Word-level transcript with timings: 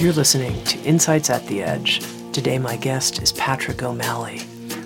You're 0.00 0.14
listening 0.14 0.64
to 0.64 0.78
Insights 0.80 1.28
at 1.28 1.46
the 1.46 1.62
Edge. 1.62 2.00
Today, 2.32 2.58
my 2.58 2.78
guest 2.78 3.20
is 3.20 3.32
Patrick 3.32 3.82
O'Malley. 3.82 4.40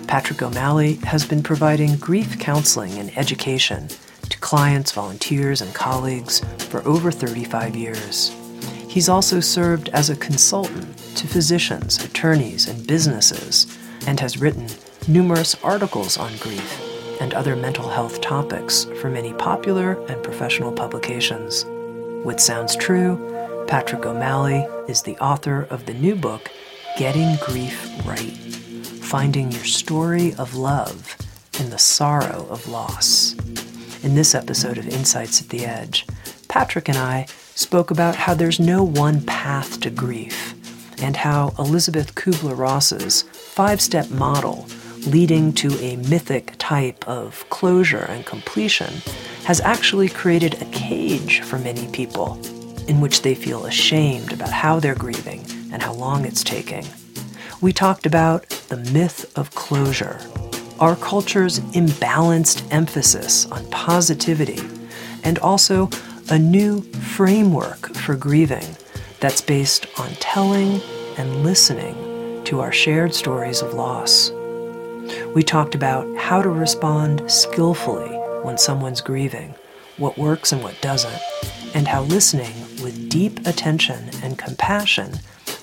Patrick 0.07 0.41
O'Malley 0.41 0.95
has 1.05 1.25
been 1.25 1.41
providing 1.41 1.95
grief 1.95 2.37
counseling 2.37 2.91
and 2.99 3.17
education 3.17 3.87
to 4.29 4.37
clients, 4.39 4.91
volunteers, 4.91 5.61
and 5.61 5.73
colleagues 5.73 6.41
for 6.67 6.85
over 6.85 7.11
35 7.11 7.77
years. 7.77 8.35
He's 8.89 9.07
also 9.07 9.39
served 9.39 9.87
as 9.93 10.09
a 10.09 10.17
consultant 10.17 10.97
to 11.15 11.27
physicians, 11.27 12.03
attorneys, 12.03 12.67
and 12.67 12.85
businesses, 12.85 13.67
and 14.07 14.19
has 14.19 14.41
written 14.41 14.67
numerous 15.07 15.55
articles 15.63 16.17
on 16.17 16.35
grief 16.39 17.21
and 17.21 17.33
other 17.33 17.55
mental 17.55 17.87
health 17.87 18.19
topics 18.19 18.83
for 18.99 19.09
many 19.09 19.31
popular 19.35 19.93
and 20.07 20.21
professional 20.21 20.73
publications. 20.73 21.63
With 22.25 22.41
Sounds 22.41 22.75
True, 22.75 23.34
Patrick 23.67 24.05
O'Malley 24.05 24.67
is 24.87 25.01
the 25.01 25.17
author 25.17 25.63
of 25.71 25.87
the 25.87 25.93
new 25.95 26.15
book, 26.15 26.51
Getting 26.97 27.35
Grief 27.37 27.89
Right 28.05 28.31
Finding 29.01 29.51
Your 29.51 29.63
Story 29.63 30.35
of 30.35 30.55
Love 30.55 31.17
in 31.59 31.71
the 31.71 31.79
Sorrow 31.79 32.45
of 32.51 32.67
Loss. 32.67 33.33
In 34.03 34.13
this 34.13 34.35
episode 34.35 34.77
of 34.77 34.87
Insights 34.87 35.41
at 35.41 35.49
the 35.49 35.65
Edge, 35.65 36.05
Patrick 36.47 36.87
and 36.89 36.97
I 36.97 37.25
spoke 37.55 37.89
about 37.89 38.15
how 38.15 38.35
there's 38.35 38.59
no 38.59 38.83
one 38.83 39.21
path 39.25 39.79
to 39.81 39.89
grief 39.89 40.53
and 41.01 41.17
how 41.17 41.55
Elizabeth 41.57 42.13
Kubler 42.13 42.55
Ross's 42.55 43.23
five 43.23 43.81
step 43.81 44.11
model 44.11 44.67
leading 45.07 45.51
to 45.53 45.73
a 45.79 45.95
mythic 45.95 46.53
type 46.59 47.07
of 47.07 47.49
closure 47.49 48.05
and 48.09 48.27
completion 48.27 49.01
has 49.45 49.59
actually 49.61 50.09
created 50.09 50.61
a 50.61 50.65
cage 50.65 51.41
for 51.41 51.57
many 51.57 51.87
people 51.91 52.39
in 52.87 53.01
which 53.01 53.21
they 53.21 53.35
feel 53.35 53.65
ashamed 53.65 54.31
about 54.33 54.51
how 54.51 54.79
they're 54.79 54.95
grieving 54.95 55.45
and 55.71 55.81
how 55.81 55.93
long 55.93 56.25
it's 56.25 56.43
taking. 56.43 56.85
We 57.61 57.73
talked 57.73 58.05
about 58.05 58.49
the 58.69 58.77
myth 58.77 59.31
of 59.37 59.53
closure, 59.55 60.19
our 60.79 60.95
culture's 60.95 61.59
imbalanced 61.71 62.71
emphasis 62.71 63.45
on 63.51 63.65
positivity, 63.69 64.59
and 65.23 65.39
also 65.39 65.89
a 66.29 66.37
new 66.37 66.81
framework 66.81 67.93
for 67.95 68.15
grieving 68.15 68.75
that's 69.19 69.41
based 69.41 69.87
on 69.99 70.09
telling 70.19 70.81
and 71.17 71.43
listening 71.43 72.43
to 72.43 72.59
our 72.59 72.71
shared 72.71 73.13
stories 73.13 73.61
of 73.61 73.73
loss. 73.73 74.31
We 75.33 75.43
talked 75.43 75.75
about 75.75 76.05
how 76.17 76.41
to 76.41 76.49
respond 76.49 77.29
skillfully 77.31 78.09
when 78.43 78.57
someone's 78.57 79.01
grieving, 79.01 79.55
what 79.97 80.17
works 80.17 80.51
and 80.51 80.61
what 80.61 80.79
doesn't, 80.81 81.21
and 81.73 81.87
how 81.87 82.03
listening 82.03 82.53
deep 83.15 83.47
attention 83.47 84.09
and 84.23 84.37
compassion 84.37 85.09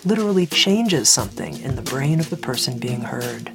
literally 0.06 0.46
changes 0.46 1.10
something 1.10 1.60
in 1.60 1.76
the 1.76 1.82
brain 1.82 2.18
of 2.18 2.30
the 2.30 2.36
person 2.38 2.78
being 2.78 3.02
heard. 3.02 3.54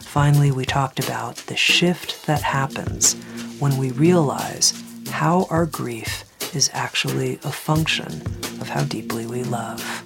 Finally, 0.00 0.50
we 0.50 0.64
talked 0.64 0.98
about 0.98 1.36
the 1.36 1.54
shift 1.54 2.26
that 2.26 2.42
happens 2.42 3.14
when 3.60 3.78
we 3.78 3.92
realize 3.92 4.74
how 5.10 5.46
our 5.48 5.64
grief 5.64 6.24
is 6.56 6.68
actually 6.72 7.34
a 7.44 7.52
function 7.52 8.20
of 8.60 8.68
how 8.68 8.82
deeply 8.82 9.24
we 9.26 9.44
love. 9.44 10.02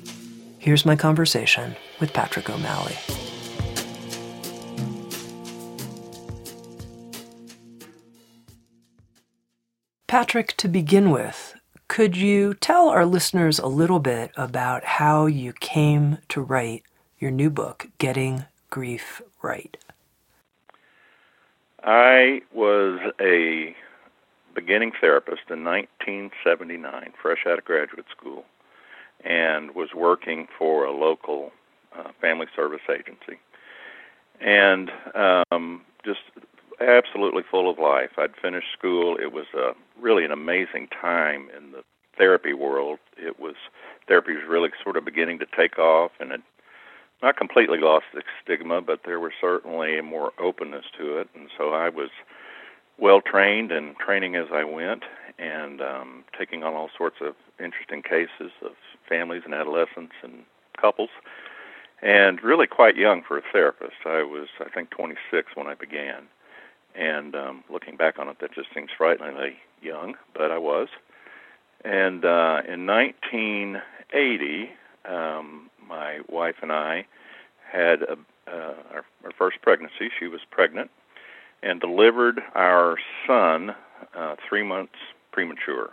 Here's 0.59 0.85
my 0.85 0.95
conversation 0.95 1.77
with 2.01 2.13
Patrick 2.13 2.51
O'Malley. 2.51 2.99
Patrick, 10.07 10.55
to 10.59 10.69
begin 10.69 11.11
with, 11.11 11.54
could 11.89 12.17
you 12.17 12.55
tell 12.55 12.89
our 12.89 13.07
listeners 13.07 13.59
a 13.59 13.67
little 13.67 14.01
bit 14.01 14.33
about 14.37 14.85
how 14.85 15.27
you 15.27 15.53
came 15.53 16.19
to 16.29 16.41
write 16.41 16.83
your 17.19 17.31
new 17.31 17.51
book, 17.51 17.89
Getting 17.99 18.47
Grief 18.71 19.23
Right? 19.43 19.77
I 21.83 22.41
was 22.53 22.99
a 23.21 23.77
beginning 24.55 24.93
therapist 24.99 25.43
in 25.51 25.65
1979, 25.65 27.13
fresh 27.21 27.45
out 27.47 27.59
of 27.59 27.65
graduate 27.65 28.07
school, 28.17 28.45
and 29.23 29.75
was 29.75 29.91
working 29.95 30.49
for 30.59 30.87
a 30.87 30.93
local 30.93 31.53
uh, 31.97 32.11
family 32.21 32.47
service 32.57 32.81
agency. 32.91 33.39
And 34.41 34.91
um, 35.15 35.83
just 36.05 36.21
absolutely 36.81 37.43
full 37.51 37.71
of 37.71 37.79
life. 37.79 38.11
I'd 38.19 38.37
finished 38.41 38.69
school. 38.77 39.17
It 39.17 39.33
was 39.33 39.47
a 39.55 39.73
really 40.01 40.25
an 40.25 40.33
amazing 40.33 40.89
time 40.89 41.49
in 41.57 41.73
the 41.73 41.83
therapy 42.17 42.53
world. 42.53 42.99
It 43.17 43.39
was 43.39 43.55
therapy 44.09 44.35
was 44.35 44.45
really 44.49 44.71
sort 44.83 44.97
of 44.97 45.05
beginning 45.05 45.39
to 45.41 45.47
take 45.57 45.79
off, 45.79 46.13
and 46.21 46.33
it 46.33 46.41
not 47.23 47.37
completely 47.37 47.79
lost 47.79 48.07
its 48.15 48.27
stigma, 48.43 48.83
but 48.83 49.01
there 49.05 49.21
was 49.21 49.33
certainly 49.41 50.01
more 50.01 50.33
openness 50.39 50.85
to 50.99 51.19
it. 51.19 51.29
And 51.35 51.49
so 51.57 51.71
I 51.71 51.89
was 51.89 52.11
well 52.99 53.21
trained 53.21 53.73
and 53.73 53.97
training 53.97 54.37
as 54.37 54.47
I 54.53 54.65
went, 54.65 55.05
and 55.39 55.81
um, 55.81 56.25
taking 56.39 56.63
on 56.63 56.75
all 56.75 56.91
sorts 56.97 57.17
of 57.21 57.35
interesting 57.59 58.03
cases 58.03 58.53
of 58.63 58.73
families 59.09 59.43
and 59.45 59.55
adolescents 59.55 60.15
and 60.23 60.45
couples. 60.81 61.11
And 62.03 62.43
really 62.43 62.67
quite 62.67 62.97
young 62.97 63.23
for 63.27 63.39
a 63.39 63.43
therapist. 63.53 64.05
I 64.05 64.23
was, 64.23 64.49
I 64.61 64.69
think, 64.69 64.91
26 64.91 65.53
when 65.55 65.67
I 65.67 65.75
began 65.75 66.25
and 66.95 67.35
um, 67.35 67.65
looking 67.71 67.97
back 67.97 68.19
on 68.19 68.29
it, 68.29 68.39
that 68.41 68.55
just 68.55 68.69
seems 68.75 68.91
frighteningly 68.97 69.57
young, 69.83 70.15
but 70.35 70.51
I 70.51 70.59
was. 70.59 70.89
And 71.85 72.25
uh, 72.25 72.63
in 72.67 72.87
1980, 72.87 74.71
um, 75.05 75.71
my 75.87 76.21
wife 76.29 76.57
and 76.63 76.73
I 76.73 77.07
had 77.71 78.03
a, 78.03 78.17
uh, 78.47 78.75
our, 78.93 79.05
our 79.25 79.33
first 79.37 79.61
pregnancy. 79.63 80.11
She 80.19 80.27
was 80.27 80.41
pregnant 80.51 80.91
and 81.63 81.81
delivered 81.81 82.41
our 82.55 82.97
son 83.27 83.75
uh, 84.15 84.37
three 84.49 84.63
months 84.63 84.95
premature. 85.33 85.91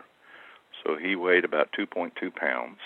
So 0.83 0.97
he 0.97 1.15
weighed 1.15 1.45
about 1.45 1.69
2.2 1.77 2.33
pounds 2.35 2.77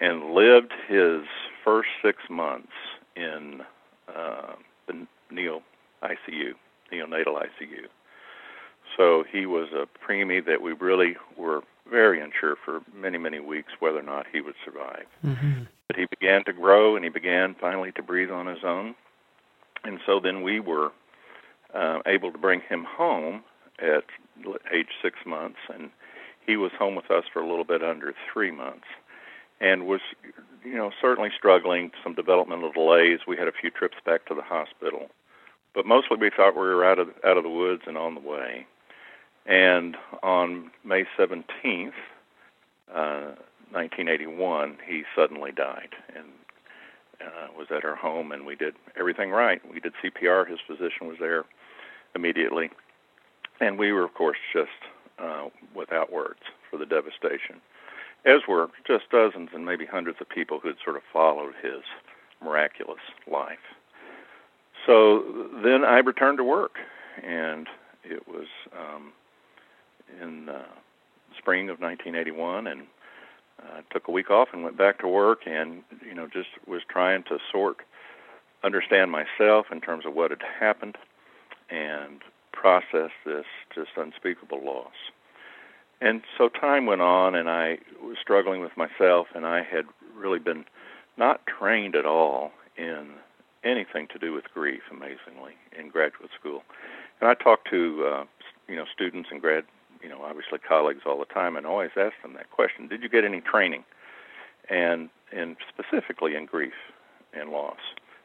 and 0.00 0.32
lived 0.32 0.72
his 0.88 1.22
first 1.64 1.88
six 2.02 2.18
months 2.30 2.72
in 3.16 3.60
uh, 4.08 4.54
the 4.86 5.06
neo 5.30 5.62
ICU 6.02 6.54
neonatal 6.92 7.42
ICU. 7.42 7.86
So 8.96 9.24
he 9.30 9.46
was 9.46 9.68
a 9.72 9.86
preemie 10.04 10.44
that 10.46 10.62
we 10.62 10.72
really 10.72 11.16
were 11.36 11.62
very 11.90 12.20
unsure 12.20 12.56
for 12.64 12.80
many, 12.94 13.18
many 13.18 13.40
weeks 13.40 13.72
whether 13.78 13.98
or 13.98 14.02
not 14.02 14.26
he 14.32 14.40
would 14.40 14.54
survive. 14.64 15.06
Mm-hmm. 15.24 15.64
But 15.86 15.96
he 15.96 16.06
began 16.06 16.44
to 16.44 16.52
grow 16.52 16.96
and 16.96 17.04
he 17.04 17.10
began 17.10 17.54
finally 17.60 17.92
to 17.92 18.02
breathe 18.02 18.30
on 18.30 18.46
his 18.46 18.64
own. 18.64 18.94
And 19.84 20.00
so 20.04 20.20
then 20.20 20.42
we 20.42 20.60
were 20.60 20.90
uh, 21.74 22.00
able 22.06 22.32
to 22.32 22.38
bring 22.38 22.60
him 22.68 22.84
home 22.84 23.42
at 23.78 24.04
age 24.72 24.88
six 25.02 25.18
months, 25.24 25.58
and 25.72 25.90
he 26.46 26.56
was 26.56 26.72
home 26.78 26.94
with 26.94 27.10
us 27.10 27.24
for 27.32 27.40
a 27.40 27.48
little 27.48 27.64
bit 27.64 27.82
under 27.82 28.12
three 28.32 28.50
months 28.50 28.86
and 29.60 29.86
was 29.86 30.00
you 30.64 30.74
know 30.74 30.90
certainly 31.00 31.30
struggling 31.36 31.90
some 32.02 32.14
developmental 32.14 32.72
delays 32.72 33.20
we 33.26 33.36
had 33.36 33.48
a 33.48 33.52
few 33.52 33.70
trips 33.70 33.96
back 34.04 34.24
to 34.26 34.34
the 34.34 34.42
hospital 34.42 35.08
but 35.78 35.86
mostly 35.86 36.16
we 36.20 36.28
thought 36.28 36.56
we 36.56 36.62
were 36.62 36.84
out 36.84 36.98
of 36.98 37.06
out 37.24 37.36
of 37.36 37.44
the 37.44 37.48
woods 37.48 37.82
and 37.86 37.96
on 37.96 38.16
the 38.16 38.20
way. 38.20 38.66
And 39.46 39.96
on 40.24 40.72
May 40.84 41.04
17th, 41.16 41.92
uh, 42.92 43.36
1981, 43.70 44.78
he 44.84 45.04
suddenly 45.14 45.52
died 45.52 45.94
and 46.16 46.26
uh, 47.20 47.46
was 47.56 47.68
at 47.70 47.84
our 47.84 47.94
home, 47.94 48.32
and 48.32 48.44
we 48.44 48.56
did 48.56 48.74
everything 48.98 49.30
right. 49.30 49.62
We 49.72 49.78
did 49.78 49.92
CPR. 50.02 50.48
His 50.48 50.58
physician 50.66 51.06
was 51.06 51.18
there 51.20 51.44
immediately, 52.12 52.70
and 53.60 53.78
we 53.78 53.92
were, 53.92 54.02
of 54.02 54.14
course, 54.14 54.38
just 54.52 54.68
uh, 55.20 55.44
without 55.76 56.12
words 56.12 56.40
for 56.72 56.76
the 56.76 56.86
devastation, 56.86 57.60
as 58.26 58.40
were 58.48 58.66
just 58.84 59.04
dozens 59.12 59.50
and 59.54 59.64
maybe 59.64 59.86
hundreds 59.86 60.18
of 60.20 60.28
people 60.28 60.58
who 60.58 60.68
had 60.68 60.78
sort 60.84 60.96
of 60.96 61.02
followed 61.12 61.54
his 61.62 61.84
miraculous 62.42 62.98
life. 63.30 63.77
So 64.88 65.22
then 65.62 65.84
I 65.84 65.98
returned 65.98 66.38
to 66.38 66.44
work, 66.44 66.76
and 67.22 67.66
it 68.04 68.26
was 68.26 68.46
um, 68.72 69.12
in 70.22 70.48
uh, 70.48 70.64
spring 71.36 71.68
of 71.68 71.78
1981, 71.78 72.66
and 72.66 72.82
uh, 73.62 73.82
took 73.92 74.08
a 74.08 74.10
week 74.10 74.30
off 74.30 74.48
and 74.54 74.64
went 74.64 74.78
back 74.78 74.98
to 75.00 75.08
work, 75.08 75.40
and 75.46 75.82
you 76.06 76.14
know 76.14 76.26
just 76.26 76.48
was 76.66 76.80
trying 76.88 77.22
to 77.24 77.36
sort, 77.52 77.76
understand 78.64 79.10
myself 79.10 79.66
in 79.70 79.82
terms 79.82 80.06
of 80.06 80.14
what 80.14 80.30
had 80.30 80.40
happened, 80.58 80.96
and 81.68 82.22
process 82.52 83.10
this 83.26 83.44
just 83.74 83.90
unspeakable 83.96 84.64
loss. 84.64 84.94
And 86.00 86.22
so 86.38 86.48
time 86.48 86.86
went 86.86 87.02
on, 87.02 87.34
and 87.34 87.50
I 87.50 87.78
was 88.02 88.16
struggling 88.22 88.62
with 88.62 88.74
myself, 88.74 89.26
and 89.34 89.44
I 89.44 89.58
had 89.58 89.84
really 90.16 90.38
been 90.38 90.64
not 91.18 91.42
trained 91.46 91.94
at 91.94 92.06
all 92.06 92.52
in 92.78 93.10
anything 93.64 94.06
to 94.08 94.18
do 94.18 94.32
with 94.32 94.44
grief, 94.52 94.82
amazingly, 94.90 95.54
in 95.78 95.88
graduate 95.88 96.30
school. 96.38 96.62
And 97.20 97.28
I 97.28 97.34
talked 97.34 97.68
to 97.70 98.04
uh, 98.06 98.24
you 98.68 98.76
know 98.76 98.84
students 98.92 99.28
and 99.30 99.40
grad, 99.40 99.64
you 100.02 100.08
know, 100.08 100.22
obviously 100.22 100.58
colleagues 100.58 101.02
all 101.06 101.18
the 101.18 101.26
time, 101.26 101.56
and 101.56 101.66
always 101.66 101.90
ask 101.96 102.14
them 102.22 102.34
that 102.34 102.50
question: 102.50 102.88
Did 102.88 103.02
you 103.02 103.08
get 103.08 103.24
any 103.24 103.40
training? 103.40 103.84
And 104.70 105.08
and 105.32 105.56
specifically 105.68 106.34
in 106.34 106.46
grief 106.46 106.74
and 107.32 107.50
loss. 107.50 107.78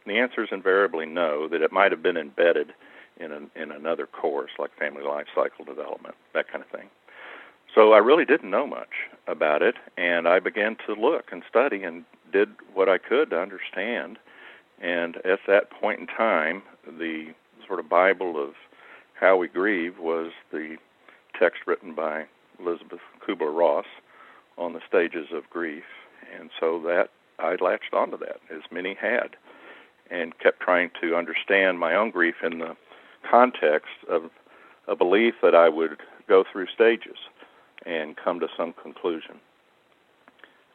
And 0.05 0.13
the 0.13 0.19
answer 0.19 0.43
is 0.43 0.49
invariably 0.51 1.05
no. 1.05 1.47
That 1.47 1.61
it 1.61 1.71
might 1.71 1.91
have 1.91 2.03
been 2.03 2.17
embedded 2.17 2.73
in 3.19 3.31
an, 3.31 3.51
in 3.55 3.71
another 3.71 4.07
course 4.07 4.51
like 4.57 4.77
family 4.77 5.03
life 5.03 5.27
cycle 5.35 5.65
development, 5.65 6.15
that 6.33 6.51
kind 6.51 6.63
of 6.63 6.69
thing. 6.69 6.89
So 7.73 7.93
I 7.93 7.97
really 7.97 8.25
didn't 8.25 8.51
know 8.51 8.67
much 8.67 9.09
about 9.27 9.61
it, 9.61 9.75
and 9.97 10.27
I 10.27 10.39
began 10.39 10.77
to 10.85 10.93
look 10.93 11.31
and 11.31 11.43
study 11.49 11.83
and 11.83 12.05
did 12.31 12.49
what 12.73 12.87
I 12.87 12.97
could 12.97 13.31
to 13.31 13.39
understand. 13.39 14.19
And 14.81 15.17
at 15.17 15.39
that 15.47 15.69
point 15.69 15.99
in 15.99 16.07
time, 16.07 16.63
the 16.85 17.33
sort 17.65 17.79
of 17.79 17.89
Bible 17.89 18.41
of 18.41 18.53
how 19.19 19.37
we 19.37 19.47
grieve 19.47 19.99
was 19.99 20.31
the 20.51 20.77
text 21.39 21.61
written 21.65 21.95
by 21.95 22.25
Elizabeth 22.59 22.99
Kubler 23.25 23.55
Ross 23.55 23.85
on 24.57 24.73
the 24.73 24.81
stages 24.87 25.27
of 25.33 25.49
grief. 25.49 25.83
And 26.37 26.49
so 26.59 26.79
that 26.81 27.09
I 27.39 27.55
latched 27.55 27.93
onto 27.93 28.17
that, 28.17 28.39
as 28.53 28.61
many 28.71 28.95
had, 28.95 29.35
and 30.11 30.37
kept 30.39 30.59
trying 30.59 30.91
to 31.01 31.15
understand 31.15 31.79
my 31.79 31.95
own 31.95 32.11
grief 32.11 32.35
in 32.43 32.59
the 32.59 32.75
context 33.29 33.91
of 34.09 34.29
a 34.87 34.95
belief 34.95 35.35
that 35.41 35.55
I 35.55 35.69
would 35.69 35.97
go 36.27 36.43
through 36.49 36.67
stages 36.67 37.17
and 37.85 38.15
come 38.15 38.39
to 38.39 38.47
some 38.55 38.73
conclusion. 38.73 39.39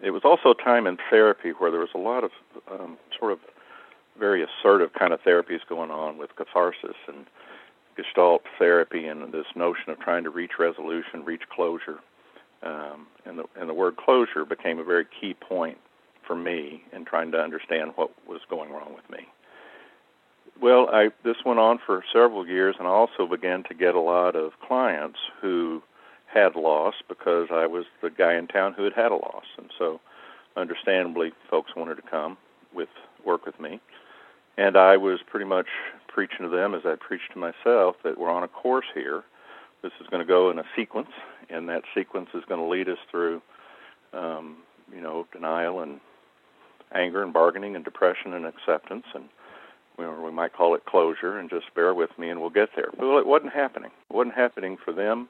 It 0.01 0.11
was 0.11 0.23
also 0.25 0.51
a 0.51 0.63
time 0.63 0.87
in 0.87 0.99
therapy 1.11 1.51
where 1.51 1.71
there 1.71 1.81
was 1.81 1.91
a 1.95 1.99
lot 1.99 2.25
of 2.25 2.31
um, 2.71 2.97
sort 3.19 3.33
of 3.33 3.39
very 4.19 4.45
assertive 4.45 4.93
kind 4.93 5.13
of 5.13 5.21
therapies 5.23 5.61
going 5.69 5.91
on 5.91 6.19
with 6.19 6.35
catharsis 6.37 6.97
and 7.07 7.27
Gestalt 7.97 8.43
therapy 8.59 9.07
and 9.07 9.33
this 9.33 9.47
notion 9.57 9.91
of 9.91 9.99
trying 9.99 10.25
to 10.25 10.31
reach 10.31 10.53
resolution, 10.59 11.25
reach 11.25 11.43
closure. 11.51 11.99
Um, 12.63 13.07
and, 13.25 13.39
the, 13.39 13.45
and 13.59 13.69
the 13.69 13.75
word 13.75 13.97
closure 13.97 14.45
became 14.45 14.79
a 14.79 14.85
very 14.85 15.07
key 15.21 15.35
point 15.35 15.79
for 16.27 16.37
me 16.37 16.83
in 16.93 17.05
trying 17.05 17.33
to 17.33 17.39
understand 17.39 17.93
what 17.97 18.11
was 18.27 18.41
going 18.51 18.71
wrong 18.71 18.95
with 18.95 19.09
me. 19.11 19.27
Well, 20.61 20.89
I 20.93 21.11
this 21.25 21.37
went 21.47 21.61
on 21.61 21.79
for 21.85 22.03
several 22.13 22.47
years, 22.47 22.75
and 22.79 22.89
I 22.89 22.91
also 22.91 23.27
began 23.27 23.63
to 23.65 23.75
get 23.75 23.95
a 23.95 24.01
lot 24.01 24.35
of 24.35 24.53
clients 24.67 25.19
who 25.41 25.83
had 26.27 26.57
loss 26.57 26.95
because 27.09 27.49
I 27.53 27.67
was 27.67 27.85
the 28.03 28.11
guy 28.11 28.35
in 28.35 28.49
town 28.49 28.75
who 28.75 28.83
had 28.83 28.93
had 28.93 29.13
a 29.13 29.17
loss, 29.17 29.45
and 29.57 29.71
so 29.79 30.01
understandably, 30.57 31.33
folks 31.49 31.77
wanted 31.77 31.95
to 31.95 32.03
come 32.03 32.37
with 32.75 32.89
work 33.25 33.47
with 33.47 33.59
me, 33.61 33.81
and 34.59 34.77
I 34.77 34.97
was 34.97 35.21
pretty 35.27 35.47
much 35.47 35.69
preaching 36.09 36.41
to 36.41 36.49
them 36.49 36.75
as 36.75 36.83
I 36.85 36.97
preached 36.97 37.33
to 37.33 37.39
myself 37.39 37.97
that 38.03 38.19
we're 38.19 38.31
on 38.31 38.43
a 38.43 38.49
course 38.49 38.87
here. 38.93 39.23
This 39.83 39.93
is 40.01 40.09
going 40.09 40.21
to 40.21 40.27
go 40.27 40.51
in 40.51 40.59
a 40.59 40.65
sequence, 40.77 41.11
and 41.49 41.69
that 41.69 41.83
sequence 41.95 42.29
is 42.35 42.43
going 42.49 42.61
to 42.61 42.67
lead 42.67 42.89
us 42.89 42.99
through, 43.09 43.41
um, 44.13 44.57
you 44.93 45.01
know, 45.01 45.27
denial 45.33 45.81
and 45.81 46.01
anger 46.93 47.23
and 47.23 47.33
bargaining 47.33 47.77
and 47.77 47.85
depression 47.85 48.35
and 48.35 48.45
acceptance 48.45 49.05
and 49.15 49.25
or 49.99 50.25
we 50.25 50.31
might 50.31 50.53
call 50.53 50.77
it 50.77 50.85
closure, 50.87 51.39
and 51.39 51.51
just 51.51 51.75
bear 51.75 51.93
with 51.93 52.11
me 52.19 52.31
and 52.31 52.41
we'll 52.41 52.51
get 52.51 52.69
there. 52.77 52.89
Well, 52.97 53.19
it 53.19 53.27
wasn't 53.27 53.53
happening. 53.53 53.91
It 54.09 54.15
wasn't 54.15 54.37
happening 54.37 54.77
for 54.85 54.93
them, 54.93 55.29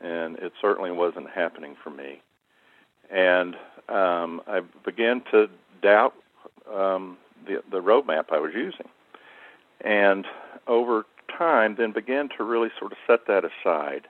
and 0.00 0.36
it 0.38 0.52
certainly 0.60 0.90
wasn't 0.90 1.30
happening 1.30 1.76
for 1.82 1.90
me. 1.90 2.20
And 3.08 3.54
um, 3.88 4.42
I 4.48 4.62
began 4.84 5.22
to 5.30 5.46
doubt 5.80 6.14
um, 6.72 7.18
the, 7.50 7.62
the 7.70 7.82
roadmap 7.82 8.26
I 8.32 8.38
was 8.38 8.52
using. 8.54 8.88
And 9.80 10.26
over 10.66 11.04
time, 11.36 11.76
then 11.78 11.92
began 11.92 12.28
to 12.36 12.44
really 12.44 12.68
sort 12.78 12.92
of 12.92 12.98
set 13.06 13.26
that 13.26 13.44
aside 13.44 14.06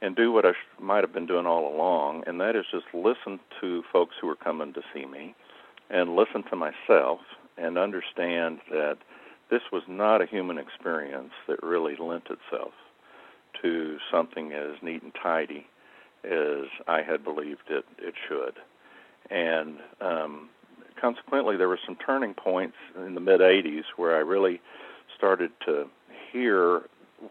and 0.00 0.16
do 0.16 0.32
what 0.32 0.44
I 0.44 0.52
sh- 0.52 0.80
might 0.80 1.04
have 1.04 1.12
been 1.12 1.26
doing 1.26 1.46
all 1.46 1.72
along, 1.72 2.24
and 2.26 2.40
that 2.40 2.56
is 2.56 2.64
just 2.70 2.86
listen 2.92 3.38
to 3.60 3.82
folks 3.92 4.16
who 4.20 4.28
are 4.28 4.36
coming 4.36 4.72
to 4.72 4.82
see 4.92 5.06
me 5.06 5.34
and 5.90 6.16
listen 6.16 6.42
to 6.50 6.56
myself 6.56 7.20
and 7.56 7.78
understand 7.78 8.58
that 8.70 8.96
this 9.50 9.62
was 9.70 9.82
not 9.86 10.22
a 10.22 10.26
human 10.26 10.58
experience 10.58 11.32
that 11.46 11.62
really 11.62 11.94
lent 11.96 12.24
itself 12.30 12.72
to 13.60 13.98
something 14.10 14.52
as 14.52 14.82
neat 14.82 15.02
and 15.02 15.12
tidy 15.22 15.66
as 16.24 16.66
I 16.88 17.02
had 17.02 17.22
believed 17.22 17.68
it, 17.68 17.84
it 17.98 18.14
should. 18.28 18.54
And 19.30 19.78
um, 20.00 20.48
consequently, 21.02 21.56
there 21.56 21.68
were 21.68 21.80
some 21.84 21.96
turning 21.96 22.32
points 22.32 22.76
in 22.96 23.14
the 23.14 23.20
mid 23.20 23.40
80s 23.40 23.82
where 23.96 24.14
I 24.14 24.20
really 24.20 24.60
started 25.18 25.50
to 25.66 25.86
hear 26.32 26.82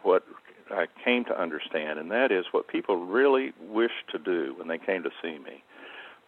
what 0.02 0.24
I 0.70 0.86
came 1.04 1.24
to 1.24 1.40
understand, 1.40 1.98
and 1.98 2.10
that 2.10 2.30
is 2.30 2.44
what 2.52 2.68
people 2.68 2.96
really 2.96 3.52
wished 3.68 4.08
to 4.12 4.18
do 4.18 4.54
when 4.56 4.68
they 4.68 4.78
came 4.78 5.02
to 5.02 5.10
see 5.22 5.38
me 5.38 5.64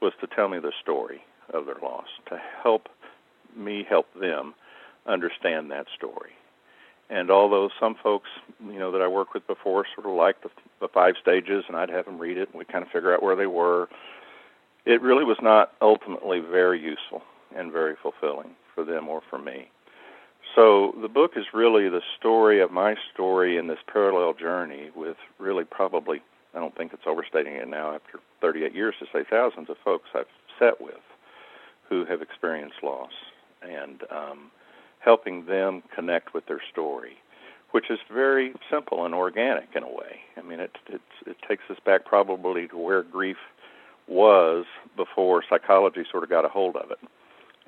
was 0.00 0.12
to 0.20 0.26
tell 0.26 0.48
me 0.48 0.58
the 0.58 0.72
story 0.82 1.22
of 1.52 1.66
their 1.66 1.76
loss, 1.82 2.08
to 2.30 2.40
help 2.62 2.88
me 3.56 3.86
help 3.88 4.06
them 4.18 4.54
understand 5.06 5.70
that 5.70 5.86
story. 5.96 6.32
And 7.10 7.30
although 7.30 7.68
some 7.78 7.94
folks, 8.02 8.28
you 8.66 8.78
know, 8.78 8.90
that 8.90 9.02
I 9.02 9.08
worked 9.08 9.34
with 9.34 9.46
before 9.46 9.84
sort 9.94 10.06
of 10.06 10.14
liked 10.14 10.42
the, 10.42 10.50
the 10.80 10.88
five 10.88 11.14
stages, 11.20 11.64
and 11.68 11.76
I'd 11.76 11.90
have 11.90 12.06
them 12.06 12.18
read 12.18 12.38
it, 12.38 12.48
and 12.48 12.58
we'd 12.58 12.68
kind 12.68 12.84
of 12.84 12.90
figure 12.90 13.14
out 13.14 13.22
where 13.22 13.36
they 13.36 13.46
were, 13.46 13.88
it 14.86 15.00
really 15.00 15.24
was 15.24 15.36
not 15.42 15.72
ultimately 15.80 16.40
very 16.40 16.80
useful 16.80 17.22
and 17.56 17.72
very 17.72 17.94
fulfilling 18.00 18.50
for 18.74 18.84
them 18.84 19.08
or 19.08 19.22
for 19.28 19.38
me. 19.38 19.68
So 20.54 20.94
the 21.00 21.08
book 21.08 21.32
is 21.36 21.46
really 21.52 21.88
the 21.88 22.02
story 22.18 22.60
of 22.60 22.70
my 22.70 22.94
story 23.12 23.56
in 23.56 23.66
this 23.66 23.78
parallel 23.92 24.34
journey 24.34 24.90
with 24.94 25.16
really 25.38 25.64
probably, 25.64 26.22
I 26.54 26.60
don't 26.60 26.76
think 26.76 26.92
it's 26.92 27.06
overstating 27.06 27.54
it 27.54 27.68
now 27.68 27.94
after 27.94 28.20
38 28.40 28.74
years 28.74 28.94
to 29.00 29.06
say 29.12 29.24
thousands 29.28 29.70
of 29.70 29.76
folks 29.84 30.08
I've 30.14 30.26
sat 30.58 30.80
with 30.80 31.00
who 31.88 32.04
have 32.04 32.22
experienced 32.22 32.82
loss. 32.82 33.12
And 33.62 34.02
um, 34.10 34.50
helping 35.04 35.46
them 35.46 35.82
connect 35.94 36.34
with 36.34 36.46
their 36.46 36.60
story, 36.72 37.16
which 37.72 37.90
is 37.90 37.98
very 38.12 38.54
simple 38.70 39.04
and 39.04 39.14
organic 39.14 39.68
in 39.76 39.82
a 39.82 39.88
way. 39.88 40.20
I 40.36 40.42
mean, 40.42 40.60
it 40.60 40.76
it, 40.88 41.02
it 41.26 41.36
takes 41.46 41.64
us 41.70 41.76
back 41.84 42.04
probably 42.04 42.68
to 42.68 42.78
where 42.78 43.02
grief 43.02 43.36
was 44.08 44.64
before 44.96 45.42
psychology 45.48 46.04
sort 46.10 46.24
of 46.24 46.30
got 46.30 46.44
a 46.44 46.48
hold 46.48 46.76
of 46.76 46.90
it 46.90 46.98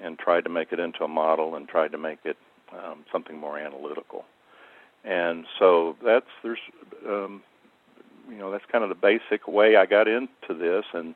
and 0.03 0.19
tried 0.19 0.45
to 0.45 0.50
make 0.50 0.73
it 0.73 0.79
into 0.79 1.05
a 1.05 1.09
model 1.09 1.55
and 1.55 1.69
tried 1.69 1.93
to 1.93 1.99
make 1.99 2.19
it 2.25 2.37
um, 2.73 3.05
something 3.11 3.38
more 3.38 3.59
analytical. 3.59 4.25
And 5.05 5.47
so 5.59 5.97
that's 6.05 6.26
there's 6.43 6.59
um, 7.07 7.43
you 8.29 8.38
know 8.38 8.50
that's 8.50 8.65
kind 8.71 8.83
of 8.83 8.91
the 8.91 8.97
basic 8.97 9.47
way 9.47 9.76
I 9.76 9.87
got 9.87 10.09
into 10.09 10.55
this, 10.59 10.85
and 10.93 11.15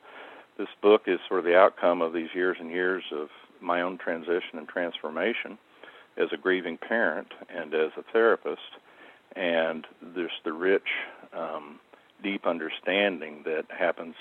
this 0.57 0.69
book 0.81 1.03
is 1.07 1.19
sort 1.27 1.39
of 1.39 1.45
the 1.45 1.57
outcome 1.57 2.01
of 2.01 2.13
these 2.13 2.29
years 2.33 2.57
and 2.59 2.71
years 2.71 3.03
of 3.11 3.29
my 3.59 3.81
own 3.81 3.97
transition 3.97 4.57
and 4.57 4.67
transformation 4.67 5.57
as 6.17 6.29
a 6.31 6.37
grieving 6.37 6.77
parent 6.77 7.27
and 7.49 7.73
as 7.73 7.91
a 7.97 8.03
therapist, 8.11 8.61
and 9.35 9.85
there's 10.01 10.31
the 10.43 10.53
rich, 10.53 10.87
um, 11.33 11.79
deep 12.23 12.45
understanding 12.45 13.41
that 13.45 13.65
happens 13.69 14.15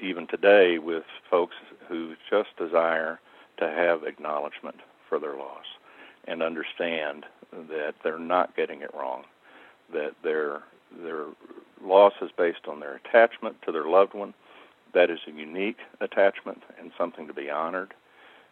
even 0.00 0.26
today 0.26 0.78
with 0.78 1.04
folks 1.30 1.54
who 1.88 2.14
just 2.30 2.48
desire 2.56 3.18
to 3.58 3.68
have 3.68 4.04
acknowledgement 4.04 4.76
for 5.08 5.18
their 5.18 5.36
loss 5.36 5.64
and 6.26 6.42
understand 6.42 7.24
that 7.52 7.94
they're 8.02 8.18
not 8.18 8.56
getting 8.56 8.82
it 8.82 8.90
wrong, 8.94 9.24
that 9.92 10.12
their 10.22 10.62
their 11.02 11.26
loss 11.82 12.14
is 12.22 12.30
based 12.36 12.66
on 12.66 12.80
their 12.80 12.96
attachment 12.96 13.56
to 13.62 13.72
their 13.72 13.84
loved 13.84 14.14
one. 14.14 14.32
That 14.94 15.10
is 15.10 15.18
a 15.26 15.30
unique 15.30 15.78
attachment 16.00 16.62
and 16.80 16.90
something 16.96 17.26
to 17.26 17.34
be 17.34 17.50
honored 17.50 17.92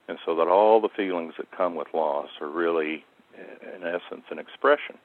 and 0.08 0.18
so 0.24 0.34
that 0.36 0.48
all 0.48 0.80
the 0.80 0.88
feelings 0.88 1.34
that 1.36 1.50
come 1.50 1.74
with 1.74 1.88
loss 1.92 2.28
are 2.40 2.48
really, 2.48 3.04
in 3.36 3.82
essence, 3.82 4.24
an 4.30 4.38
expression 4.38 4.96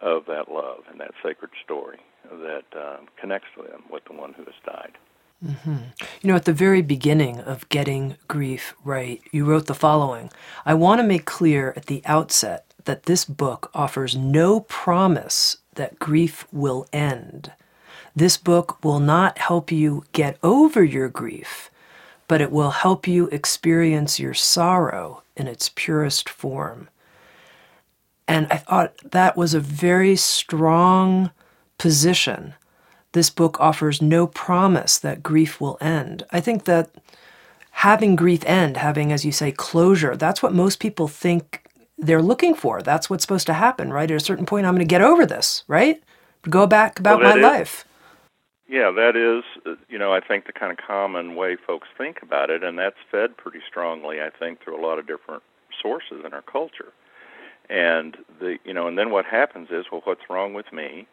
of 0.00 0.26
that 0.26 0.50
love 0.50 0.80
and 0.90 1.00
that 1.00 1.12
sacred 1.22 1.50
story 1.64 1.98
that 2.30 2.64
uh, 2.76 2.96
connects 3.20 3.48
them 3.56 3.84
with 3.90 4.04
the 4.06 4.12
one 4.12 4.32
who 4.32 4.44
has 4.44 4.54
died. 4.66 4.92
Mm-hmm. 5.44 5.76
You 6.22 6.28
know, 6.28 6.36
at 6.36 6.46
the 6.46 6.52
very 6.52 6.80
beginning 6.80 7.40
of 7.40 7.68
Getting 7.68 8.16
Grief 8.28 8.74
Right, 8.82 9.20
you 9.30 9.44
wrote 9.44 9.66
the 9.66 9.74
following 9.74 10.30
I 10.64 10.74
want 10.74 11.00
to 11.00 11.06
make 11.06 11.26
clear 11.26 11.74
at 11.76 11.86
the 11.86 12.02
outset 12.06 12.64
that 12.84 13.04
this 13.04 13.24
book 13.24 13.70
offers 13.74 14.16
no 14.16 14.60
promise 14.60 15.58
that 15.74 15.98
grief 15.98 16.46
will 16.52 16.86
end. 16.92 17.52
This 18.16 18.36
book 18.36 18.82
will 18.84 19.00
not 19.00 19.38
help 19.38 19.72
you 19.72 20.04
get 20.12 20.38
over 20.42 20.84
your 20.84 21.08
grief, 21.08 21.70
but 22.28 22.40
it 22.40 22.52
will 22.52 22.70
help 22.70 23.06
you 23.06 23.28
experience 23.28 24.20
your 24.20 24.34
sorrow 24.34 25.22
in 25.36 25.48
its 25.48 25.70
purest 25.74 26.28
form. 26.28 26.88
And 28.26 28.46
I 28.50 28.56
thought 28.56 28.94
that 29.10 29.36
was 29.36 29.52
a 29.52 29.60
very 29.60 30.16
strong 30.16 31.30
position. 31.76 32.54
This 33.14 33.30
book 33.30 33.60
offers 33.60 34.02
no 34.02 34.26
promise 34.26 34.98
that 34.98 35.22
grief 35.22 35.60
will 35.60 35.78
end. 35.80 36.24
I 36.30 36.40
think 36.40 36.64
that 36.64 36.90
having 37.70 38.16
grief 38.16 38.42
end, 38.44 38.76
having, 38.76 39.12
as 39.12 39.24
you 39.24 39.30
say, 39.30 39.52
closure, 39.52 40.16
that's 40.16 40.42
what 40.42 40.52
most 40.52 40.80
people 40.80 41.06
think 41.06 41.64
they're 41.96 42.20
looking 42.20 42.56
for. 42.56 42.82
That's 42.82 43.08
what's 43.08 43.22
supposed 43.22 43.46
to 43.46 43.54
happen, 43.54 43.92
right? 43.92 44.10
At 44.10 44.16
a 44.16 44.20
certain 44.20 44.46
point, 44.46 44.66
I'm 44.66 44.74
going 44.74 44.86
to 44.86 44.92
get 44.92 45.00
over 45.00 45.24
this, 45.26 45.62
right? 45.68 46.02
Go 46.50 46.66
back 46.66 46.98
about 46.98 47.20
well, 47.20 47.30
my 47.30 47.36
is, 47.36 47.42
life. 47.42 47.84
Yeah, 48.68 48.90
that 48.90 49.14
is, 49.14 49.44
uh, 49.64 49.76
you 49.88 49.98
know, 49.98 50.12
I 50.12 50.18
think 50.18 50.46
the 50.46 50.52
kind 50.52 50.72
of 50.72 50.78
common 50.84 51.36
way 51.36 51.56
folks 51.56 51.86
think 51.96 52.20
about 52.20 52.50
it, 52.50 52.64
and 52.64 52.76
that's 52.76 52.96
fed 53.12 53.36
pretty 53.36 53.60
strongly, 53.68 54.20
I 54.20 54.30
think, 54.30 54.60
through 54.60 54.76
a 54.76 54.82
lot 54.84 54.98
of 54.98 55.06
different 55.06 55.44
sources 55.80 56.24
in 56.26 56.32
our 56.32 56.42
culture. 56.42 56.92
And 57.70 58.16
the, 58.40 58.58
you 58.64 58.74
know, 58.74 58.88
and 58.88 58.98
then 58.98 59.10
what 59.10 59.24
happens 59.24 59.68
is, 59.70 59.86
well, 59.92 60.00
what's 60.02 60.28
wrong 60.28 60.52
with 60.52 60.72
me? 60.72 61.06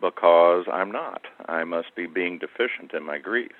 Because 0.00 0.66
I'm 0.72 0.92
not. 0.92 1.22
I 1.46 1.64
must 1.64 1.94
be 1.94 2.06
being 2.06 2.38
deficient 2.38 2.92
in 2.92 3.04
my 3.04 3.18
grief. 3.18 3.52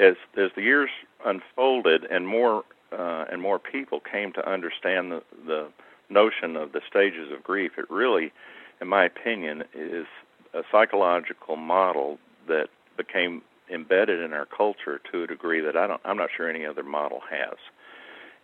As 0.00 0.14
as 0.36 0.50
the 0.54 0.62
years 0.62 0.90
unfolded, 1.24 2.04
and 2.04 2.26
more 2.26 2.64
uh, 2.92 3.24
and 3.30 3.42
more 3.42 3.58
people 3.58 4.00
came 4.00 4.32
to 4.32 4.48
understand 4.48 5.12
the 5.12 5.22
the 5.46 5.68
notion 6.08 6.56
of 6.56 6.72
the 6.72 6.80
stages 6.88 7.30
of 7.32 7.42
grief, 7.42 7.72
it 7.76 7.90
really, 7.90 8.32
in 8.80 8.88
my 8.88 9.04
opinion, 9.04 9.64
is 9.74 10.06
a 10.54 10.62
psychological 10.70 11.56
model 11.56 12.18
that 12.46 12.68
became 12.96 13.42
embedded 13.70 14.20
in 14.20 14.32
our 14.32 14.46
culture 14.46 15.00
to 15.12 15.24
a 15.24 15.26
degree 15.26 15.60
that 15.60 15.76
I 15.76 15.86
don't 15.86 16.00
I'm 16.04 16.16
not 16.16 16.30
sure 16.34 16.48
any 16.48 16.64
other 16.64 16.82
model 16.82 17.20
has. 17.30 17.56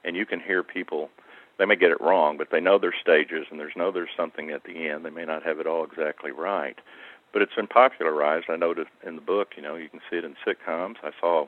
And 0.04 0.16
you 0.16 0.26
can 0.26 0.40
hear 0.40 0.62
people 0.62 1.08
they 1.58 1.64
may 1.64 1.76
get 1.76 1.90
it 1.90 2.00
wrong, 2.00 2.37
but 2.37 2.49
they 2.50 2.61
know 2.61 2.78
their 2.78 2.94
stages 3.00 3.46
and 3.50 3.61
there's 3.61 3.76
know 3.76 3.90
there's 3.90 4.08
something 4.16 4.50
at 4.50 4.64
the 4.64 4.88
end. 4.88 5.04
They 5.04 5.11
may 5.11 5.25
not 5.25 5.44
have 5.44 5.58
it 5.61 5.66
all 5.66 5.84
exactly 5.84 6.30
right. 6.30 6.78
But 7.32 7.42
it's 7.42 7.54
been 7.54 7.66
popularized. 7.66 8.46
I 8.49 8.56
noted 8.56 8.87
in 9.04 9.16
the 9.16 9.20
book, 9.20 9.50
you 9.56 9.62
know, 9.62 9.75
you 9.76 9.88
can 9.88 10.00
see 10.11 10.16
it 10.16 10.25
in 10.25 10.37
sitcoms. 10.46 10.96
I 11.02 11.11
saw 11.20 11.46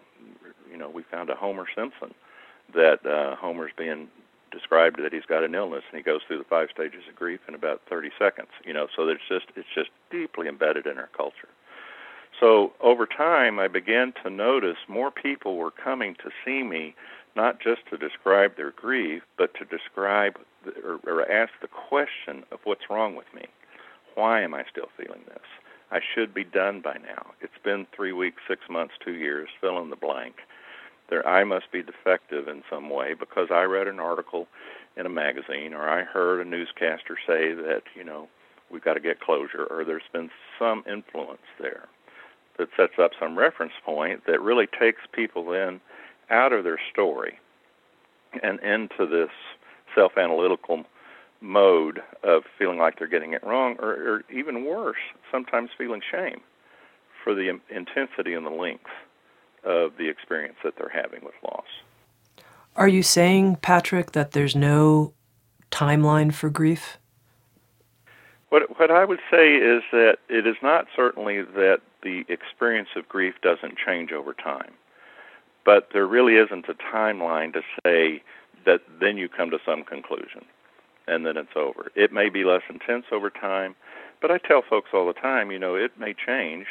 you 0.71 0.77
know, 0.77 0.91
we 0.91 1.05
found 1.05 1.31
a 1.31 1.35
Homer 1.35 1.67
Simpson 1.75 2.15
that 2.75 3.07
uh 3.07 3.37
Homer's 3.37 3.73
being 3.77 4.09
described 4.51 5.03
that 5.03 5.13
he's 5.13 5.27
got 5.27 5.45
an 5.45 5.55
illness 5.55 5.83
and 5.91 5.97
he 5.97 6.03
goes 6.03 6.21
through 6.27 6.39
the 6.39 6.45
five 6.45 6.69
stages 6.73 7.03
of 7.09 7.15
grief 7.15 7.41
in 7.49 7.55
about 7.55 7.83
30 7.91 8.11
seconds 8.19 8.49
you 8.65 8.73
know 8.73 8.87
so 8.95 9.07
it's 9.09 9.21
just 9.29 9.47
it's 9.57 9.69
just 9.75 9.91
deeply 10.11 10.49
embedded 10.49 10.87
in 10.87 10.99
our 10.99 11.11
culture 11.17 11.49
so 12.39 12.73
over 12.81 13.07
time, 13.07 13.59
I 13.59 13.69
began 13.69 14.13
to 14.23 14.31
notice 14.31 14.77
more 14.89 15.11
people 15.11 15.57
were 15.57 15.71
coming 15.71 16.15
to 16.17 16.31
see 16.45 16.63
me 16.63 16.95
not 17.37 17.61
just 17.61 17.83
to 17.91 17.99
describe 17.99 18.57
their 18.57 18.73
grief, 18.73 19.23
but 19.37 19.55
to 19.55 19.65
describe 19.65 20.37
or, 20.85 20.99
or 21.07 21.31
ask 21.31 21.53
the 21.61 21.69
question 21.69 22.45
of 22.51 22.59
what's 22.65 22.91
wrong 22.91 23.15
with 23.15 23.27
me. 23.35 23.47
Why 24.15 24.41
am 24.41 24.55
I 24.55 24.65
still 24.71 24.89
feeling 24.97 25.21
this? 25.29 25.45
I 25.91 26.01
should 26.15 26.35
be 26.35 26.45
done 26.45 26.81
by 26.81 26.95
now. 26.95 27.33
It's 27.41 27.53
been 27.63 27.87
three 27.95 28.13
weeks, 28.13 28.43
six 28.49 28.63
months, 28.69 28.95
two 29.05 29.15
years, 29.15 29.49
fill 29.61 29.81
in 29.81 29.91
the 29.91 29.97
blank. 29.97 30.37
There, 31.09 31.27
I 31.27 31.45
must 31.45 31.71
be 31.71 31.83
defective 31.83 32.49
in 32.49 32.65
some 32.69 32.91
way 32.91 33.15
because 33.15 33.49
I 33.53 33.63
read 33.63 33.87
an 33.87 34.01
article 34.01 34.49
in 34.97 35.07
a 35.07 35.11
magazine 35.11 35.75
or 35.75 35.89
I 35.89 36.03
heard 36.03 36.45
a 36.45 36.49
newscaster 36.49 37.17
say 37.27 37.53
that, 37.53 37.83
you 37.95 38.03
know, 38.03 38.29
we've 38.71 38.83
got 38.83 38.95
to 38.95 39.01
get 39.01 39.21
closure 39.21 39.67
or 39.71 39.85
there's 39.85 40.03
been 40.13 40.31
some 40.59 40.83
influence 40.91 41.47
there 41.61 41.87
that 42.59 42.69
sets 42.77 42.95
up 42.99 43.13
some 43.21 43.39
reference 43.39 43.75
point 43.85 44.27
that 44.27 44.41
really 44.41 44.67
takes 44.67 45.03
people 45.13 45.45
then 45.49 45.81
out 46.31 46.53
of 46.53 46.65
their 46.65 46.79
story 46.93 47.39
and 48.43 48.61
into 48.61 49.07
this 49.07 49.31
self 49.95 50.13
analytical 50.17 50.85
mode 51.41 52.01
of 52.23 52.43
feeling 52.59 52.79
like 52.79 52.99
they're 52.99 53.09
getting 53.09 53.33
it 53.33 53.45
wrong, 53.45 53.77
or, 53.79 53.91
or, 53.91 54.23
even 54.33 54.65
worse, 54.65 54.97
sometimes 55.31 55.71
feeling 55.77 56.01
shame 56.11 56.41
for 57.23 57.35
the 57.35 57.59
intensity 57.71 58.35
and 58.35 58.47
the 58.47 58.51
length 58.51 58.91
of 59.65 59.93
the 59.99 60.09
experience 60.09 60.57
that 60.65 60.75
they're 60.79 60.89
having 60.89 61.25
with 61.25 61.35
loss. 61.43 61.67
Are 62.75 62.89
you 62.89 63.03
saying, 63.03 63.57
Patrick, 63.57 64.13
that 64.13 64.33
there's 64.33 64.55
no 64.55 65.13
timeline 65.71 66.33
for 66.33 66.51
grief? 66.51 66.99
What 68.49 68.79
what 68.79 68.91
I 68.91 69.05
would 69.05 69.19
say 69.31 69.55
is 69.57 69.83
that 69.93 70.19
it 70.29 70.47
is 70.47 70.57
not 70.63 70.87
certainly 70.95 71.43
that 71.43 71.81
the 72.03 72.25
experience 72.29 72.91
of 72.95 73.09
grief 73.09 73.35
doesn't 73.43 73.77
change 73.77 74.13
over 74.13 74.35
time, 74.35 74.73
but 75.67 75.89
there 75.93 76.07
really 76.07 76.37
isn't 76.37 76.69
a 76.69 76.75
timeline 76.75 77.53
to 77.53 77.61
say 77.85 78.23
that 78.65 78.81
then 79.01 79.19
you 79.19 79.29
come 79.29 79.51
to 79.51 79.59
some 79.67 79.83
conclusion 79.83 80.47
and 81.09 81.27
then 81.27 81.37
it's 81.37 81.55
over. 81.57 81.91
It 81.95 82.13
may 82.13 82.31
be 82.31 82.45
less 82.45 82.63
intense 82.71 83.07
over 83.13 83.31
time, 83.31 83.75
but 84.23 84.31
I 84.31 84.39
tell 84.39 84.63
folks 84.63 84.91
all 84.95 85.07
the 85.07 85.13
time, 85.13 85.51
you 85.51 85.59
know, 85.59 85.75
it 85.75 85.99
may 85.99 86.15
change. 86.15 86.67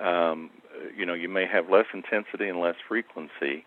Um, 0.00 0.50
you 0.96 1.06
know, 1.06 1.14
you 1.14 1.28
may 1.28 1.46
have 1.46 1.70
less 1.70 1.86
intensity 1.92 2.48
and 2.48 2.60
less 2.60 2.76
frequency, 2.88 3.64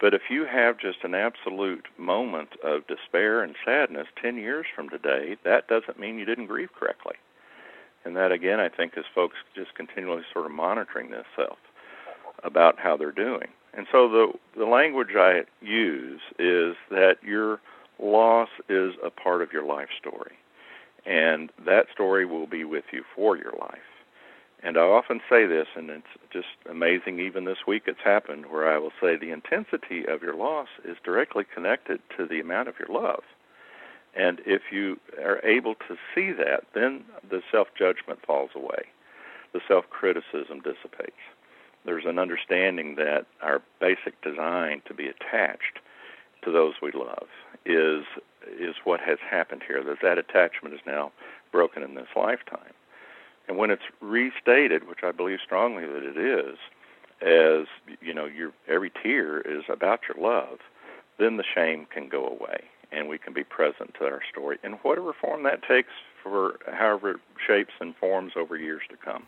but 0.00 0.14
if 0.14 0.22
you 0.30 0.46
have 0.46 0.78
just 0.78 0.98
an 1.04 1.14
absolute 1.14 1.86
moment 1.98 2.50
of 2.64 2.86
despair 2.86 3.42
and 3.42 3.54
sadness 3.64 4.06
10 4.20 4.36
years 4.36 4.66
from 4.74 4.88
today, 4.88 5.36
that 5.44 5.68
doesn't 5.68 5.98
mean 5.98 6.18
you 6.18 6.24
didn't 6.24 6.46
grieve 6.46 6.72
correctly. 6.72 7.14
And 8.04 8.16
that, 8.16 8.32
again, 8.32 8.58
I 8.58 8.68
think 8.68 8.94
is 8.96 9.04
folks 9.14 9.36
just 9.54 9.74
continually 9.74 10.22
sort 10.32 10.46
of 10.46 10.52
monitoring 10.52 11.10
this 11.10 11.26
self 11.36 11.58
about 12.42 12.80
how 12.80 12.96
they're 12.96 13.12
doing. 13.12 13.48
And 13.74 13.86
so 13.90 14.08
the, 14.08 14.32
the 14.58 14.66
language 14.66 15.14
I 15.16 15.42
use 15.60 16.20
is 16.38 16.76
that 16.90 17.16
your 17.22 17.60
loss 17.98 18.48
is 18.68 18.94
a 19.04 19.10
part 19.10 19.42
of 19.42 19.52
your 19.52 19.64
life 19.64 19.88
story. 19.98 20.34
And 21.06 21.50
that 21.64 21.86
story 21.92 22.26
will 22.26 22.46
be 22.46 22.64
with 22.64 22.84
you 22.92 23.02
for 23.14 23.36
your 23.36 23.52
life. 23.60 23.78
And 24.62 24.76
I 24.76 24.82
often 24.82 25.20
say 25.28 25.46
this, 25.46 25.66
and 25.74 25.90
it's 25.90 26.06
just 26.32 26.46
amazing, 26.70 27.18
even 27.18 27.44
this 27.44 27.66
week 27.66 27.84
it's 27.86 27.98
happened, 28.04 28.46
where 28.46 28.72
I 28.72 28.78
will 28.78 28.92
say 29.00 29.16
the 29.16 29.32
intensity 29.32 30.04
of 30.06 30.22
your 30.22 30.36
loss 30.36 30.68
is 30.84 30.96
directly 31.04 31.44
connected 31.52 32.00
to 32.16 32.26
the 32.26 32.38
amount 32.38 32.68
of 32.68 32.76
your 32.78 32.88
love. 32.88 33.24
And 34.14 34.40
if 34.46 34.62
you 34.70 35.00
are 35.24 35.44
able 35.44 35.74
to 35.88 35.96
see 36.14 36.30
that, 36.32 36.64
then 36.74 37.04
the 37.28 37.42
self 37.50 37.68
judgment 37.76 38.20
falls 38.24 38.50
away, 38.54 38.84
the 39.52 39.60
self 39.66 39.86
criticism 39.90 40.60
dissipates. 40.62 41.16
There's 41.84 42.04
an 42.06 42.18
understanding 42.18 42.94
that 42.96 43.26
our 43.40 43.62
basic 43.80 44.20
design 44.22 44.82
to 44.86 44.94
be 44.94 45.08
attached 45.08 45.80
to 46.44 46.52
those 46.52 46.74
we 46.82 46.92
love 46.92 47.28
is 47.64 48.04
is 48.58 48.74
what 48.84 49.00
has 49.00 49.18
happened 49.28 49.62
here. 49.66 49.82
That 49.82 49.98
that 50.02 50.18
attachment 50.18 50.74
is 50.74 50.80
now 50.86 51.12
broken 51.50 51.82
in 51.82 51.94
this 51.94 52.08
lifetime. 52.16 52.72
And 53.48 53.56
when 53.56 53.70
it's 53.70 53.82
restated, 54.00 54.88
which 54.88 55.00
I 55.02 55.12
believe 55.12 55.38
strongly 55.44 55.84
that 55.86 56.02
it 56.02 56.16
is, 56.16 56.58
as 57.20 57.66
you 58.00 58.14
know, 58.14 58.26
your 58.26 58.52
every 58.68 58.90
tear 59.02 59.40
is 59.40 59.64
about 59.68 60.00
your 60.08 60.22
love, 60.22 60.58
then 61.18 61.36
the 61.36 61.44
shame 61.54 61.86
can 61.92 62.08
go 62.08 62.26
away, 62.26 62.64
and 62.90 63.08
we 63.08 63.18
can 63.18 63.32
be 63.32 63.44
present 63.44 63.94
to 63.94 64.04
our 64.04 64.20
story 64.30 64.58
in 64.64 64.72
whatever 64.82 65.12
form 65.12 65.42
that 65.44 65.62
takes 65.62 65.92
for 66.22 66.58
however 66.72 67.12
it 67.12 67.20
shapes 67.44 67.72
and 67.80 67.94
forms 67.96 68.32
over 68.36 68.56
years 68.56 68.82
to 68.90 68.96
come. 68.96 69.24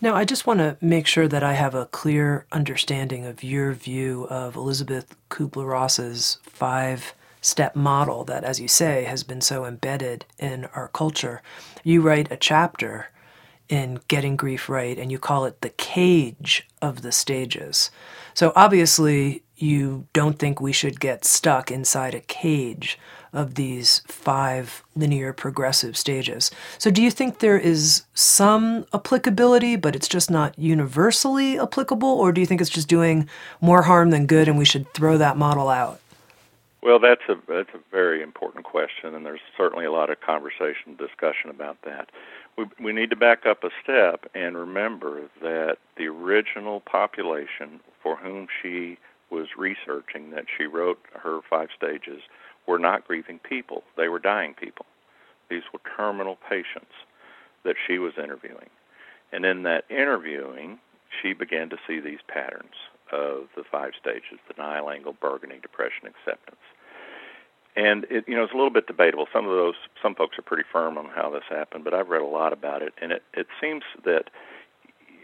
Now, 0.00 0.14
I 0.14 0.24
just 0.24 0.46
want 0.46 0.58
to 0.58 0.76
make 0.80 1.06
sure 1.06 1.28
that 1.28 1.42
I 1.42 1.54
have 1.54 1.74
a 1.74 1.86
clear 1.86 2.46
understanding 2.52 3.24
of 3.24 3.42
your 3.42 3.72
view 3.72 4.26
of 4.28 4.56
Elizabeth 4.56 5.16
Kubler 5.30 5.68
Ross's 5.68 6.38
five 6.42 7.14
step 7.40 7.76
model 7.76 8.24
that, 8.24 8.44
as 8.44 8.60
you 8.60 8.68
say, 8.68 9.04
has 9.04 9.22
been 9.22 9.40
so 9.40 9.64
embedded 9.64 10.24
in 10.38 10.64
our 10.74 10.88
culture. 10.88 11.42
You 11.82 12.00
write 12.00 12.32
a 12.32 12.36
chapter 12.36 13.08
in 13.68 14.00
Getting 14.08 14.36
Grief 14.36 14.68
Right, 14.68 14.98
and 14.98 15.10
you 15.10 15.18
call 15.18 15.44
it 15.44 15.60
the 15.60 15.70
cage 15.70 16.66
of 16.82 17.02
the 17.02 17.12
stages. 17.12 17.90
So 18.34 18.52
obviously, 18.56 19.42
you 19.56 20.06
don't 20.12 20.38
think 20.38 20.60
we 20.60 20.72
should 20.72 21.00
get 21.00 21.24
stuck 21.24 21.70
inside 21.70 22.14
a 22.14 22.20
cage 22.20 22.98
of 23.34 23.56
these 23.56 24.00
five 24.06 24.82
linear 24.96 25.32
progressive 25.32 25.96
stages. 25.96 26.50
So, 26.78 26.90
do 26.90 27.02
you 27.02 27.10
think 27.10 27.40
there 27.40 27.58
is 27.58 28.04
some 28.14 28.86
applicability, 28.94 29.76
but 29.76 29.94
it's 29.94 30.08
just 30.08 30.30
not 30.30 30.58
universally 30.58 31.58
applicable, 31.58 32.08
or 32.08 32.32
do 32.32 32.40
you 32.40 32.46
think 32.46 32.60
it's 32.60 32.70
just 32.70 32.88
doing 32.88 33.28
more 33.60 33.82
harm 33.82 34.10
than 34.10 34.26
good 34.26 34.48
and 34.48 34.56
we 34.56 34.64
should 34.64 34.92
throw 34.94 35.18
that 35.18 35.36
model 35.36 35.68
out? 35.68 36.00
Well, 36.84 36.98
that's 36.98 37.22
a 37.30 37.36
that's 37.48 37.70
a 37.74 37.80
very 37.90 38.22
important 38.22 38.66
question, 38.66 39.14
and 39.14 39.24
there's 39.24 39.40
certainly 39.56 39.86
a 39.86 39.90
lot 39.90 40.10
of 40.10 40.20
conversation, 40.20 40.96
discussion 40.98 41.48
about 41.48 41.78
that. 41.82 42.10
We 42.58 42.66
we 42.78 42.92
need 42.92 43.08
to 43.08 43.16
back 43.16 43.46
up 43.46 43.64
a 43.64 43.70
step 43.82 44.30
and 44.34 44.54
remember 44.54 45.22
that 45.40 45.78
the 45.96 46.06
original 46.06 46.80
population 46.80 47.80
for 48.02 48.16
whom 48.16 48.48
she 48.60 48.98
was 49.30 49.48
researching, 49.56 50.30
that 50.30 50.46
she 50.56 50.64
wrote 50.66 50.98
her 51.14 51.40
five 51.48 51.68
stages, 51.76 52.22
were 52.66 52.78
not 52.78 53.06
grieving 53.06 53.38
people, 53.38 53.82
they 53.96 54.08
were 54.08 54.18
dying 54.18 54.54
people. 54.54 54.86
These 55.50 55.62
were 55.72 55.80
terminal 55.96 56.38
patients 56.48 56.92
that 57.64 57.76
she 57.86 57.98
was 57.98 58.14
interviewing. 58.16 58.70
And 59.32 59.44
in 59.44 59.62
that 59.64 59.84
interviewing, 59.90 60.78
she 61.22 61.32
began 61.32 61.68
to 61.70 61.76
see 61.86 62.00
these 62.00 62.20
patterns 62.28 62.74
of 63.12 63.48
the 63.56 63.64
five 63.70 63.92
stages 64.00 64.38
denial, 64.48 64.90
angle, 64.90 65.14
bargaining, 65.20 65.60
depression, 65.60 66.06
acceptance. 66.06 66.60
And 67.76 68.04
it, 68.08 68.24
you 68.28 68.36
know, 68.36 68.44
it's 68.44 68.52
a 68.52 68.56
little 68.56 68.70
bit 68.70 68.86
debatable. 68.86 69.26
Some 69.32 69.46
of 69.46 69.50
those, 69.50 69.74
some 70.00 70.14
folks 70.14 70.38
are 70.38 70.42
pretty 70.42 70.62
firm 70.70 70.96
on 70.96 71.06
how 71.06 71.30
this 71.30 71.42
happened, 71.50 71.84
but 71.84 71.92
I've 71.92 72.08
read 72.08 72.22
a 72.22 72.26
lot 72.26 72.52
about 72.52 72.82
it, 72.82 72.94
and 73.00 73.10
it, 73.10 73.22
it 73.34 73.48
seems 73.60 73.82
that 74.04 74.30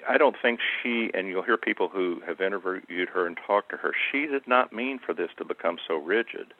I 0.09 0.19
don't 0.19 0.37
think 0.40 0.61
she, 0.83 1.11
and 1.14 1.28
you'll 1.28 1.42
hear 1.42 1.57
people 1.57 1.88
who 1.88 2.21
have 2.26 2.40
interviewed 2.40 3.09
her 3.11 3.26
and 3.26 3.37
talked 3.47 3.71
to 3.71 3.76
her, 3.76 3.92
she 4.11 4.26
did 4.26 4.47
not 4.47 4.73
mean 4.73 4.99
for 4.99 5.14
this 5.14 5.30
to 5.38 5.45
become 5.45 5.78
so 5.87 5.97
rigid, 5.97 6.54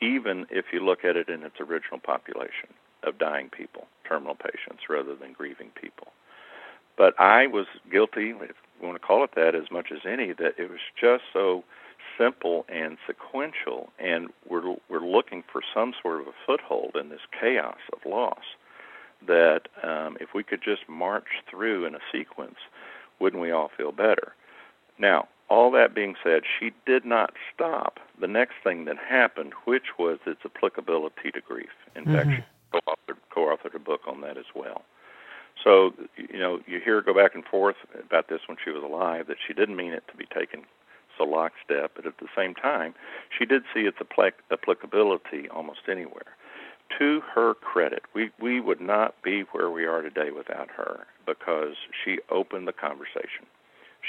even 0.00 0.46
if 0.50 0.66
you 0.72 0.84
look 0.84 1.04
at 1.04 1.16
it 1.16 1.28
in 1.28 1.42
its 1.42 1.60
original 1.60 1.98
population 1.98 2.70
of 3.02 3.18
dying 3.18 3.50
people, 3.50 3.86
terminal 4.08 4.34
patients, 4.34 4.84
rather 4.88 5.14
than 5.14 5.32
grieving 5.32 5.70
people. 5.80 6.08
But 6.96 7.18
I 7.18 7.46
was 7.46 7.66
guilty, 7.90 8.30
if 8.30 8.56
you 8.80 8.86
want 8.86 9.00
to 9.00 9.06
call 9.06 9.24
it 9.24 9.30
that, 9.34 9.54
as 9.54 9.70
much 9.70 9.88
as 9.92 10.00
any, 10.06 10.32
that 10.34 10.54
it 10.58 10.70
was 10.70 10.80
just 11.00 11.24
so 11.32 11.64
simple 12.18 12.66
and 12.68 12.98
sequential, 13.06 13.90
and 13.98 14.28
we're 14.48 14.76
we're 14.88 15.06
looking 15.06 15.42
for 15.50 15.62
some 15.72 15.94
sort 16.02 16.20
of 16.20 16.26
a 16.26 16.32
foothold 16.46 16.96
in 17.00 17.08
this 17.08 17.20
chaos 17.38 17.78
of 17.92 17.98
loss. 18.04 18.44
That 19.26 19.68
um, 19.82 20.16
if 20.20 20.34
we 20.34 20.42
could 20.42 20.62
just 20.62 20.88
march 20.88 21.28
through 21.50 21.84
in 21.84 21.94
a 21.94 22.00
sequence, 22.10 22.56
wouldn't 23.18 23.42
we 23.42 23.50
all 23.50 23.70
feel 23.76 23.92
better? 23.92 24.34
Now, 24.98 25.28
all 25.48 25.70
that 25.72 25.94
being 25.94 26.14
said, 26.22 26.42
she 26.58 26.70
did 26.86 27.04
not 27.04 27.34
stop 27.52 27.98
the 28.20 28.28
next 28.28 28.54
thing 28.62 28.84
that 28.84 28.96
happened, 28.96 29.52
which 29.64 29.98
was 29.98 30.18
its 30.26 30.40
applicability 30.44 31.30
to 31.32 31.40
grief. 31.40 31.70
In 31.96 32.04
mm-hmm. 32.04 32.14
fact, 32.14 32.28
she 32.30 32.42
co-authored, 32.72 33.16
co-authored 33.34 33.74
a 33.74 33.78
book 33.78 34.02
on 34.06 34.20
that 34.20 34.38
as 34.38 34.44
well. 34.54 34.82
So, 35.62 35.92
you 36.16 36.38
know, 36.38 36.60
you 36.66 36.80
hear 36.82 36.96
her 36.96 37.02
go 37.02 37.12
back 37.12 37.34
and 37.34 37.44
forth 37.44 37.76
about 38.02 38.28
this 38.28 38.40
when 38.46 38.56
she 38.64 38.70
was 38.70 38.82
alive, 38.82 39.26
that 39.26 39.36
she 39.46 39.52
didn't 39.52 39.76
mean 39.76 39.92
it 39.92 40.04
to 40.08 40.16
be 40.16 40.26
taken 40.26 40.64
so 41.18 41.24
lockstep, 41.24 41.92
but 41.94 42.06
at 42.06 42.18
the 42.18 42.28
same 42.34 42.54
time, 42.54 42.94
she 43.36 43.44
did 43.44 43.62
see 43.74 43.80
its 43.80 43.98
applicability 44.50 45.48
almost 45.50 45.80
anywhere. 45.90 46.36
To 46.98 47.22
her 47.34 47.54
credit, 47.54 48.02
we, 48.14 48.30
we 48.40 48.60
would 48.60 48.80
not 48.80 49.14
be 49.22 49.42
where 49.52 49.70
we 49.70 49.86
are 49.86 50.02
today 50.02 50.30
without 50.30 50.68
her 50.70 51.06
because 51.26 51.74
she 52.04 52.18
opened 52.30 52.68
the 52.68 52.72
conversation. 52.72 53.46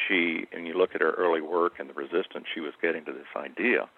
She, 0.07 0.45
and 0.51 0.67
you 0.67 0.73
look 0.73 0.95
at 0.95 1.01
her 1.01 1.11
early 1.11 1.41
work 1.41 1.73
and 1.79 1.89
the 1.89 1.93
resistance 1.93 2.45
she 2.53 2.59
was 2.59 2.73
getting 2.81 3.05
to 3.05 3.13
this 3.13 3.31
idea 3.35 3.89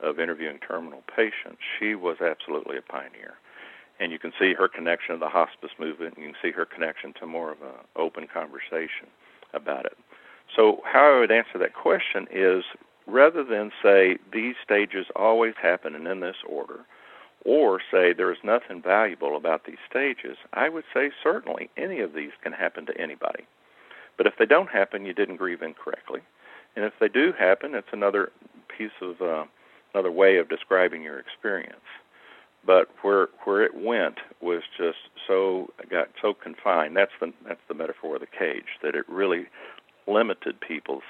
of 0.00 0.18
interviewing 0.18 0.58
terminal 0.58 1.02
patients, 1.14 1.60
she 1.78 1.94
was 1.94 2.16
absolutely 2.20 2.76
a 2.76 2.82
pioneer 2.82 3.34
and 4.00 4.10
you 4.10 4.18
can 4.18 4.32
see 4.38 4.54
her 4.54 4.68
connection 4.68 5.14
to 5.14 5.18
the 5.18 5.28
hospice 5.28 5.70
movement. 5.78 6.14
You 6.18 6.26
can 6.26 6.36
see 6.42 6.50
her 6.50 6.64
connection 6.64 7.14
to 7.20 7.26
more 7.26 7.52
of 7.52 7.62
an 7.62 7.74
open 7.96 8.26
conversation 8.32 9.08
about 9.52 9.86
it. 9.86 9.96
So, 10.54 10.80
how 10.84 11.16
I 11.16 11.20
would 11.20 11.30
answer 11.30 11.58
that 11.58 11.74
question 11.74 12.26
is 12.32 12.64
rather 13.06 13.44
than 13.44 13.70
say 13.82 14.18
these 14.32 14.54
stages 14.62 15.06
always 15.16 15.54
happen 15.60 15.94
and 15.94 16.06
in 16.06 16.20
this 16.20 16.36
order, 16.48 16.80
or 17.44 17.80
say 17.90 18.12
there 18.12 18.32
is 18.32 18.38
nothing 18.42 18.82
valuable 18.82 19.36
about 19.36 19.64
these 19.66 19.78
stages, 19.88 20.36
I 20.52 20.68
would 20.68 20.84
say 20.92 21.10
certainly 21.22 21.70
any 21.76 22.00
of 22.00 22.14
these 22.14 22.32
can 22.42 22.52
happen 22.52 22.86
to 22.86 23.00
anybody. 23.00 23.44
But 24.16 24.26
if 24.26 24.34
they 24.38 24.46
don't 24.46 24.70
happen, 24.70 25.04
you 25.04 25.12
didn't 25.12 25.36
grieve 25.36 25.62
incorrectly. 25.62 26.20
And 26.76 26.84
if 26.84 26.94
they 27.00 27.08
do 27.08 27.32
happen, 27.38 27.74
it's 27.74 27.92
another 27.92 28.32
piece 28.76 28.96
of 29.02 29.20
uh, 29.20 29.44
another 29.92 30.10
way 30.10 30.38
of 30.38 30.48
describing 30.48 31.02
your 31.02 31.18
experience 31.18 31.84
but 32.66 32.88
where 33.02 33.28
where 33.44 33.62
it 33.62 33.74
went 33.74 34.18
was 34.40 34.62
just 34.76 34.98
so 35.26 35.68
got 35.90 36.08
so 36.20 36.34
confined. 36.34 36.96
That's 36.96 37.12
the 37.20 37.32
that's 37.46 37.60
the 37.68 37.74
metaphor 37.74 38.16
of 38.16 38.20
the 38.20 38.26
cage 38.26 38.78
that 38.82 38.94
it 38.94 39.08
really 39.08 39.46
limited 40.06 40.60
people's 40.60 41.02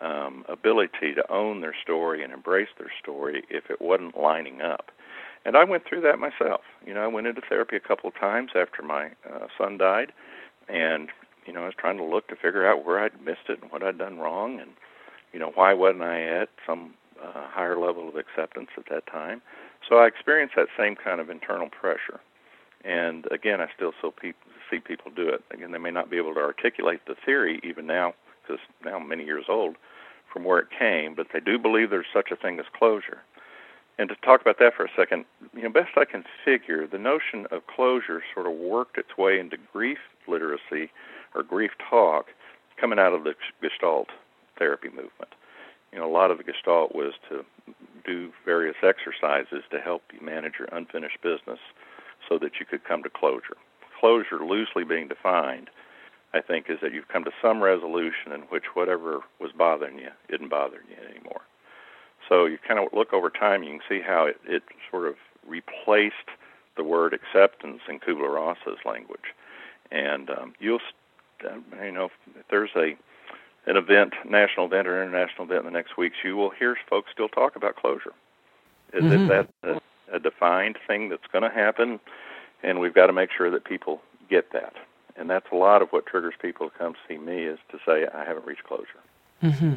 um, 0.00 0.44
ability 0.48 1.14
to 1.14 1.32
own 1.32 1.60
their 1.60 1.74
story 1.82 2.22
and 2.24 2.32
embrace 2.32 2.68
their 2.78 2.90
story 3.02 3.44
if 3.48 3.70
it 3.70 3.80
wasn't 3.80 4.18
lining 4.18 4.60
up. 4.60 4.90
And 5.44 5.56
I 5.56 5.64
went 5.64 5.84
through 5.84 6.02
that 6.02 6.18
myself. 6.18 6.60
You 6.86 6.94
know, 6.94 7.02
I 7.02 7.08
went 7.08 7.26
into 7.26 7.42
therapy 7.48 7.76
a 7.76 7.80
couple 7.80 8.08
of 8.08 8.14
times 8.14 8.52
after 8.54 8.82
my 8.82 9.10
uh, 9.28 9.46
son 9.58 9.78
died, 9.78 10.12
and 10.68 11.08
you 11.46 11.52
know, 11.52 11.62
I 11.62 11.66
was 11.66 11.74
trying 11.76 11.96
to 11.98 12.04
look 12.04 12.28
to 12.28 12.36
figure 12.36 12.66
out 12.66 12.84
where 12.84 13.00
I'd 13.00 13.20
missed 13.24 13.48
it 13.48 13.60
and 13.60 13.70
what 13.72 13.82
I'd 13.82 13.98
done 13.98 14.18
wrong, 14.18 14.60
and 14.60 14.70
you 15.32 15.40
know, 15.40 15.50
why 15.54 15.72
wasn't 15.74 16.02
I 16.02 16.22
at 16.22 16.48
some 16.66 16.94
uh, 17.20 17.48
higher 17.48 17.78
level 17.78 18.08
of 18.08 18.16
acceptance 18.16 18.68
at 18.76 18.84
that 18.90 19.06
time 19.06 19.42
so 19.88 19.96
I 19.98 20.06
experienced 20.06 20.54
that 20.56 20.68
same 20.76 20.96
kind 20.96 21.20
of 21.20 21.30
internal 21.30 21.68
pressure. 21.68 22.20
And 22.84 23.26
again, 23.30 23.60
I 23.60 23.68
still 23.74 23.92
see 24.00 24.10
people, 24.20 24.50
see 24.70 24.78
people 24.78 25.10
do 25.14 25.28
it. 25.28 25.42
Again, 25.50 25.72
they 25.72 25.78
may 25.78 25.90
not 25.90 26.10
be 26.10 26.16
able 26.16 26.34
to 26.34 26.40
articulate 26.40 27.00
the 27.06 27.14
theory 27.24 27.60
even 27.62 27.86
now, 27.86 28.14
because 28.42 28.60
now 28.84 28.98
many 28.98 29.24
years 29.24 29.44
old, 29.48 29.76
from 30.32 30.44
where 30.44 30.58
it 30.58 30.68
came, 30.76 31.14
but 31.14 31.28
they 31.32 31.40
do 31.40 31.58
believe 31.58 31.90
there's 31.90 32.06
such 32.12 32.30
a 32.30 32.36
thing 32.36 32.58
as 32.58 32.66
closure. 32.76 33.20
And 33.98 34.08
to 34.08 34.16
talk 34.16 34.40
about 34.40 34.58
that 34.58 34.74
for 34.74 34.84
a 34.84 34.90
second, 34.96 35.26
you 35.54 35.62
know, 35.62 35.68
best 35.68 35.90
I 35.96 36.04
can 36.04 36.24
figure, 36.44 36.86
the 36.86 36.98
notion 36.98 37.46
of 37.50 37.66
closure 37.66 38.22
sort 38.34 38.46
of 38.46 38.54
worked 38.54 38.98
its 38.98 39.16
way 39.18 39.38
into 39.38 39.56
grief 39.72 39.98
literacy 40.26 40.90
or 41.34 41.42
grief 41.42 41.72
talk 41.88 42.26
coming 42.80 42.98
out 42.98 43.12
of 43.12 43.24
the 43.24 43.34
Gestalt 43.60 44.08
therapy 44.58 44.88
movement. 44.88 45.34
You 45.92 45.98
know, 45.98 46.08
a 46.08 46.12
lot 46.12 46.30
of 46.30 46.38
the 46.38 46.44
Gestalt 46.44 46.94
was 46.94 47.12
to 47.28 47.44
do 48.04 48.32
various 48.44 48.76
exercises 48.82 49.62
to 49.70 49.78
help 49.78 50.02
you 50.12 50.24
manage 50.24 50.54
your 50.58 50.68
unfinished 50.72 51.18
business 51.22 51.60
so 52.28 52.38
that 52.38 52.52
you 52.58 52.66
could 52.66 52.84
come 52.84 53.02
to 53.02 53.10
closure. 53.10 53.56
Closure, 54.00 54.44
loosely 54.44 54.84
being 54.84 55.06
defined, 55.06 55.68
I 56.34 56.40
think, 56.40 56.66
is 56.68 56.78
that 56.82 56.92
you've 56.92 57.08
come 57.08 57.24
to 57.24 57.30
some 57.42 57.62
resolution 57.62 58.32
in 58.32 58.40
which 58.42 58.74
whatever 58.74 59.20
was 59.38 59.52
bothering 59.56 59.98
you 59.98 60.08
isn't 60.28 60.48
bothering 60.48 60.86
you 60.88 60.96
anymore. 61.08 61.42
So 62.32 62.46
you 62.46 62.56
kind 62.66 62.80
of 62.80 62.86
look 62.94 63.12
over 63.12 63.28
time, 63.28 63.62
you 63.62 63.72
can 63.72 63.80
see 63.86 64.00
how 64.00 64.24
it, 64.24 64.40
it 64.46 64.62
sort 64.90 65.06
of 65.06 65.16
replaced 65.46 66.14
the 66.78 66.82
word 66.82 67.12
acceptance 67.12 67.80
in 67.86 67.98
Kubler 68.00 68.32
Ross's 68.32 68.78
language. 68.86 69.34
And 69.90 70.30
um, 70.30 70.54
you'll, 70.58 70.80
you 71.42 71.92
know, 71.92 72.06
if 72.06 72.46
there's 72.50 72.70
a 72.74 72.96
an 73.66 73.76
event, 73.76 74.14
national 74.26 74.66
event 74.66 74.88
or 74.88 75.00
international 75.00 75.44
event 75.44 75.60
in 75.60 75.66
the 75.66 75.78
next 75.78 75.98
weeks, 75.98 76.16
you 76.24 76.34
will 76.34 76.50
hear 76.50 76.76
folks 76.88 77.10
still 77.12 77.28
talk 77.28 77.54
about 77.54 77.76
closure. 77.76 78.14
Is 78.94 79.04
mm-hmm. 79.04 79.28
that 79.28 79.48
a, 79.62 80.16
a 80.16 80.18
defined 80.18 80.78
thing 80.86 81.10
that's 81.10 81.26
going 81.30 81.44
to 81.44 81.50
happen? 81.50 82.00
And 82.62 82.80
we've 82.80 82.94
got 82.94 83.08
to 83.08 83.12
make 83.12 83.28
sure 83.36 83.50
that 83.50 83.64
people 83.64 84.00
get 84.30 84.52
that. 84.52 84.72
And 85.16 85.28
that's 85.28 85.46
a 85.52 85.54
lot 85.54 85.82
of 85.82 85.90
what 85.90 86.06
triggers 86.06 86.34
people 86.40 86.70
to 86.70 86.78
come 86.78 86.94
see 87.06 87.18
me 87.18 87.44
is 87.44 87.58
to 87.70 87.78
say, 87.86 88.06
I 88.12 88.24
haven't 88.24 88.46
reached 88.46 88.64
closure. 88.64 88.86
Mm-hmm. 89.42 89.74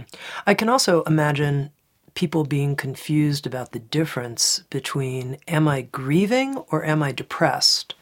I 0.48 0.54
can 0.54 0.70
also 0.70 1.04
imagine 1.04 1.72
people 2.16 2.46
being 2.46 2.76
confused 2.76 3.46
about 3.46 3.72
the 3.72 3.80
difference 3.80 4.64
between 4.70 5.38
am 5.48 5.68
I 5.68 5.84
grieving 5.84 6.58
or 6.72 6.84
am 6.84 7.04
I 7.04 7.12
depressed? 7.12 7.94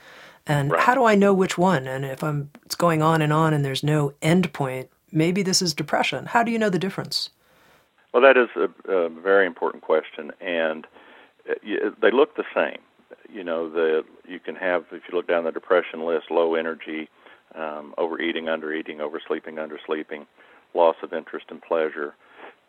And 0.45 0.71
right. 0.71 0.81
how 0.81 0.95
do 0.95 1.03
I 1.03 1.15
know 1.15 1.33
which 1.33 1.57
one? 1.57 1.87
And 1.87 2.05
if 2.05 2.23
I'm 2.23 2.51
it's 2.65 2.75
going 2.75 3.01
on 3.01 3.21
and 3.21 3.33
on 3.33 3.53
and 3.53 3.65
there's 3.65 3.83
no 3.83 4.13
end 4.21 4.53
point, 4.53 4.89
maybe 5.11 5.41
this 5.41 5.61
is 5.61 5.73
depression. 5.73 6.27
How 6.27 6.43
do 6.43 6.51
you 6.51 6.59
know 6.59 6.69
the 6.69 6.79
difference? 6.79 7.29
Well, 8.13 8.21
that 8.21 8.37
is 8.37 8.49
a, 8.55 8.91
a 8.91 9.09
very 9.09 9.47
important 9.47 9.83
question, 9.83 10.31
and 10.39 10.85
uh, 11.49 11.89
they 11.99 12.11
look 12.11 12.35
the 12.35 12.43
same. 12.53 12.79
You 13.31 13.43
know, 13.43 13.69
the 13.69 14.03
you 14.27 14.39
can 14.39 14.55
have 14.55 14.85
if 14.91 15.01
you 15.09 15.15
look 15.15 15.27
down 15.27 15.45
the 15.45 15.51
depression 15.51 16.05
list, 16.05 16.29
low 16.29 16.53
energy, 16.53 17.09
um, 17.55 17.95
overeating, 17.97 18.45
undereating, 18.45 18.97
oversleeping, 18.97 19.55
undersleeping, 19.55 20.27
loss 20.75 20.95
of 21.01 21.13
interest 21.13 21.47
and 21.49 21.61
pleasure. 21.61 22.13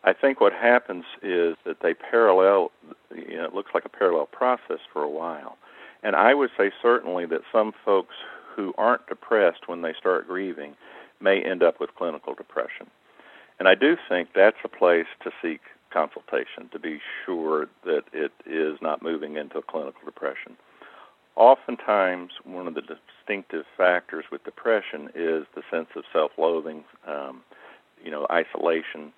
I 0.05 0.13
think 0.13 0.39
what 0.39 0.53
happens 0.53 1.03
is 1.21 1.55
that 1.65 1.77
they 1.81 1.93
parallel. 1.93 2.71
You 3.13 3.37
know, 3.37 3.45
it 3.45 3.53
looks 3.53 3.71
like 3.73 3.85
a 3.85 3.89
parallel 3.89 4.27
process 4.27 4.79
for 4.93 5.01
a 5.01 5.09
while, 5.09 5.57
and 6.03 6.15
I 6.15 6.33
would 6.33 6.51
say 6.57 6.71
certainly 6.81 7.25
that 7.25 7.41
some 7.51 7.73
folks 7.83 8.15
who 8.55 8.73
aren't 8.77 9.07
depressed 9.07 9.67
when 9.67 9.81
they 9.81 9.93
start 9.93 10.27
grieving 10.27 10.75
may 11.19 11.41
end 11.41 11.63
up 11.63 11.79
with 11.79 11.95
clinical 11.95 12.35
depression. 12.35 12.87
And 13.59 13.67
I 13.67 13.75
do 13.75 13.97
think 14.07 14.29
that's 14.35 14.57
a 14.63 14.69
place 14.69 15.07
to 15.23 15.31
seek 15.41 15.61
consultation 15.91 16.69
to 16.71 16.79
be 16.79 16.99
sure 17.25 17.67
that 17.85 18.03
it 18.13 18.31
is 18.45 18.77
not 18.81 19.01
moving 19.01 19.37
into 19.37 19.57
a 19.57 19.61
clinical 19.61 20.01
depression. 20.05 20.57
Oftentimes, 21.35 22.31
one 22.43 22.67
of 22.67 22.75
the 22.75 22.81
distinctive 22.81 23.65
factors 23.75 24.25
with 24.31 24.43
depression 24.43 25.09
is 25.15 25.45
the 25.55 25.63
sense 25.71 25.87
of 25.95 26.03
self-loathing, 26.13 26.83
um, 27.07 27.41
you 28.03 28.11
know, 28.11 28.27
isolation, 28.31 29.11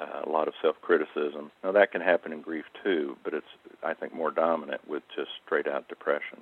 uh, 0.00 0.22
a 0.28 0.30
lot 0.30 0.48
of 0.48 0.54
self-criticism. 0.62 1.50
Now 1.64 1.72
that 1.72 1.92
can 1.92 2.00
happen 2.00 2.32
in 2.32 2.40
grief 2.40 2.64
too, 2.82 3.16
but 3.24 3.34
it's 3.34 3.52
I 3.82 3.94
think 3.94 4.14
more 4.14 4.30
dominant 4.30 4.82
with 4.88 5.02
just 5.16 5.30
straight-out 5.44 5.88
depression. 5.88 6.38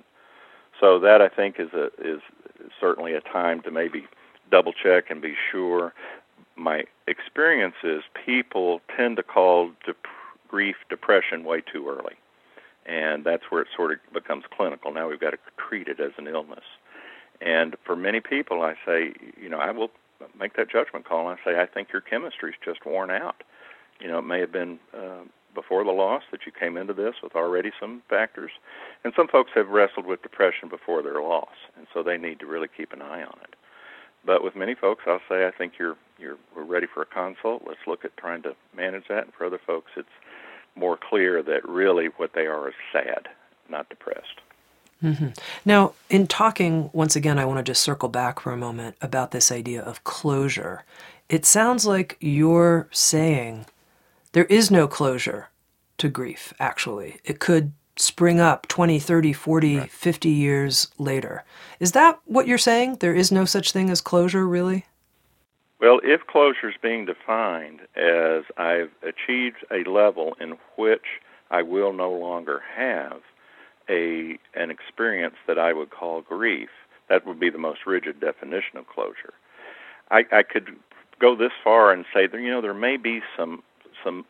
So 0.79 0.99
that 0.99 1.21
I 1.21 1.29
think 1.29 1.59
is 1.59 1.73
a 1.73 1.87
is 1.99 2.21
certainly 2.79 3.13
a 3.13 3.21
time 3.21 3.61
to 3.63 3.71
maybe 3.71 4.07
double 4.51 4.73
check 4.73 5.11
and 5.11 5.21
be 5.21 5.35
sure. 5.51 5.93
My 6.55 6.83
experience 7.07 7.75
is 7.83 8.01
people 8.25 8.81
tend 8.97 9.17
to 9.17 9.23
call 9.23 9.71
dep- 9.85 10.07
grief 10.47 10.77
depression 10.89 11.43
way 11.43 11.61
too 11.61 11.83
early. 11.89 12.15
and 12.85 13.23
that's 13.23 13.43
where 13.49 13.61
it 13.61 13.67
sort 13.75 13.91
of 13.91 13.99
becomes 14.13 14.43
clinical. 14.55 14.91
Now 14.91 15.07
we've 15.09 15.19
got 15.19 15.31
to 15.31 15.37
treat 15.57 15.87
it 15.87 15.99
as 15.99 16.11
an 16.17 16.27
illness. 16.27 16.63
And 17.41 17.75
for 17.85 17.95
many 17.95 18.19
people, 18.19 18.61
I 18.61 18.73
say, 18.85 19.13
you 19.41 19.49
know, 19.49 19.59
I 19.59 19.71
will 19.71 19.91
make 20.37 20.55
that 20.57 20.69
judgment 20.69 21.05
call. 21.05 21.29
And 21.29 21.39
I 21.39 21.45
say, 21.51 21.59
I 21.59 21.65
think 21.65 21.89
your 21.93 22.01
chemistry's 22.01 22.55
just 22.63 22.85
worn 22.85 23.11
out. 23.11 23.43
You 23.99 24.07
know, 24.07 24.19
it 24.19 24.23
may 24.25 24.39
have 24.39 24.51
been 24.51 24.79
uh, 24.93 25.23
before 25.53 25.83
the 25.83 25.91
loss 25.91 26.23
that 26.31 26.45
you 26.45 26.51
came 26.51 26.77
into 26.77 26.93
this 26.93 27.15
with 27.21 27.35
already 27.35 27.71
some 27.79 28.01
factors, 28.09 28.51
and 29.03 29.13
some 29.15 29.27
folks 29.27 29.51
have 29.55 29.69
wrestled 29.69 30.05
with 30.05 30.21
depression 30.21 30.69
before 30.69 31.01
their 31.01 31.21
loss, 31.21 31.55
and 31.77 31.87
so 31.93 32.03
they 32.03 32.17
need 32.17 32.39
to 32.39 32.45
really 32.45 32.69
keep 32.75 32.93
an 32.93 33.01
eye 33.01 33.23
on 33.23 33.37
it. 33.43 33.55
But 34.25 34.43
with 34.43 34.55
many 34.55 34.75
folks, 34.75 35.03
I'll 35.07 35.21
say 35.29 35.47
I 35.47 35.51
think 35.51 35.73
you're 35.79 35.97
you're 36.17 36.37
we're 36.55 36.63
ready 36.63 36.87
for 36.93 37.01
a 37.01 37.05
consult. 37.05 37.63
Let's 37.65 37.79
look 37.87 38.05
at 38.05 38.15
trying 38.17 38.43
to 38.43 38.55
manage 38.75 39.07
that. 39.09 39.25
And 39.25 39.33
for 39.33 39.45
other 39.45 39.59
folks, 39.65 39.91
it's 39.95 40.07
more 40.75 40.97
clear 40.97 41.41
that 41.43 41.67
really 41.67 42.07
what 42.17 42.33
they 42.33 42.45
are 42.45 42.69
is 42.69 42.75
sad, 42.91 43.27
not 43.69 43.89
depressed. 43.89 44.41
Mm-hmm. 45.03 45.27
Now, 45.63 45.93
in 46.09 46.27
talking, 46.27 46.89
once 46.91 47.15
again, 47.15 47.39
I 47.39 47.45
want 47.45 47.57
to 47.57 47.63
just 47.63 47.81
circle 47.81 48.09
back 48.09 48.41
for 48.41 48.51
a 48.51 48.57
moment 48.57 48.97
about 49.01 49.31
this 49.31 49.51
idea 49.51 49.81
of 49.81 50.03
closure. 50.03 50.83
It 51.29 51.45
sounds 51.45 51.85
like 51.85 52.17
you're 52.19 52.89
saying 52.91 53.65
there 54.31 54.45
is 54.45 54.69
no 54.69 54.87
closure 54.87 55.49
to 55.97 56.09
grief, 56.09 56.53
actually. 56.59 57.19
It 57.23 57.39
could 57.39 57.73
spring 57.97 58.39
up 58.39 58.67
20, 58.67 58.99
30, 58.99 59.33
40, 59.33 59.77
right. 59.77 59.91
50 59.91 60.29
years 60.29 60.87
later. 60.97 61.43
Is 61.79 61.91
that 61.91 62.19
what 62.25 62.47
you're 62.47 62.57
saying? 62.57 62.97
There 62.99 63.13
is 63.13 63.31
no 63.31 63.45
such 63.45 63.71
thing 63.71 63.89
as 63.89 64.01
closure, 64.01 64.47
really? 64.47 64.85
Well, 65.81 65.99
if 66.03 66.25
closure 66.27 66.69
is 66.69 66.75
being 66.81 67.05
defined 67.05 67.81
as 67.95 68.43
I've 68.57 68.91
achieved 69.01 69.65
a 69.71 69.89
level 69.89 70.35
in 70.39 70.57
which 70.77 71.05
I 71.51 71.61
will 71.61 71.93
no 71.93 72.11
longer 72.11 72.61
have 72.75 73.21
a 73.89 74.37
an 74.53 74.69
experience 74.69 75.35
that 75.47 75.57
I 75.57 75.73
would 75.73 75.89
call 75.89 76.21
grief, 76.21 76.69
that 77.09 77.25
would 77.25 77.39
be 77.39 77.49
the 77.49 77.57
most 77.57 77.79
rigid 77.87 78.19
definition 78.19 78.77
of 78.77 78.87
closure. 78.87 79.33
I, 80.11 80.25
I 80.31 80.43
could 80.43 80.75
go 81.19 81.35
this 81.35 81.51
far 81.63 81.91
and 81.91 82.05
say 82.13 82.27
that 82.27 82.39
you 82.39 82.49
know 82.51 82.61
there 82.61 82.73
may 82.73 82.97
be 82.97 83.21
some 83.35 83.63
some 84.03 84.25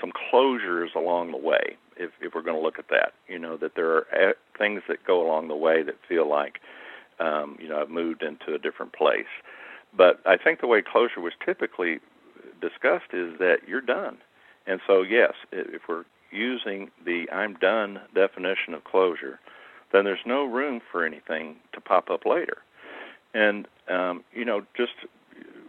some 0.00 0.12
closures 0.32 0.94
along 0.94 1.30
the 1.30 1.36
way 1.36 1.76
if 1.96 2.10
if 2.20 2.34
we're 2.34 2.42
going 2.42 2.56
to 2.56 2.62
look 2.62 2.78
at 2.78 2.88
that. 2.88 3.12
You 3.28 3.38
know 3.38 3.56
that 3.56 3.74
there 3.76 3.90
are 3.90 4.06
eh, 4.12 4.32
things 4.58 4.82
that 4.88 5.04
go 5.06 5.24
along 5.26 5.48
the 5.48 5.56
way 5.56 5.82
that 5.82 5.96
feel 6.08 6.28
like 6.28 6.60
um, 7.20 7.56
you 7.60 7.68
know 7.68 7.80
I've 7.80 7.90
moved 7.90 8.22
into 8.22 8.54
a 8.54 8.58
different 8.58 8.92
place. 8.92 9.30
But 9.96 10.20
I 10.26 10.36
think 10.36 10.60
the 10.60 10.66
way 10.66 10.82
closure 10.82 11.20
was 11.20 11.34
typically 11.44 12.00
discussed 12.60 13.12
is 13.12 13.38
that 13.38 13.58
you're 13.68 13.80
done. 13.80 14.18
And 14.66 14.80
so 14.86 15.02
yes 15.02 15.32
if 15.52 15.82
we're 15.88 16.04
using 16.30 16.90
the 17.04 17.26
I'm 17.32 17.54
done 17.54 18.00
definition 18.14 18.74
of 18.74 18.84
closure 18.84 19.38
then 19.92 20.04
there's 20.04 20.26
no 20.26 20.44
room 20.44 20.80
for 20.90 21.04
anything 21.04 21.56
to 21.72 21.80
pop 21.80 22.10
up 22.10 22.26
later. 22.26 22.58
And 23.34 23.68
um, 23.88 24.24
you 24.32 24.44
know 24.44 24.62
just 24.76 24.92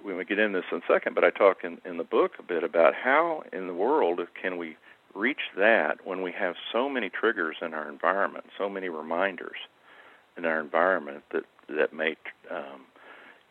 when 0.06 0.18
we 0.18 0.26
get 0.26 0.38
into 0.38 0.60
this 0.60 0.68
in 0.72 0.78
a 0.78 0.94
second, 0.94 1.16
but 1.16 1.24
I 1.24 1.32
talk 1.32 1.64
in, 1.64 1.80
in 1.84 1.98
the 1.98 2.04
book 2.04 2.34
a 2.38 2.44
bit 2.44 2.64
about 2.64 2.94
how 2.94 3.42
in 3.52 3.66
the 3.66 3.74
world 3.74 4.20
can 4.40 4.58
we 4.58 4.78
reach 5.16 5.50
that 5.58 6.06
when 6.06 6.22
we 6.22 6.32
have 6.32 6.56
so 6.72 6.88
many 6.88 7.10
triggers 7.10 7.56
in 7.62 7.74
our 7.74 7.90
environment, 7.90 8.46
so 8.56 8.70
many 8.70 8.88
reminders 8.88 9.58
in 10.38 10.46
our 10.46 10.60
environment 10.60 11.24
that 11.32 11.44
that 11.70 11.92
may, 11.92 12.16
um, 12.52 12.82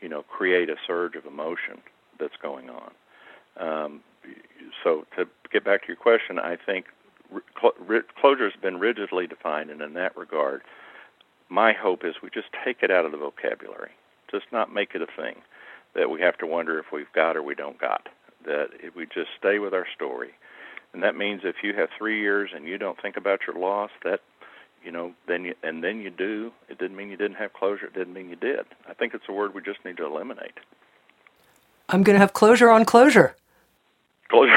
you 0.00 0.08
know, 0.08 0.22
create 0.22 0.70
a 0.70 0.76
surge 0.86 1.16
of 1.16 1.26
emotion 1.26 1.82
that's 2.20 2.36
going 2.40 2.70
on. 2.70 2.92
Um, 3.56 4.00
so 4.84 5.04
to 5.16 5.26
get 5.52 5.64
back 5.64 5.82
to 5.82 5.88
your 5.88 5.96
question, 5.96 6.38
I 6.38 6.56
think 6.56 6.86
closure 8.20 8.48
has 8.48 8.60
been 8.62 8.78
rigidly 8.78 9.26
defined, 9.26 9.70
and 9.70 9.82
in 9.82 9.94
that 9.94 10.16
regard, 10.16 10.62
my 11.48 11.72
hope 11.72 12.04
is 12.04 12.14
we 12.22 12.30
just 12.30 12.46
take 12.64 12.84
it 12.84 12.92
out 12.92 13.04
of 13.04 13.10
the 13.10 13.18
vocabulary, 13.18 13.90
just 14.30 14.44
not 14.52 14.72
make 14.72 14.94
it 14.94 15.02
a 15.02 15.06
thing 15.20 15.42
that 15.94 16.10
we 16.10 16.20
have 16.20 16.36
to 16.38 16.46
wonder 16.46 16.78
if 16.78 16.86
we've 16.92 17.12
got 17.14 17.36
or 17.36 17.42
we 17.42 17.54
don't 17.54 17.78
got. 17.78 18.08
That 18.44 18.68
if 18.80 18.94
we 18.94 19.06
just 19.06 19.30
stay 19.38 19.58
with 19.58 19.72
our 19.72 19.86
story, 19.94 20.30
and 20.92 21.02
that 21.02 21.16
means 21.16 21.42
if 21.44 21.56
you 21.62 21.74
have 21.74 21.88
three 21.96 22.20
years 22.20 22.50
and 22.54 22.66
you 22.66 22.78
don't 22.78 23.00
think 23.00 23.16
about 23.16 23.40
your 23.46 23.58
loss, 23.58 23.90
that 24.04 24.20
you 24.84 24.92
know, 24.92 25.12
then 25.26 25.44
you 25.44 25.54
and 25.62 25.82
then 25.82 26.00
you 26.00 26.10
do. 26.10 26.52
It 26.68 26.78
didn't 26.78 26.96
mean 26.96 27.08
you 27.08 27.16
didn't 27.16 27.36
have 27.36 27.52
closure. 27.52 27.86
It 27.86 27.94
didn't 27.94 28.12
mean 28.12 28.28
you 28.28 28.36
did. 28.36 28.60
I 28.88 28.94
think 28.94 29.14
it's 29.14 29.24
a 29.28 29.32
word 29.32 29.54
we 29.54 29.62
just 29.62 29.84
need 29.84 29.96
to 29.96 30.06
eliminate. 30.06 30.58
I'm 31.88 32.02
going 32.02 32.14
to 32.14 32.20
have 32.20 32.32
closure 32.32 32.70
on 32.70 32.84
closure. 32.84 33.36
Closure. 34.30 34.56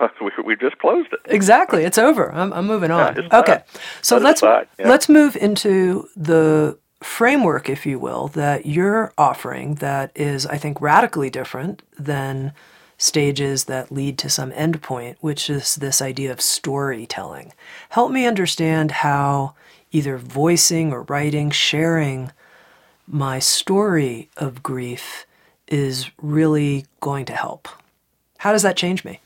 we, 0.20 0.30
we 0.44 0.56
just 0.56 0.78
closed 0.78 1.08
it. 1.12 1.20
Exactly. 1.26 1.84
It's 1.84 1.98
over. 1.98 2.32
I'm, 2.32 2.52
I'm 2.52 2.66
moving 2.66 2.90
on. 2.90 3.16
Yeah, 3.16 3.38
okay. 3.40 3.62
So 4.02 4.18
let's 4.18 4.42
yeah. 4.42 4.64
let's 4.78 5.08
move 5.08 5.36
into 5.36 6.08
the 6.16 6.78
framework, 7.02 7.68
if 7.68 7.86
you 7.86 7.98
will, 7.98 8.28
that 8.28 8.66
you're 8.66 9.12
offering 9.18 9.76
that 9.76 10.10
is, 10.14 10.46
I 10.46 10.56
think, 10.56 10.80
radically 10.80 11.30
different 11.30 11.82
than 11.98 12.52
stages 12.98 13.64
that 13.64 13.92
lead 13.92 14.18
to 14.18 14.30
some 14.30 14.50
endpoint, 14.52 15.16
which 15.20 15.50
is 15.50 15.74
this 15.76 16.00
idea 16.00 16.32
of 16.32 16.40
storytelling. 16.40 17.52
Help 17.90 18.10
me 18.10 18.26
understand 18.26 18.90
how 18.90 19.54
either 19.92 20.16
voicing 20.16 20.92
or 20.92 21.02
writing, 21.02 21.50
sharing 21.50 22.32
my 23.06 23.38
story 23.38 24.28
of 24.36 24.62
grief 24.62 25.26
is 25.68 26.10
really 26.20 26.86
going 27.00 27.24
to 27.26 27.34
help. 27.34 27.68
How 28.38 28.52
does 28.52 28.62
that 28.62 28.76
change 28.76 29.04
me? 29.04 29.20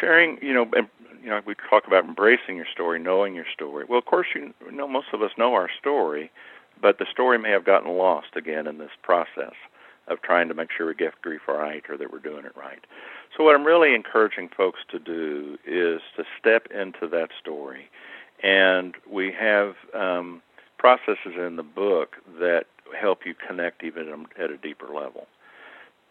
Sharing, 0.00 0.38
you 0.42 0.52
know, 0.52 0.70
you 1.28 1.34
know, 1.34 1.42
we 1.44 1.54
talk 1.68 1.86
about 1.86 2.06
embracing 2.06 2.56
your 2.56 2.66
story, 2.72 2.98
knowing 2.98 3.34
your 3.34 3.44
story. 3.52 3.84
Well, 3.86 3.98
of 3.98 4.06
course, 4.06 4.28
you 4.34 4.54
know, 4.72 4.88
most 4.88 5.08
of 5.12 5.20
us 5.20 5.30
know 5.36 5.52
our 5.52 5.68
story, 5.78 6.30
but 6.80 6.98
the 6.98 7.04
story 7.04 7.38
may 7.38 7.50
have 7.50 7.66
gotten 7.66 7.98
lost 7.98 8.28
again 8.34 8.66
in 8.66 8.78
this 8.78 8.92
process 9.02 9.52
of 10.06 10.22
trying 10.22 10.48
to 10.48 10.54
make 10.54 10.70
sure 10.74 10.86
we 10.86 10.94
get 10.94 11.20
grief 11.20 11.42
right 11.46 11.84
or 11.90 11.98
that 11.98 12.10
we're 12.10 12.18
doing 12.18 12.46
it 12.46 12.56
right. 12.56 12.78
So, 13.36 13.44
what 13.44 13.54
I'm 13.54 13.66
really 13.66 13.94
encouraging 13.94 14.48
folks 14.56 14.78
to 14.90 14.98
do 14.98 15.58
is 15.66 16.00
to 16.16 16.24
step 16.40 16.68
into 16.74 17.06
that 17.08 17.28
story, 17.38 17.90
and 18.42 18.94
we 19.06 19.30
have 19.38 19.74
um, 19.92 20.40
processes 20.78 21.34
in 21.36 21.56
the 21.56 21.62
book 21.62 22.16
that 22.40 22.64
help 22.98 23.26
you 23.26 23.34
connect 23.34 23.84
even 23.84 24.24
at 24.42 24.50
a 24.50 24.56
deeper 24.56 24.86
level. 24.86 25.26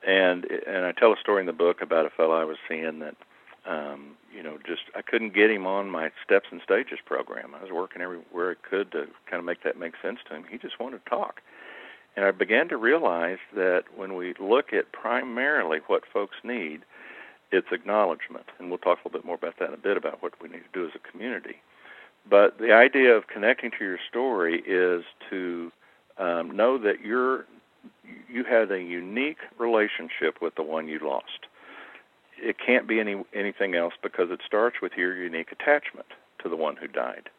And 0.05 0.45
and 0.45 0.85
I 0.85 0.91
tell 0.91 1.11
a 1.11 1.17
story 1.19 1.39
in 1.39 1.47
the 1.47 1.53
book 1.53 1.81
about 1.81 2.05
a 2.05 2.11
fellow 2.11 2.39
I 2.39 2.43
was 2.43 2.57
seeing 2.69 2.99
that 2.99 3.15
um, 3.67 4.15
you 4.33 4.41
know, 4.41 4.57
just 4.65 4.83
I 4.95 5.01
couldn't 5.01 5.33
get 5.33 5.51
him 5.51 5.67
on 5.67 5.89
my 5.89 6.11
steps 6.23 6.47
and 6.51 6.61
stages 6.63 6.99
program. 7.05 7.53
I 7.53 7.61
was 7.61 7.71
working 7.71 8.01
everywhere 8.01 8.51
I 8.51 8.67
could 8.67 8.91
to 8.93 9.07
kind 9.29 9.39
of 9.39 9.45
make 9.45 9.63
that 9.63 9.77
make 9.77 9.93
sense 10.01 10.19
to 10.27 10.35
him. 10.35 10.45
He 10.49 10.57
just 10.57 10.79
wanted 10.79 11.03
to 11.03 11.09
talk. 11.09 11.41
And 12.15 12.25
I 12.25 12.31
began 12.31 12.67
to 12.69 12.77
realize 12.77 13.37
that 13.55 13.83
when 13.95 14.15
we 14.15 14.33
look 14.39 14.73
at 14.73 14.91
primarily 14.91 15.79
what 15.87 16.03
folks 16.11 16.37
need, 16.43 16.81
it's 17.51 17.67
acknowledgement. 17.71 18.45
And 18.57 18.69
we'll 18.69 18.79
talk 18.79 18.99
a 18.99 19.07
little 19.07 19.19
bit 19.19 19.25
more 19.25 19.35
about 19.35 19.59
that 19.59 19.67
in 19.67 19.73
a 19.73 19.77
bit 19.77 19.97
about 19.97 20.23
what 20.23 20.33
we 20.41 20.49
need 20.49 20.63
to 20.63 20.73
do 20.73 20.85
as 20.85 20.91
a 20.95 21.11
community. 21.11 21.57
But 22.29 22.57
the 22.57 22.73
idea 22.73 23.15
of 23.15 23.27
connecting 23.27 23.71
to 23.71 23.85
your 23.85 23.99
story 24.09 24.63
is 24.65 25.03
to 25.29 25.71
um, 26.17 26.55
know 26.55 26.77
that 26.79 27.01
you're 27.01 27.45
you 28.29 28.43
had 28.43 28.71
a 28.71 28.81
unique 28.81 29.37
relationship 29.57 30.41
with 30.41 30.55
the 30.55 30.63
one 30.63 30.87
you 30.87 30.99
lost 30.99 31.47
it 32.37 32.57
can't 32.63 32.87
be 32.87 32.99
any 32.99 33.23
anything 33.33 33.75
else 33.75 33.93
because 34.01 34.29
it 34.31 34.41
starts 34.45 34.77
with 34.81 34.93
your 34.97 35.15
unique 35.15 35.51
attachment 35.51 36.07
to 36.41 36.49
the 36.49 36.55
one 36.55 36.75
who 36.75 36.87
died. 36.87 37.29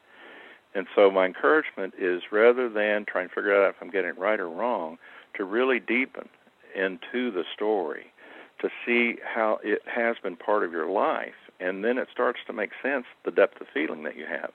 And 0.74 0.86
so 0.94 1.10
my 1.10 1.26
encouragement 1.26 1.94
is 1.98 2.22
rather 2.30 2.68
than 2.68 3.04
trying 3.06 3.28
to 3.28 3.34
figure 3.34 3.54
out 3.54 3.70
if 3.70 3.76
I'm 3.80 3.90
getting 3.90 4.10
it 4.10 4.18
right 4.18 4.38
or 4.38 4.48
wrong, 4.48 4.98
to 5.34 5.44
really 5.44 5.80
deepen 5.80 6.28
into 6.74 7.30
the 7.30 7.44
story 7.54 8.12
to 8.60 8.68
see 8.84 9.16
how 9.24 9.60
it 9.62 9.82
has 9.86 10.16
been 10.22 10.36
part 10.36 10.64
of 10.64 10.72
your 10.72 10.90
life 10.90 11.34
and 11.60 11.84
then 11.84 11.98
it 11.98 12.08
starts 12.12 12.40
to 12.46 12.52
make 12.52 12.70
sense 12.82 13.06
the 13.24 13.30
depth 13.30 13.60
of 13.60 13.66
feeling 13.72 14.02
that 14.04 14.16
you 14.16 14.26
have 14.26 14.52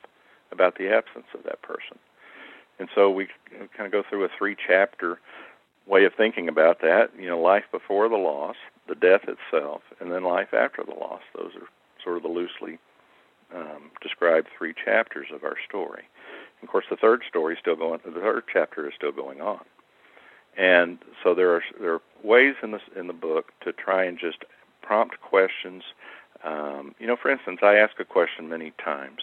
about 0.52 0.78
the 0.78 0.90
absence 0.90 1.26
of 1.34 1.44
that 1.44 1.62
person. 1.62 1.98
And 2.80 2.90
so 2.96 3.10
we 3.10 3.28
kind 3.52 3.86
of 3.86 3.92
go 3.92 4.04
through 4.08 4.24
a 4.24 4.30
three 4.38 4.56
chapter 4.56 5.20
way 5.88 6.06
of 6.06 6.14
thinking 6.16 6.48
about 6.48 6.82
that, 6.82 7.10
you 7.18 7.28
know, 7.28 7.40
life 7.40 7.66
before 7.72 8.08
the 8.10 8.16
loss, 8.16 8.56
the 8.88 8.96
death 8.96 9.24
itself, 9.28 9.82
and 10.00 10.12
then 10.12 10.24
life 10.24 10.54
after 10.54 10.84
the 10.84 10.94
loss. 10.94 11.22
Those 11.36 11.52
are 11.56 11.68
sort 12.04 12.18
of 12.18 12.24
the 12.24 12.30
loosely 12.30 12.80
um, 13.54 13.92
described 14.02 14.48
three 14.58 14.74
chapters 14.74 15.28
of 15.34 15.44
our 15.44 15.56
story. 15.68 16.04
And 16.60 16.68
of 16.68 16.72
course, 16.72 16.86
the 16.90 16.96
third 16.96 17.24
story 17.28 17.54
is 17.54 17.60
still 17.60 17.76
going. 17.76 18.00
The 18.06 18.12
third 18.12 18.44
chapter 18.52 18.88
is 18.88 18.94
still 18.96 19.12
going 19.12 19.42
on, 19.42 19.62
and 20.58 21.00
so 21.24 21.36
there 21.36 21.54
are 21.54 21.64
there 21.80 21.94
are 21.96 22.02
ways 22.24 22.56
in 22.64 22.72
this 22.72 22.82
in 22.96 23.08
the 23.08 23.14
book 23.14 23.52
to 23.62 23.74
try 23.74 24.04
and 24.06 24.18
just 24.18 24.46
prompt 24.82 25.20
questions. 25.22 25.84
Um, 26.44 26.96
you 27.00 27.08
know, 27.08 27.16
for 27.22 27.30
instance, 27.32 27.60
I 27.62 27.76
ask 27.76 28.00
a 28.00 28.06
question 28.06 28.50
many 28.50 28.72
times 28.84 29.22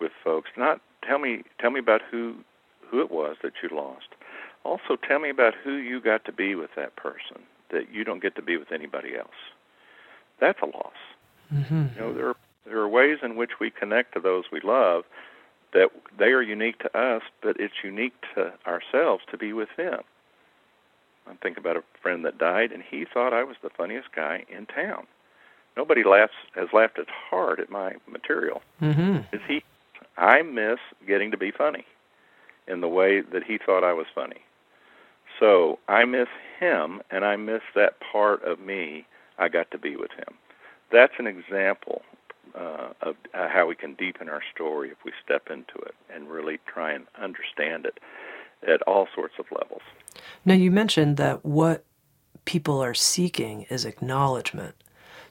with 0.00 0.12
folks. 0.24 0.50
Not 0.56 0.80
tell 1.06 1.18
me 1.18 1.42
tell 1.60 1.70
me 1.70 1.80
about 1.80 2.00
who 2.10 2.36
who 2.88 3.00
it 3.00 3.10
was 3.10 3.36
that 3.42 3.52
you 3.62 3.74
lost. 3.74 4.08
Also, 4.64 4.96
tell 4.96 5.18
me 5.18 5.30
about 5.30 5.54
who 5.62 5.74
you 5.74 6.00
got 6.00 6.24
to 6.24 6.32
be 6.32 6.54
with 6.54 6.70
that 6.76 6.96
person 6.96 7.42
that 7.70 7.92
you 7.92 8.04
don't 8.04 8.22
get 8.22 8.34
to 8.36 8.42
be 8.42 8.56
with 8.56 8.70
anybody 8.72 9.16
else. 9.16 9.30
That's 10.40 10.60
a 10.62 10.66
loss. 10.66 10.92
Mm-hmm. 11.52 11.86
You 11.94 12.00
know, 12.00 12.12
there 12.12 12.28
are 12.28 12.36
There 12.64 12.78
are 12.78 12.88
ways 12.88 13.18
in 13.22 13.36
which 13.36 13.58
we 13.60 13.70
connect 13.70 14.14
to 14.14 14.20
those 14.20 14.44
we 14.52 14.60
love 14.60 15.04
that 15.72 15.90
they 16.18 16.26
are 16.26 16.42
unique 16.42 16.78
to 16.80 16.96
us, 16.96 17.22
but 17.42 17.56
it's 17.58 17.82
unique 17.82 18.14
to 18.34 18.52
ourselves 18.66 19.24
to 19.30 19.38
be 19.38 19.52
with 19.52 19.70
them. 19.76 20.02
I 21.26 21.34
think 21.42 21.56
about 21.56 21.76
a 21.76 21.82
friend 22.00 22.24
that 22.24 22.38
died, 22.38 22.72
and 22.72 22.82
he 22.82 23.04
thought 23.04 23.32
I 23.32 23.44
was 23.44 23.56
the 23.62 23.70
funniest 23.70 24.12
guy 24.14 24.44
in 24.48 24.66
town. 24.66 25.06
Nobody 25.76 26.04
laughs 26.04 26.34
has 26.54 26.68
laughed 26.72 26.98
as 26.98 27.06
hard 27.08 27.58
at 27.58 27.70
my 27.70 27.94
material 28.10 28.62
mm-hmm. 28.80 29.18
as 29.32 29.40
he. 29.48 29.64
I 30.18 30.42
miss 30.42 30.78
getting 31.06 31.30
to 31.30 31.38
be 31.38 31.50
funny 31.50 31.86
in 32.68 32.80
the 32.80 32.88
way 32.88 33.22
that 33.22 33.44
he 33.44 33.58
thought 33.58 33.82
I 33.82 33.94
was 33.94 34.06
funny. 34.14 34.42
So 35.42 35.80
I 35.88 36.04
miss 36.04 36.28
him, 36.60 37.02
and 37.10 37.24
I 37.24 37.34
miss 37.34 37.62
that 37.74 37.94
part 38.12 38.44
of 38.44 38.60
me 38.60 39.06
I 39.38 39.48
got 39.48 39.72
to 39.72 39.78
be 39.78 39.96
with 39.96 40.12
him. 40.12 40.36
That's 40.92 41.14
an 41.18 41.26
example 41.26 42.02
uh, 42.54 42.90
of 43.00 43.16
uh, 43.34 43.48
how 43.48 43.66
we 43.66 43.74
can 43.74 43.94
deepen 43.94 44.28
our 44.28 44.42
story 44.54 44.90
if 44.90 44.98
we 45.04 45.10
step 45.24 45.48
into 45.50 45.74
it 45.84 45.96
and 46.14 46.28
really 46.28 46.60
try 46.72 46.92
and 46.92 47.06
understand 47.20 47.86
it 47.86 47.98
at 48.70 48.82
all 48.82 49.08
sorts 49.12 49.34
of 49.40 49.46
levels. 49.50 49.82
Now, 50.44 50.54
you 50.54 50.70
mentioned 50.70 51.16
that 51.16 51.44
what 51.44 51.84
people 52.44 52.80
are 52.80 52.94
seeking 52.94 53.62
is 53.62 53.84
acknowledgement. 53.84 54.76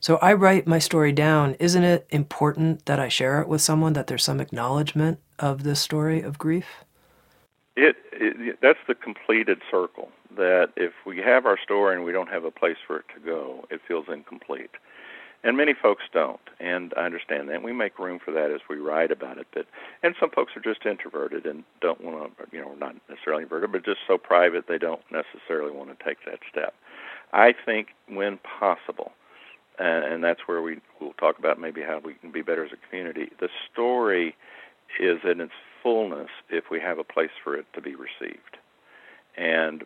So 0.02 0.18
I 0.18 0.34
write 0.34 0.68
my 0.68 0.80
story 0.80 1.14
down. 1.14 1.54
Isn't 1.54 1.84
it 1.84 2.06
important 2.10 2.86
that 2.86 3.00
I 3.00 3.08
share 3.08 3.40
it 3.42 3.48
with 3.48 3.62
someone, 3.62 3.94
that 3.94 4.08
there's 4.08 4.26
some 4.26 4.42
acknowledgement 4.42 5.20
of 5.40 5.64
this 5.64 5.80
story 5.80 6.22
of 6.22 6.38
grief? 6.38 6.84
It, 7.82 7.96
it 8.14 8.60
that's 8.62 8.80
the 8.88 8.94
completed 8.94 9.60
circle. 9.72 10.10
That 10.38 10.70
if 10.78 10.94
we 11.06 11.18
have 11.18 11.46
our 11.46 11.58
story 11.58 11.96
and 11.96 12.06
we 12.06 12.12
don't 12.12 12.30
have 12.30 12.44
a 12.44 12.52
place 12.52 12.78
for 12.86 12.98
it 13.00 13.06
to 13.16 13.20
go, 13.20 13.66
it 13.72 13.82
feels 13.88 14.06
incomplete. 14.08 14.72
And 15.44 15.58
many 15.58 15.74
folks 15.74 16.04
don't, 16.14 16.40
and 16.60 16.94
I 16.96 17.06
understand 17.06 17.50
that. 17.50 17.64
We 17.64 17.74
make 17.74 17.98
room 17.98 18.20
for 18.24 18.32
that 18.32 18.52
as 18.52 18.62
we 18.70 18.78
write 18.78 19.12
about 19.12 19.40
it. 19.40 19.48
But 19.52 19.66
and 20.04 20.14
some 20.20 20.30
folks 20.30 20.52
are 20.56 20.62
just 20.62 20.86
introverted 20.86 21.48
and 21.48 21.64
don't 21.82 22.02
want 22.02 22.38
to, 22.38 22.46
you 22.56 22.62
know, 22.62 22.76
not 22.76 22.96
necessarily 23.10 23.44
introverted, 23.44 23.72
but 23.72 23.84
just 23.84 24.02
so 24.08 24.20
private 24.20 24.66
they 24.68 24.78
don't 24.78 25.02
necessarily 25.12 25.72
want 25.72 25.90
to 25.98 26.06
take 26.06 26.20
that 26.26 26.40
step. 26.52 26.76
I 27.34 27.54
think 27.66 27.88
when 28.08 28.38
possible, 28.60 29.14
and, 29.80 30.06
and 30.06 30.24
that's 30.24 30.42
where 30.46 30.62
we 30.62 30.80
will 31.00 31.14
talk 31.14 31.40
about 31.40 31.60
maybe 31.60 31.82
how 31.82 32.00
we 32.04 32.14
can 32.14 32.32
be 32.32 32.44
better 32.44 32.64
as 32.64 32.72
a 32.72 32.90
community. 32.90 33.32
The 33.40 33.50
story 33.72 34.36
is 35.00 35.20
in 35.24 35.42
its 35.42 35.54
fullness 35.82 36.30
if 36.50 36.66
we 36.70 36.80
have 36.80 37.00
a 37.00 37.04
place 37.04 37.32
for 37.44 37.56
it 37.56 37.66
to 37.74 37.82
be 37.82 37.96
received, 37.96 38.58
and 39.38 39.84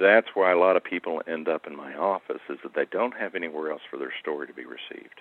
that's 0.00 0.28
why 0.34 0.52
a 0.52 0.58
lot 0.58 0.76
of 0.76 0.84
people 0.84 1.22
end 1.26 1.48
up 1.48 1.66
in 1.66 1.76
my 1.76 1.94
office 1.94 2.42
is 2.48 2.58
that 2.62 2.74
they 2.74 2.84
don't 2.90 3.16
have 3.16 3.34
anywhere 3.34 3.70
else 3.70 3.82
for 3.90 3.98
their 3.98 4.12
story 4.20 4.46
to 4.46 4.52
be 4.52 4.64
received. 4.64 5.20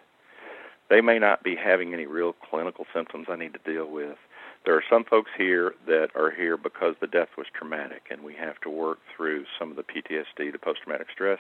They 0.90 1.02
may 1.02 1.20
not 1.20 1.44
be 1.44 1.56
having 1.56 1.94
any 1.94 2.06
real 2.06 2.34
clinical 2.34 2.86
symptoms 2.94 3.28
I 3.30 3.36
need 3.36 3.54
to 3.54 3.72
deal 3.72 3.90
with. 3.90 4.18
There 4.66 4.76
are 4.76 4.84
some 4.90 5.04
folks 5.04 5.32
here 5.38 5.74
that 5.86 6.10
are 6.16 6.32
here 6.32 6.58
because 6.58 6.96
the 7.00 7.08
death 7.08 7.30
was 7.38 7.48
traumatic, 7.54 8.04
and 8.10 8.24
we 8.24 8.34
have 8.36 8.60
to 8.62 8.70
work 8.70 9.00
through 9.16 9.46
some 9.60 9.70
of 9.70 9.78
the 9.78 9.84
PTSD, 9.84 10.52
the 10.52 10.60
post 10.60 10.82
traumatic 10.84 11.08
stress 11.14 11.40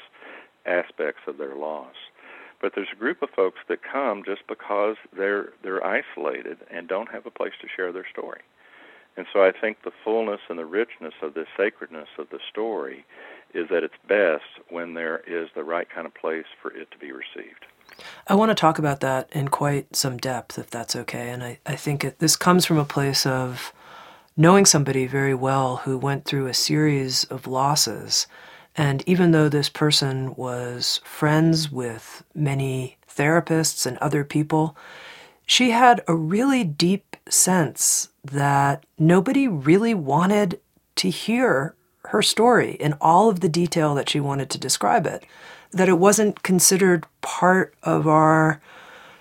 aspects 0.65 1.21
of 1.27 1.37
their 1.37 1.55
loss. 1.55 1.95
But 2.61 2.73
there's 2.75 2.87
a 2.91 2.99
group 2.99 3.21
of 3.21 3.29
folks 3.29 3.59
that 3.69 3.79
come 3.83 4.23
just 4.25 4.41
because 4.47 4.95
they're 5.15 5.49
they're 5.63 5.85
isolated 5.85 6.57
and 6.71 6.87
don't 6.87 7.11
have 7.11 7.25
a 7.25 7.31
place 7.31 7.53
to 7.61 7.67
share 7.75 7.91
their 7.91 8.07
story. 8.11 8.41
And 9.17 9.25
so 9.33 9.43
I 9.43 9.51
think 9.51 9.83
the 9.83 9.91
fullness 10.03 10.41
and 10.47 10.59
the 10.59 10.65
richness 10.65 11.15
of 11.23 11.33
the 11.33 11.45
sacredness 11.57 12.07
of 12.19 12.29
the 12.29 12.39
story 12.49 13.03
is 13.53 13.71
at 13.71 13.83
its 13.83 13.95
best 14.07 14.43
when 14.69 14.93
there 14.93 15.21
is 15.27 15.49
the 15.55 15.63
right 15.63 15.87
kind 15.89 16.05
of 16.05 16.13
place 16.13 16.45
for 16.61 16.71
it 16.71 16.91
to 16.91 16.97
be 16.99 17.11
received. 17.11 17.65
I 18.27 18.35
want 18.35 18.51
to 18.51 18.55
talk 18.55 18.77
about 18.77 18.99
that 18.99 19.29
in 19.31 19.47
quite 19.47 19.95
some 19.95 20.17
depth, 20.17 20.59
if 20.59 20.69
that's 20.69 20.95
okay. 20.95 21.29
And 21.29 21.43
I, 21.43 21.59
I 21.65 21.75
think 21.75 22.03
it, 22.03 22.19
this 22.19 22.35
comes 22.35 22.65
from 22.65 22.77
a 22.77 22.85
place 22.85 23.25
of 23.25 23.73
knowing 24.35 24.65
somebody 24.65 25.07
very 25.07 25.33
well 25.33 25.77
who 25.77 25.97
went 25.97 26.25
through 26.25 26.45
a 26.45 26.53
series 26.53 27.23
of 27.25 27.47
losses. 27.47 28.27
And 28.75 29.03
even 29.07 29.31
though 29.31 29.49
this 29.49 29.69
person 29.69 30.35
was 30.35 31.01
friends 31.03 31.71
with 31.71 32.23
many 32.35 32.97
therapists 33.09 33.87
and 33.87 33.97
other 33.97 34.23
people, 34.23 34.77
she 35.47 35.71
had 35.71 36.03
a 36.07 36.13
really 36.13 36.63
deep 36.63 37.15
sense 37.29 38.09
that 38.23 38.85
nobody 38.99 39.47
really 39.47 39.93
wanted 39.93 40.59
to 40.97 41.09
hear 41.09 41.73
her 42.09 42.21
story 42.21 42.71
in 42.73 42.93
all 42.99 43.29
of 43.29 43.39
the 43.39 43.49
detail 43.49 43.95
that 43.95 44.09
she 44.09 44.19
wanted 44.19 44.49
to 44.49 44.59
describe 44.59 45.07
it, 45.07 45.25
that 45.71 45.89
it 45.89 45.97
wasn't 45.97 46.43
considered 46.43 47.05
part 47.21 47.73
of 47.81 48.07
our 48.07 48.61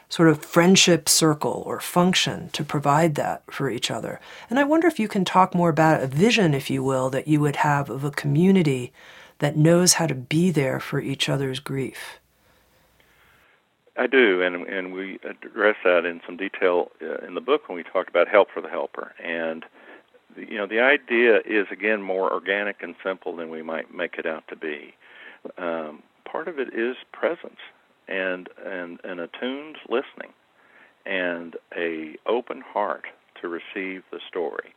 sort 0.09 0.29
of 0.29 0.45
friendship 0.45 1.09
circle 1.09 1.63
or 1.65 1.81
function 1.81 2.49
to 2.51 2.65
provide 2.65 3.15
that 3.15 3.43
for 3.51 3.71
each 3.71 3.91
other. 3.91 4.21
And 4.51 4.59
I 4.59 4.65
wonder 4.65 4.89
if 4.89 4.99
you 4.99 5.09
can 5.09 5.25
talk 5.25 5.55
more 5.55 5.69
about 5.69 6.03
a 6.03 6.07
vision, 6.09 6.55
if 6.55 6.71
you 6.71 6.83
will, 6.83 7.09
that 7.11 7.29
you 7.29 7.41
would 7.41 7.57
have 7.57 7.89
of 7.89 8.05
a 8.05 8.11
community 8.11 8.93
that 9.39 9.57
knows 9.57 9.95
how 9.95 10.07
to 10.07 10.15
be 10.15 10.51
there 10.51 10.81
for 10.81 11.01
each 11.01 11.29
other's 11.29 11.61
grief. 11.61 12.19
I 13.99 14.07
do, 14.07 14.43
and 14.43 14.67
and 14.67 14.93
we 14.93 15.19
address 15.25 15.77
that 15.85 16.05
in 16.05 16.21
some 16.27 16.37
detail 16.37 16.91
uh, 17.03 17.27
in 17.27 17.35
the 17.35 17.41
book 17.41 17.69
when 17.69 17.77
we 17.77 17.83
talk 17.83 18.09
about 18.09 18.29
help 18.29 18.49
for 18.53 18.61
the 18.61 18.69
helper. 18.69 19.13
And 19.23 19.65
the, 20.37 20.43
you 20.51 20.59
know, 20.59 20.67
the 20.67 20.81
idea 20.81 21.39
is 21.47 21.67
again 21.71 22.03
more 22.03 22.33
organic 22.33 22.83
and 22.83 22.95
simple 23.03 23.35
than 23.37 23.51
we 23.51 23.63
might 23.63 23.95
make 23.95 24.17
it 24.19 24.27
out 24.27 24.45
to 24.49 24.57
be. 24.57 24.95
Um, 25.57 26.03
part 26.31 26.49
of 26.49 26.59
it 26.59 26.75
is 26.75 26.97
presence 27.13 27.61
and 28.09 28.49
and 28.65 29.01
an 29.05 29.19
attuned 29.19 29.77
listening 29.89 30.33
and 31.07 31.57
a 31.77 32.17
open 32.27 32.61
heart 32.61 33.07
to 33.41 33.49
receive 33.49 34.03
the 34.11 34.21
story. 34.29 34.75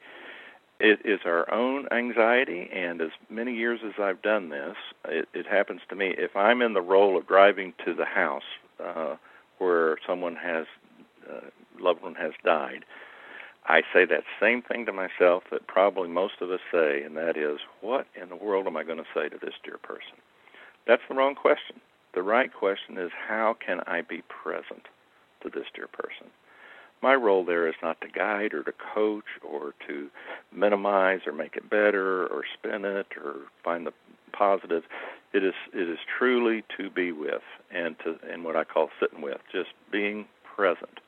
It 0.80 1.02
is 1.04 1.20
our 1.26 1.52
own 1.52 1.88
anxiety, 1.92 2.70
and 2.72 3.02
as 3.02 3.10
many 3.30 3.54
years 3.54 3.82
as 3.86 3.94
I've 4.02 4.22
done 4.22 4.48
this, 4.48 4.78
it, 5.06 5.28
it 5.34 5.46
happens 5.46 5.82
to 5.90 5.96
me. 5.96 6.16
If 6.18 6.38
I'm 6.38 6.62
in 6.62 6.74
the 6.74 6.82
role 6.82 7.18
of 7.18 7.28
driving 7.28 7.74
to 7.84 7.94
the 7.94 8.06
house 8.06 8.44
uh, 8.84 9.16
where 9.58 9.98
someone 10.08 10.36
has 10.36 10.66
uh, 11.30 11.50
loved 11.80 12.02
one 12.02 12.16
has 12.16 12.32
died, 12.44 12.86
I 13.66 13.82
say 13.94 14.06
that 14.06 14.24
same 14.40 14.62
thing 14.62 14.86
to 14.86 14.94
myself 14.94 15.44
that 15.52 15.68
probably 15.68 16.10
most 16.10 16.36
of 16.42 16.50
us 16.50 16.60
say, 16.72 17.04
and 17.04 17.16
that 17.18 17.38
is, 17.38 17.60
what 17.82 18.08
in 18.20 18.30
the 18.30 18.36
world 18.36 18.68
am 18.68 18.78
I 18.78 18.84
going 18.84 18.98
to 18.98 19.04
say 19.14 19.30
to 19.30 19.38
this 19.38 19.54
dear 19.64 19.78
person? 19.78 20.18
That's 20.88 21.04
the 21.08 21.16
wrong 21.16 21.36
question. 21.36 21.82
The 22.16 22.24
right 22.24 22.52
question 22.52 22.98
is, 22.98 23.12
how 23.28 23.56
can 23.64 23.82
I 23.86 24.02
be 24.02 24.24
present 24.28 24.88
to 25.44 25.50
this 25.50 25.68
dear 25.76 25.88
person? 25.88 26.28
My 27.02 27.16
role 27.16 27.46
there 27.46 27.68
is 27.68 27.76
not 27.82 28.02
to 28.02 28.08
guide 28.08 28.54
or 28.54 28.64
to 28.64 28.74
coach 28.94 29.26
or 29.48 29.74
to 29.88 30.10
minimize 30.54 31.22
or 31.26 31.32
make 31.32 31.56
it 31.56 31.70
better 31.70 32.26
or 32.28 32.44
spin 32.58 32.84
it 32.84 33.08
or 33.24 33.36
find 33.64 33.86
the 33.86 33.94
positive. 34.34 34.84
It 35.34 35.44
is 35.44 35.54
it 35.74 35.88
is 35.88 36.00
truly 36.18 36.64
to 36.78 36.90
be 36.90 37.12
with 37.12 37.44
and 37.72 37.96
to 38.00 38.18
and 38.32 38.44
what 38.44 38.56
I 38.56 38.64
call 38.64 38.90
sitting 39.00 39.22
with, 39.22 39.40
just 39.52 39.70
being 39.92 40.26
present. 40.56 41.00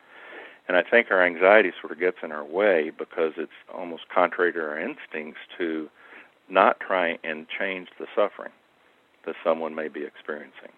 And 0.67 0.77
I 0.77 0.83
think 0.83 1.07
our 1.09 1.25
anxiety 1.25 1.71
sort 1.81 1.91
of 1.91 1.99
gets 1.99 2.17
in 2.23 2.31
our 2.31 2.45
way 2.45 2.91
because 2.97 3.33
it's 3.37 3.51
almost 3.73 4.03
contrary 4.13 4.53
to 4.53 4.59
our 4.59 4.79
instincts 4.79 5.39
to 5.57 5.89
not 6.49 6.79
try 6.79 7.17
and 7.23 7.47
change 7.49 7.89
the 7.99 8.05
suffering 8.15 8.51
that 9.25 9.35
someone 9.43 9.73
may 9.75 9.87
be 9.87 10.03
experiencing. 10.03 10.71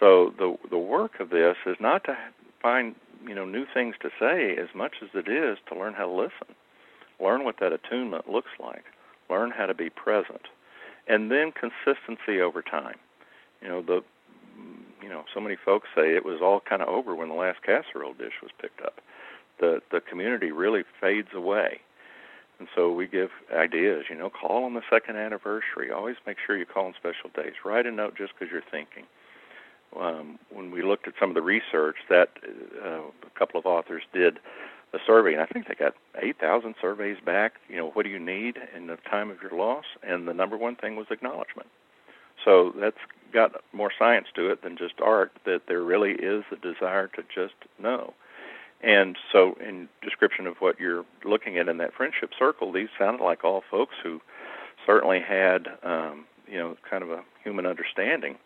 So 0.00 0.32
the 0.36 0.56
the 0.68 0.78
work 0.78 1.20
of 1.20 1.30
this 1.30 1.56
is 1.66 1.76
not 1.80 2.04
to 2.04 2.16
find 2.60 2.94
you 3.26 3.34
know 3.34 3.44
new 3.44 3.66
things 3.72 3.94
to 4.02 4.10
say 4.18 4.56
as 4.56 4.68
much 4.74 4.96
as 5.02 5.08
it 5.14 5.28
is 5.28 5.58
to 5.68 5.78
learn 5.78 5.94
how 5.94 6.06
to 6.06 6.12
listen, 6.12 6.54
learn 7.20 7.44
what 7.44 7.60
that 7.60 7.72
attunement 7.72 8.28
looks 8.30 8.50
like, 8.60 8.84
learn 9.30 9.50
how 9.50 9.66
to 9.66 9.74
be 9.74 9.90
present, 9.90 10.42
and 11.08 11.30
then 11.30 11.52
consistency 11.52 12.40
over 12.40 12.62
time. 12.62 12.96
You 13.62 13.68
know 13.68 13.82
the 13.82 14.02
you 15.02 15.08
know 15.08 15.24
so 15.34 15.40
many 15.40 15.56
folks 15.56 15.88
say 15.94 16.14
it 16.14 16.24
was 16.24 16.40
all 16.42 16.60
kind 16.60 16.82
of 16.82 16.88
over 16.88 17.14
when 17.14 17.28
the 17.28 17.34
last 17.34 17.62
casserole 17.62 18.14
dish 18.14 18.34
was 18.42 18.50
picked 18.60 18.80
up. 18.82 19.00
The 19.60 19.80
the 19.90 20.00
community 20.00 20.52
really 20.52 20.84
fades 21.00 21.28
away. 21.34 21.80
And 22.58 22.66
so 22.74 22.92
we 22.92 23.06
give 23.06 23.30
ideas, 23.54 24.06
you 24.10 24.16
know, 24.16 24.30
call 24.30 24.64
on 24.64 24.74
the 24.74 24.82
second 24.90 25.14
anniversary. 25.14 25.92
Always 25.92 26.16
make 26.26 26.38
sure 26.44 26.56
you 26.56 26.66
call 26.66 26.86
on 26.86 26.94
special 26.94 27.30
days. 27.32 27.52
Write 27.64 27.86
a 27.86 27.92
note 27.92 28.16
just 28.16 28.32
because 28.36 28.50
you're 28.50 28.62
thinking 28.68 29.04
um, 29.96 30.38
when 30.50 30.70
we 30.70 30.82
looked 30.82 31.08
at 31.08 31.14
some 31.18 31.30
of 31.30 31.34
the 31.34 31.42
research 31.42 31.96
that 32.08 32.30
uh, 32.84 33.00
a 33.00 33.38
couple 33.38 33.58
of 33.58 33.66
authors 33.66 34.02
did 34.12 34.38
a 34.92 34.98
survey, 35.06 35.32
and 35.32 35.42
I 35.42 35.46
think 35.46 35.68
they 35.68 35.74
got 35.74 35.94
8,000 36.20 36.74
surveys 36.80 37.18
back. 37.24 37.54
You 37.68 37.76
know, 37.76 37.90
what 37.90 38.04
do 38.04 38.10
you 38.10 38.18
need 38.18 38.58
in 38.74 38.86
the 38.86 38.96
time 39.10 39.30
of 39.30 39.42
your 39.42 39.52
loss? 39.58 39.84
And 40.02 40.26
the 40.26 40.34
number 40.34 40.56
one 40.56 40.76
thing 40.76 40.96
was 40.96 41.06
acknowledgement. 41.10 41.68
So 42.44 42.72
that's 42.78 42.98
got 43.32 43.62
more 43.72 43.90
science 43.98 44.28
to 44.36 44.50
it 44.50 44.62
than 44.62 44.76
just 44.76 44.94
art. 45.02 45.32
That 45.44 45.62
there 45.68 45.82
really 45.82 46.12
is 46.12 46.44
a 46.52 46.56
desire 46.56 47.08
to 47.08 47.22
just 47.34 47.54
know. 47.78 48.14
And 48.80 49.16
so, 49.32 49.56
in 49.60 49.88
description 50.02 50.46
of 50.46 50.56
what 50.60 50.78
you're 50.78 51.04
looking 51.24 51.58
at 51.58 51.68
in 51.68 51.78
that 51.78 51.92
friendship 51.94 52.30
circle, 52.38 52.70
these 52.70 52.88
sounded 52.96 53.24
like 53.24 53.42
all 53.42 53.64
folks 53.68 53.96
who 54.02 54.20
certainly 54.86 55.20
had, 55.20 55.66
um, 55.82 56.26
you 56.46 56.58
know, 56.58 56.76
kind 56.88 57.02
of 57.02 57.10
a 57.10 57.24
human 57.42 57.66
understanding 57.66 58.36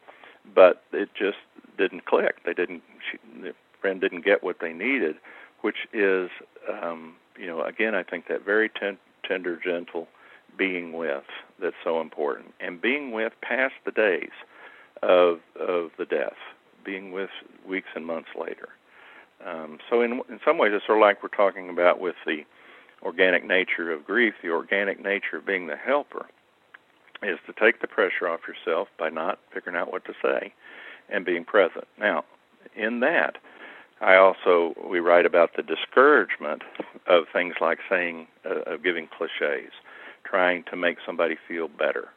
but 0.55 0.83
it 0.93 1.11
just 1.15 1.39
didn't 1.79 2.05
click. 2.05 2.37
They 2.45 2.55
didn't. 2.55 2.83
She, 3.11 3.53
friend 3.81 4.01
didn't 4.01 4.25
get 4.25 4.45
what 4.45 4.61
they 4.61 4.73
needed, 4.73 5.17
which 5.63 5.89
is, 5.93 6.31
um, 6.71 7.15
you 7.39 7.47
know, 7.47 7.63
again, 7.63 7.95
I 7.95 8.03
think 8.03 8.29
that 8.29 8.45
very 8.45 8.69
ten- 8.69 8.99
tender, 9.27 9.57
gentle 9.57 10.09
being 10.57 10.93
with 10.93 11.25
that's 11.61 11.77
so 11.83 12.01
important, 12.01 12.55
and 12.61 12.81
being 12.81 13.13
with 13.13 13.33
past 13.41 13.75
the 13.85 13.93
days 13.93 14.33
of 15.03 15.41
of 15.59 15.91
the 15.99 16.05
death, 16.05 16.37
being 16.85 17.13
with 17.13 17.31
weeks 17.67 17.89
and 17.95 18.07
months 18.07 18.31
later. 18.39 18.69
Um, 19.45 19.79
so 19.89 20.03
in 20.03 20.21
in 20.29 20.41
some 20.45 20.59
ways, 20.59 20.73
it's 20.75 20.87
sort 20.87 20.99
of 20.99 21.03
like 21.03 21.23
we're 21.23 21.29
talking 21.31 21.69
about 21.69 22.01
with 22.01 22.17
the 22.27 22.45
organic 23.03 23.45
nature 23.45 23.91
of 23.91 24.05
grief, 24.05 24.35
the 24.43 24.51
organic 24.51 25.03
nature 25.03 25.39
of 25.39 25.47
being 25.47 25.67
the 25.67 25.77
helper 25.77 26.27
is 27.23 27.39
to 27.47 27.53
take 27.53 27.81
the 27.81 27.87
pressure 27.87 28.29
off 28.29 28.41
yourself 28.47 28.89
by 28.99 29.09
not 29.09 29.39
figuring 29.53 29.77
out 29.77 29.93
what 29.93 30.05
to 30.05 30.13
say 30.23 30.53
and 31.09 31.25
being 31.25 31.45
present. 31.45 31.87
Now, 31.99 32.25
in 32.75 33.01
that, 33.01 33.39
I 34.03 34.17
also 34.17 34.75
we 34.85 34.99
write 34.99 35.27
about 35.27 35.51
the 35.57 35.63
discouragement 35.63 36.63
of 37.07 37.25
things 37.33 37.55
like 37.61 37.79
saying 37.89 38.27
uh, 38.45 38.75
of 38.75 38.83
giving 38.83 39.07
cliches, 39.07 39.73
trying 40.25 40.65
to 40.65 40.77
make 40.77 40.99
somebody 41.07 41.37
feel 41.49 41.69
better. 41.69 42.09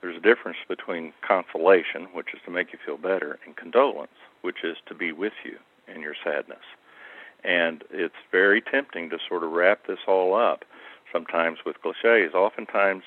There's 0.00 0.16
a 0.16 0.20
difference 0.20 0.58
between 0.68 1.12
consolation, 1.26 2.04
which 2.14 2.28
is 2.32 2.40
to 2.46 2.50
make 2.50 2.72
you 2.72 2.78
feel 2.84 2.96
better, 2.96 3.38
and 3.44 3.56
condolence, 3.56 4.16
which 4.40 4.64
is 4.64 4.76
to 4.86 4.94
be 4.94 5.12
with 5.12 5.34
you 5.44 5.58
in 5.92 6.00
your 6.00 6.14
sadness. 6.24 6.64
And 7.44 7.84
it's 7.90 8.14
very 8.32 8.62
tempting 8.62 9.10
to 9.10 9.18
sort 9.28 9.44
of 9.44 9.50
wrap 9.50 9.86
this 9.86 9.98
all 10.06 10.34
up 10.34 10.64
sometimes 11.12 11.58
with 11.66 11.80
cliches. 11.82 12.32
Oftentimes, 12.34 13.02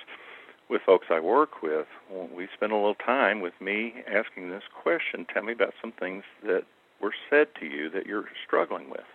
with 0.70 0.82
folks 0.86 1.08
I 1.10 1.20
work 1.20 1.62
with, 1.64 1.88
we 2.34 2.48
spend 2.54 2.72
a 2.72 2.76
little 2.76 2.96
time 2.96 3.42
with 3.42 3.54
me 3.60 3.96
asking 4.08 4.50
this 4.50 4.64
question 4.74 5.26
tell 5.34 5.44
me 5.44 5.54
about 5.54 5.74
some 5.82 5.92
things 5.92 6.24
that 6.44 6.66
were 7.02 7.14
said 7.30 7.48
to 7.60 7.66
you 7.66 7.90
that 7.90 8.06
you're 8.06 8.30
struggling 8.46 8.90
with 8.90 9.06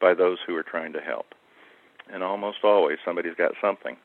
by 0.00 0.14
those 0.14 0.38
who 0.46 0.56
are 0.56 0.62
trying 0.62 0.92
to 0.94 1.00
help. 1.00 1.34
And 2.12 2.22
almost 2.22 2.58
always 2.64 2.98
somebody's 3.04 3.34
got 3.36 3.52
something. 3.60 3.96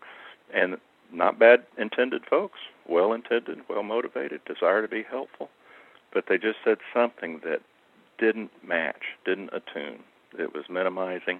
And 0.54 0.78
not 1.12 1.40
bad 1.40 1.64
intended 1.78 2.24
folks, 2.30 2.60
well 2.88 3.14
intended, 3.14 3.60
well 3.70 3.84
motivated, 3.84 4.42
desire 4.46 4.82
to 4.82 4.88
be 4.88 5.04
helpful, 5.04 5.50
but 6.14 6.26
they 6.28 6.38
just 6.38 6.58
said 6.64 6.78
something 6.94 7.42
that 7.44 7.62
didn't 8.18 8.52
match, 8.66 9.02
didn't 9.26 9.50
attune, 9.54 10.00
it 10.38 10.54
was 10.54 10.66
minimizing, 10.70 11.40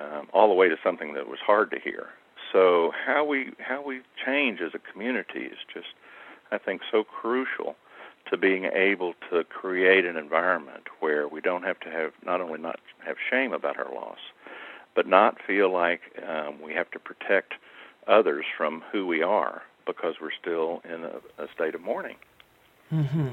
um, 0.00 0.28
all 0.32 0.48
the 0.48 0.54
way 0.54 0.68
to 0.68 0.76
something 0.82 1.14
that 1.14 1.28
was 1.28 1.38
hard 1.44 1.70
to 1.70 1.78
hear. 1.78 2.08
So 2.52 2.92
how 3.06 3.24
we 3.24 3.52
how 3.58 3.82
we 3.82 4.02
change 4.24 4.60
as 4.60 4.72
a 4.74 4.92
community 4.92 5.40
is 5.40 5.58
just, 5.72 5.88
I 6.50 6.58
think, 6.58 6.82
so 6.90 7.02
crucial 7.04 7.76
to 8.30 8.36
being 8.36 8.64
able 8.64 9.14
to 9.30 9.44
create 9.44 10.04
an 10.04 10.16
environment 10.16 10.84
where 11.00 11.28
we 11.28 11.40
don't 11.40 11.64
have 11.64 11.78
to 11.80 11.90
have 11.90 12.12
not 12.24 12.40
only 12.40 12.58
not 12.58 12.80
have 13.04 13.16
shame 13.30 13.52
about 13.52 13.78
our 13.78 13.92
loss, 13.92 14.18
but 14.94 15.06
not 15.06 15.38
feel 15.46 15.72
like 15.72 16.00
um, 16.26 16.60
we 16.60 16.72
have 16.74 16.90
to 16.90 16.98
protect 16.98 17.54
others 18.06 18.44
from 18.56 18.82
who 18.92 19.06
we 19.06 19.22
are 19.22 19.62
because 19.86 20.16
we're 20.20 20.30
still 20.40 20.82
in 20.84 21.04
a, 21.04 21.42
a 21.42 21.48
state 21.54 21.74
of 21.74 21.80
mourning. 21.80 22.16
Mm-hmm. 22.92 23.28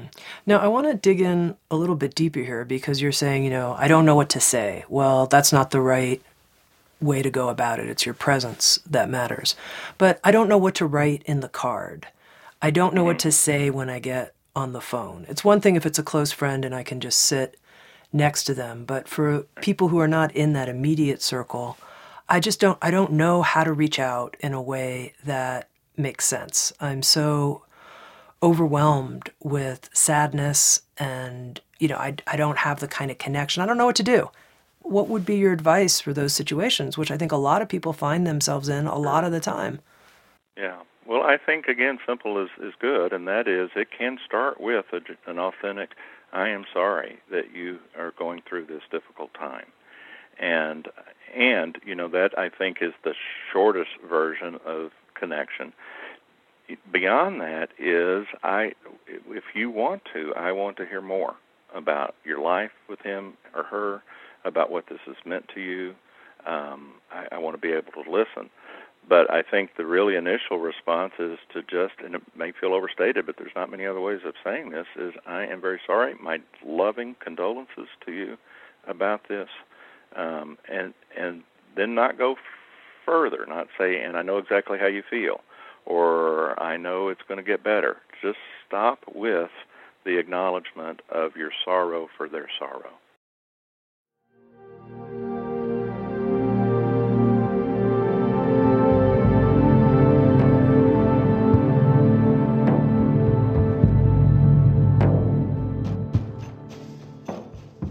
Now, 0.46 0.58
I 0.58 0.68
want 0.68 0.86
to 0.86 0.94
dig 0.94 1.20
in 1.20 1.56
a 1.70 1.76
little 1.76 1.96
bit 1.96 2.14
deeper 2.14 2.40
here 2.40 2.64
because 2.64 3.02
you're 3.02 3.12
saying, 3.12 3.44
you 3.44 3.50
know, 3.50 3.74
I 3.78 3.88
don't 3.88 4.06
know 4.06 4.14
what 4.14 4.30
to 4.30 4.40
say. 4.40 4.84
Well, 4.88 5.26
that's 5.26 5.52
not 5.52 5.70
the 5.70 5.82
right 5.82 6.22
way 7.00 7.22
to 7.22 7.30
go 7.30 7.48
about 7.48 7.78
it. 7.78 7.88
It's 7.88 8.06
your 8.06 8.14
presence 8.14 8.78
that 8.88 9.10
matters. 9.10 9.54
But 9.98 10.18
I 10.24 10.30
don't 10.30 10.48
know 10.48 10.58
what 10.58 10.74
to 10.76 10.86
write 10.86 11.22
in 11.24 11.40
the 11.40 11.48
card. 11.48 12.08
I 12.62 12.70
don't 12.70 12.94
know 12.94 13.04
what 13.04 13.18
mm-hmm. 13.18 13.28
to 13.28 13.32
say 13.32 13.70
when 13.70 13.90
I 13.90 13.98
get 13.98 14.34
on 14.60 14.72
the 14.72 14.80
phone. 14.80 15.26
It's 15.28 15.44
one 15.44 15.60
thing 15.60 15.74
if 15.74 15.84
it's 15.84 15.98
a 15.98 16.04
close 16.04 16.30
friend 16.30 16.64
and 16.64 16.74
I 16.74 16.84
can 16.84 17.00
just 17.00 17.20
sit 17.20 17.58
next 18.12 18.44
to 18.44 18.54
them, 18.54 18.84
but 18.84 19.08
for 19.08 19.42
people 19.60 19.88
who 19.88 19.98
are 19.98 20.08
not 20.08 20.34
in 20.34 20.52
that 20.52 20.68
immediate 20.68 21.22
circle, 21.22 21.76
I 22.28 22.38
just 22.38 22.60
don't 22.60 22.78
I 22.80 22.90
don't 22.90 23.12
know 23.12 23.42
how 23.42 23.64
to 23.64 23.72
reach 23.72 23.98
out 23.98 24.36
in 24.40 24.52
a 24.52 24.62
way 24.62 25.14
that 25.24 25.68
makes 25.96 26.24
sense. 26.24 26.72
I'm 26.80 27.02
so 27.02 27.62
overwhelmed 28.42 29.30
with 29.42 29.90
sadness 29.92 30.82
and 30.98 31.60
you 31.78 31.88
know 31.88 31.96
I, 31.96 32.14
I 32.26 32.36
don't 32.36 32.58
have 32.58 32.80
the 32.80 32.88
kind 32.88 33.10
of 33.10 33.18
connection 33.18 33.62
i 33.62 33.66
don't 33.66 33.76
know 33.76 33.84
what 33.84 33.96
to 33.96 34.02
do 34.02 34.30
what 34.80 35.08
would 35.08 35.26
be 35.26 35.36
your 35.36 35.52
advice 35.52 36.00
for 36.00 36.14
those 36.14 36.32
situations 36.32 36.96
which 36.96 37.10
i 37.10 37.18
think 37.18 37.32
a 37.32 37.36
lot 37.36 37.60
of 37.60 37.68
people 37.68 37.92
find 37.92 38.26
themselves 38.26 38.68
in 38.70 38.86
a 38.86 38.96
lot 38.96 39.24
of 39.24 39.32
the 39.32 39.40
time 39.40 39.80
yeah 40.56 40.78
well 41.06 41.22
i 41.22 41.36
think 41.36 41.66
again 41.66 41.98
simple 42.06 42.42
is, 42.42 42.50
is 42.62 42.74
good 42.80 43.12
and 43.12 43.26
that 43.26 43.48
is 43.48 43.70
it 43.76 43.88
can 43.96 44.18
start 44.24 44.60
with 44.60 44.86
a, 44.92 45.30
an 45.30 45.38
authentic 45.38 45.90
i 46.32 46.48
am 46.48 46.64
sorry 46.72 47.18
that 47.30 47.54
you 47.54 47.78
are 47.98 48.12
going 48.18 48.42
through 48.48 48.64
this 48.66 48.82
difficult 48.90 49.32
time 49.34 49.66
and 50.38 50.88
and 51.36 51.78
you 51.84 51.94
know 51.94 52.08
that 52.08 52.38
i 52.38 52.48
think 52.48 52.78
is 52.80 52.92
the 53.04 53.14
shortest 53.52 53.90
version 54.08 54.58
of 54.64 54.90
connection 55.14 55.72
beyond 56.92 57.40
that 57.40 57.70
is 57.78 58.26
I 58.42 58.72
if 59.28 59.44
you 59.54 59.70
want 59.70 60.02
to, 60.12 60.32
I 60.36 60.52
want 60.52 60.76
to 60.78 60.86
hear 60.86 61.00
more 61.00 61.34
about 61.74 62.14
your 62.24 62.40
life 62.40 62.72
with 62.88 63.00
him 63.00 63.34
or 63.54 63.62
her, 63.64 64.02
about 64.44 64.70
what 64.70 64.86
this 64.88 64.98
has 65.06 65.16
meant 65.24 65.48
to 65.54 65.60
you. 65.60 65.94
Um, 66.46 66.94
I, 67.12 67.26
I 67.32 67.38
want 67.38 67.54
to 67.54 67.60
be 67.60 67.72
able 67.72 67.92
to 67.92 68.10
listen. 68.10 68.50
But 69.08 69.30
I 69.30 69.42
think 69.42 69.70
the 69.76 69.86
really 69.86 70.14
initial 70.14 70.58
response 70.58 71.14
is 71.18 71.38
to 71.52 71.62
just, 71.62 71.94
and 72.04 72.14
it 72.14 72.22
may 72.36 72.52
feel 72.52 72.74
overstated, 72.74 73.26
but 73.26 73.36
there's 73.38 73.54
not 73.56 73.70
many 73.70 73.84
other 73.84 74.00
ways 74.00 74.20
of 74.24 74.34
saying 74.44 74.70
this, 74.70 74.86
is 74.96 75.14
I 75.26 75.46
am 75.46 75.60
very 75.60 75.80
sorry. 75.84 76.14
My 76.20 76.38
loving 76.64 77.16
condolences 77.18 77.88
to 78.06 78.12
you 78.12 78.36
about 78.86 79.28
this. 79.28 79.48
Um, 80.14 80.58
and, 80.68 80.94
and 81.18 81.42
then 81.76 81.94
not 81.94 82.18
go 82.18 82.36
further, 83.04 83.46
not 83.48 83.68
say, 83.78 84.00
and 84.00 84.16
I 84.16 84.22
know 84.22 84.38
exactly 84.38 84.78
how 84.78 84.86
you 84.86 85.02
feel 85.08 85.40
or 85.86 86.60
I 86.62 86.76
know 86.76 87.08
it's 87.08 87.22
going 87.26 87.38
to 87.38 87.44
get 87.44 87.64
better. 87.64 87.96
Just 88.22 88.38
stop 88.66 89.00
with 89.12 89.50
the 90.04 90.18
acknowledgement 90.18 91.00
of 91.10 91.36
your 91.36 91.50
sorrow 91.64 92.08
for 92.16 92.28
their 92.28 92.48
sorrow. 92.58 92.92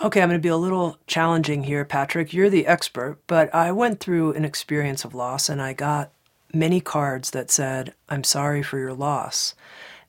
Okay, 0.00 0.22
I'm 0.22 0.28
going 0.28 0.38
to 0.38 0.42
be 0.42 0.48
a 0.48 0.56
little 0.56 0.96
challenging 1.08 1.64
here, 1.64 1.84
Patrick. 1.84 2.32
You're 2.32 2.50
the 2.50 2.68
expert, 2.68 3.18
but 3.26 3.52
I 3.52 3.72
went 3.72 3.98
through 3.98 4.32
an 4.34 4.44
experience 4.44 5.04
of 5.04 5.12
loss 5.12 5.48
and 5.48 5.60
I 5.60 5.72
got 5.72 6.12
many 6.54 6.80
cards 6.80 7.32
that 7.32 7.50
said, 7.50 7.94
I'm 8.08 8.22
sorry 8.22 8.62
for 8.62 8.78
your 8.78 8.94
loss. 8.94 9.54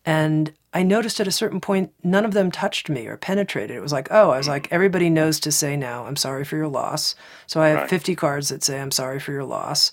And 0.06 0.54
I 0.76 0.84
noticed 0.84 1.20
at 1.20 1.28
a 1.28 1.32
certain 1.32 1.60
point, 1.60 1.92
none 2.04 2.24
of 2.24 2.34
them 2.34 2.52
touched 2.52 2.88
me 2.88 3.08
or 3.08 3.18
penetrated. 3.18 3.76
It 3.76 3.82
was 3.82 3.92
like, 3.92 4.08
oh, 4.12 4.30
I 4.30 4.38
was 4.38 4.48
like, 4.48 4.68
everybody 4.72 5.10
knows 5.10 5.40
to 5.42 5.52
say 5.52 5.76
now, 5.76 6.06
I'm 6.06 6.16
sorry 6.16 6.46
for 6.46 6.56
your 6.56 6.68
loss. 6.68 7.16
So 7.48 7.60
I 7.60 7.70
have 7.70 7.80
right. 7.80 7.90
50 7.90 8.16
cards 8.16 8.50
that 8.50 8.64
say, 8.64 8.80
I'm 8.80 8.92
sorry 8.92 9.20
for 9.20 9.32
your 9.32 9.44
loss. 9.44 9.92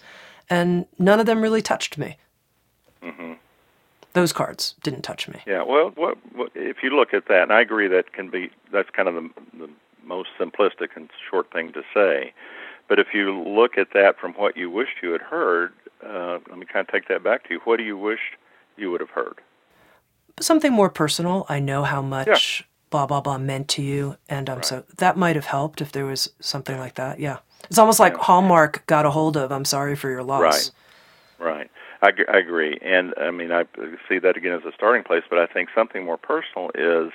And 0.51 0.84
none 0.99 1.20
of 1.20 1.26
them 1.26 1.40
really 1.40 1.62
touched 1.62 1.97
me. 1.97 2.18
Mm-hmm. 3.03 3.32
Those 4.12 4.34
cards 4.34 4.74
didn't 4.82 5.03
touch 5.03 5.26
me. 5.26 5.40
Yeah, 5.47 5.62
well, 5.62 5.92
what, 5.94 6.18
what, 6.34 6.53
if 6.55 6.82
you 6.82 6.90
look 6.90 7.14
at 7.14 7.28
that, 7.28 7.44
and 7.44 7.53
I 7.53 7.62
agree 7.62 7.88
that 7.88 8.12
can 8.12 8.28
be, 8.28 8.51
that's 8.70 8.90
kind 8.90 9.09
of 9.09 9.14
the, 9.14 9.30
the 9.59 9.70
most 10.07 10.30
simplistic 10.38 10.88
and 10.96 11.11
short 11.30 11.52
thing 11.52 11.72
to 11.72 11.82
say. 11.92 12.32
But 12.88 12.98
if 12.98 13.09
you 13.12 13.42
look 13.42 13.76
at 13.76 13.88
that 13.94 14.18
from 14.20 14.32
what 14.34 14.57
you 14.57 14.70
wished 14.70 15.02
you 15.02 15.12
had 15.12 15.20
heard, 15.20 15.72
uh, 16.04 16.38
let 16.48 16.59
me 16.59 16.66
kind 16.66 16.86
of 16.86 16.92
take 16.92 17.09
that 17.09 17.24
back 17.24 17.44
to 17.48 17.54
you. 17.54 17.61
What 17.64 17.78
do 17.78 17.82
you 17.84 17.98
wish 17.98 18.20
you 18.76 18.90
would 18.90 19.00
have 19.00 19.11
heard? 19.11 19.40
Something 20.40 20.72
more 20.72 20.90
personal. 20.90 21.46
I 21.48 21.59
know 21.59 21.82
how 21.82 22.02
much 22.02 22.61
yeah. 22.61 22.66
blah 22.90 23.07
blah 23.07 23.20
blah 23.20 23.38
meant 23.38 23.68
to 23.68 23.82
you, 23.82 24.16
and 24.28 24.48
um, 24.50 24.57
right. 24.57 24.64
so 24.64 24.84
that 24.98 25.16
might 25.16 25.34
have 25.34 25.46
helped 25.46 25.80
if 25.80 25.92
there 25.92 26.04
was 26.04 26.30
something 26.40 26.78
like 26.78 26.94
that. 26.96 27.18
Yeah, 27.18 27.38
it's 27.64 27.78
almost 27.78 27.98
like 27.98 28.12
yeah. 28.12 28.22
Hallmark 28.22 28.86
got 28.86 29.07
a 29.07 29.11
hold 29.11 29.36
of. 29.36 29.50
I'm 29.50 29.64
sorry 29.64 29.96
for 29.96 30.11
your 30.11 30.22
loss. 30.22 30.42
Right. 30.42 30.70
Right. 31.38 31.70
I, 32.02 32.11
I 32.28 32.38
agree, 32.38 32.78
and 32.82 33.14
I 33.18 33.30
mean 33.30 33.50
I 33.50 33.64
see 34.09 34.18
that 34.18 34.36
again 34.36 34.52
as 34.52 34.64
a 34.64 34.72
starting 34.74 35.02
place. 35.02 35.22
But 35.28 35.38
I 35.38 35.46
think 35.46 35.70
something 35.74 36.04
more 36.04 36.18
personal 36.18 36.70
is 36.74 37.12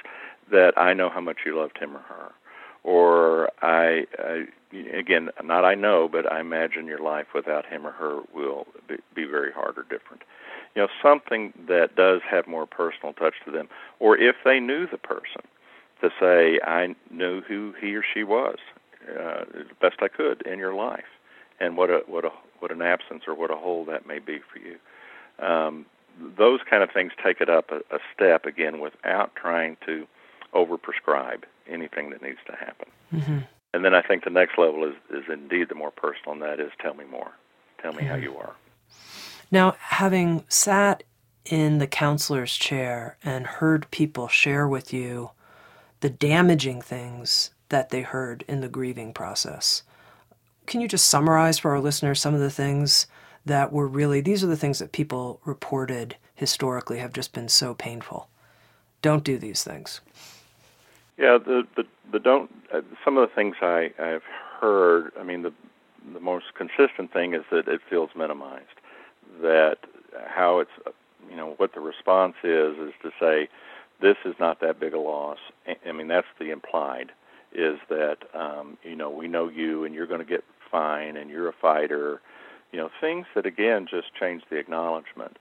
that 0.52 0.74
I 0.78 0.94
know 0.94 1.10
how 1.10 1.22
much 1.22 1.40
you 1.46 1.58
loved 1.58 1.78
him 1.78 1.96
or 1.96 2.02
her, 2.02 2.32
or 2.84 3.50
I, 3.62 4.06
I 4.18 4.46
again, 4.94 5.30
not 5.44 5.66
I 5.66 5.76
know, 5.76 6.10
but 6.12 6.32
I 6.32 6.40
imagine 6.40 6.88
your 6.88 7.00
life 7.00 7.28
without 7.34 7.66
him 7.66 7.86
or 7.86 7.92
her 7.92 8.22
will 8.34 8.68
be, 8.88 8.96
be 9.14 9.26
very 9.26 9.52
hard 9.52 9.78
or 9.78 9.84
different. 9.84 10.24
You 10.76 10.84
know, 10.84 10.88
something 11.04 11.54
that 11.68 11.96
does 11.96 12.22
have 12.30 12.48
more 12.48 12.66
personal 12.66 13.14
touch 13.14 13.36
to 13.46 13.52
them, 13.52 13.68
or 14.00 14.18
if 14.18 14.38
they 14.46 14.60
knew 14.60 14.88
the 14.88 14.98
person, 14.98 15.42
to 16.02 16.10
say 16.20 16.60
I 16.66 16.96
knew 17.10 17.42
who 17.42 17.74
he 17.80 17.96
or 17.96 18.04
she 18.14 18.24
was 18.24 18.58
uh, 19.10 19.46
the 19.52 19.66
best 19.80 19.98
I 20.02 20.08
could 20.08 20.42
in 20.48 20.60
your 20.60 20.74
life, 20.74 21.06
and 21.60 21.78
what 21.78 21.90
a 21.90 22.02
what 22.08 22.26
a 22.26 22.32
what 22.60 22.72
an 22.72 22.82
absence 22.82 23.24
or 23.28 23.36
what 23.36 23.52
a 23.52 23.56
hole 23.56 23.86
that 23.86 24.08
may 24.08 24.20
be 24.20 24.40
for 24.52 24.60
you. 24.60 24.78
Um, 25.46 25.86
those 26.38 26.60
kind 26.70 26.84
of 26.84 26.92
things 26.92 27.12
take 27.24 27.42
it 27.42 27.50
up 27.50 27.72
a, 27.72 27.78
a 27.96 28.00
step 28.14 28.46
again 28.46 28.80
without 28.80 29.36
trying 29.36 29.78
to 29.86 30.08
overprescribe 30.54 31.44
anything 31.68 32.10
that 32.10 32.22
needs 32.22 32.40
to 32.48 32.56
happen. 32.56 32.90
Mm-hmm. 33.14 33.38
And 33.74 33.86
then 33.86 33.94
I 33.94 34.02
think 34.02 34.24
the 34.24 34.30
next 34.30 34.58
level 34.58 34.86
is 34.86 34.96
is 35.10 35.24
indeed 35.32 35.70
the 35.70 35.76
more 35.76 35.92
personal, 35.92 36.34
and 36.34 36.42
that 36.42 36.60
is 36.60 36.72
tell 36.82 36.94
me 36.94 37.06
more, 37.06 37.32
tell 37.82 37.94
me 37.94 38.00
mm-hmm. 38.00 38.08
how 38.08 38.16
you 38.16 38.38
are. 38.38 38.54
Now, 39.50 39.76
having 39.80 40.44
sat 40.48 41.04
in 41.46 41.80
the 41.80 41.88
counselor's 41.88 42.56
chair 42.56 43.18
and 43.24 43.46
heard 43.46 43.90
people 43.92 44.28
share 44.28 44.68
with 44.68 44.94
you 44.94 45.32
the 46.02 46.10
damaging 46.10 46.82
things 46.82 47.52
that 47.70 47.90
they 47.90 48.02
heard 48.02 48.44
in 48.48 48.62
the 48.62 48.70
grieving 48.70 49.14
process. 49.14 49.84
Can 50.68 50.82
you 50.82 50.88
just 50.88 51.08
summarize 51.08 51.58
for 51.60 51.72
our 51.72 51.80
listeners 51.80 52.20
some 52.22 52.34
of 52.34 52.40
the 52.40 52.52
things 52.52 53.08
that 53.46 53.72
were 53.72 53.88
really, 53.88 54.22
these 54.22 54.44
are 54.44 54.48
the 54.48 54.58
things 54.58 54.80
that 54.80 54.92
people 54.92 55.42
reported 55.46 56.16
historically 56.36 57.00
have 57.00 57.14
just 57.14 57.34
been 57.34 57.50
so 57.50 57.74
painful? 57.74 58.30
Don't 59.02 59.24
do 59.24 59.38
these 59.38 59.64
things. 59.64 60.02
Yeah, 61.22 61.38
the, 61.38 61.68
the, 61.76 61.84
the 62.12 62.20
don't, 62.20 62.50
uh, 62.74 62.82
some 63.06 63.16
of 63.16 63.30
the 63.30 63.36
things 63.36 63.56
I, 63.62 63.92
I've 64.00 64.24
heard, 64.60 65.12
I 65.20 65.24
mean, 65.24 65.44
the, 65.44 65.54
the 66.14 66.20
most 66.20 66.46
consistent 66.56 67.14
thing 67.14 67.36
is 67.36 67.44
that 67.52 67.68
it 67.68 67.80
feels 67.88 68.10
minimized. 68.16 68.66
That 69.44 69.78
how 70.28 70.60
it's, 70.60 70.72
you 71.30 71.36
know, 71.36 71.54
what 71.58 71.76
the 71.76 71.80
response 71.80 72.34
is, 72.44 72.76
is 72.78 72.94
to 73.04 73.12
say, 73.20 73.50
this 74.02 74.18
is 74.26 74.34
not 74.40 74.62
that 74.62 74.80
big 74.80 74.96
a 74.96 75.00
loss. 75.00 75.38
I 75.88 75.92
mean, 75.92 76.08
that's 76.08 76.28
the 76.40 76.50
implied 76.50 77.12
is 77.54 77.78
that 77.90 78.18
um, 78.34 78.78
you 78.84 78.96
know 78.96 79.10
we 79.10 79.28
know 79.28 79.50
you 79.50 79.84
and 79.84 79.94
you're 79.94 80.08
going 80.08 80.22
to 80.22 80.26
get 80.26 80.44
fine 80.72 81.18
and 81.18 81.30
you're 81.30 81.50
a 81.50 81.54
fighter. 81.54 82.22
You 82.72 82.80
know, 82.80 82.90
things 83.00 83.28
that 83.36 83.46
again 83.46 83.86
just 83.90 84.08
change 84.20 84.44
the 84.50 84.58
acknowledgement. 84.58 85.38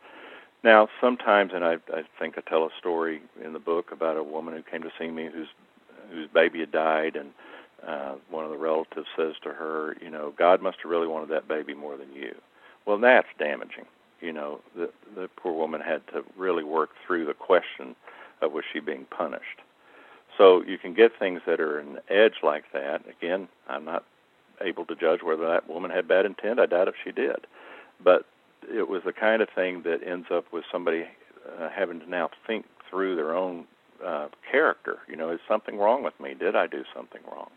Now, 0.62 0.88
sometimes, 1.00 1.52
and 1.54 1.64
I, 1.64 1.74
I 1.94 2.02
think 2.18 2.36
I 2.36 2.42
tell 2.42 2.64
a 2.64 2.70
story 2.78 3.22
in 3.42 3.54
the 3.54 3.58
book 3.58 3.92
about 3.92 4.18
a 4.18 4.22
woman 4.22 4.54
who 4.54 4.62
came 4.62 4.82
to 4.82 4.90
see 4.98 5.08
me 5.08 5.30
whose 5.32 5.48
whose 6.10 6.28
baby 6.28 6.60
had 6.60 6.72
died, 6.72 7.16
and 7.16 7.30
uh, 7.86 8.14
one 8.30 8.44
of 8.44 8.50
the 8.50 8.58
relatives 8.58 9.06
says 9.16 9.34
to 9.42 9.50
her, 9.50 9.96
you 10.02 10.10
know, 10.10 10.32
God 10.36 10.60
must 10.62 10.78
have 10.82 10.90
really 10.90 11.06
wanted 11.06 11.30
that 11.30 11.48
baby 11.48 11.74
more 11.74 11.96
than 11.96 12.12
you. 12.12 12.34
Well, 12.86 12.98
that's 12.98 13.28
damaging. 13.38 13.86
You 14.20 14.32
know, 14.32 14.60
the 14.76 14.90
the 15.14 15.28
poor 15.36 15.52
woman 15.52 15.80
had 15.80 16.06
to 16.08 16.22
really 16.36 16.64
work 16.64 16.90
through 17.06 17.26
the 17.26 17.34
question 17.34 17.96
of 18.42 18.52
was 18.52 18.64
she 18.70 18.80
being 18.80 19.06
punished. 19.06 19.60
So 20.36 20.62
you 20.62 20.78
can 20.78 20.94
get 20.94 21.12
things 21.18 21.40
that 21.46 21.60
are 21.60 21.78
an 21.78 21.98
edge 22.08 22.36
like 22.42 22.64
that. 22.72 23.02
Again, 23.08 23.48
I'm 23.68 23.84
not 23.84 24.04
able 24.60 24.84
to 24.86 24.94
judge 24.94 25.22
whether 25.22 25.46
that 25.46 25.68
woman 25.68 25.90
had 25.90 26.06
bad 26.06 26.26
intent. 26.26 26.60
I 26.60 26.66
doubt 26.66 26.88
if 26.88 26.94
she 27.02 27.12
did. 27.12 27.46
But 28.02 28.26
it 28.70 28.88
was 28.88 29.02
the 29.04 29.12
kind 29.12 29.42
of 29.42 29.48
thing 29.54 29.82
that 29.82 30.06
ends 30.06 30.28
up 30.30 30.52
with 30.52 30.64
somebody 30.70 31.06
uh, 31.58 31.68
having 31.70 32.00
to 32.00 32.08
now 32.08 32.30
think 32.46 32.66
through 32.88 33.16
their 33.16 33.34
own 33.34 33.66
uh, 34.04 34.28
character. 34.50 34.98
You 35.08 35.16
know, 35.16 35.30
is 35.30 35.40
something 35.48 35.78
wrong 35.78 36.02
with 36.02 36.18
me? 36.20 36.34
Did 36.34 36.56
I 36.56 36.66
do 36.66 36.84
something 36.94 37.22
wrong? 37.30 37.50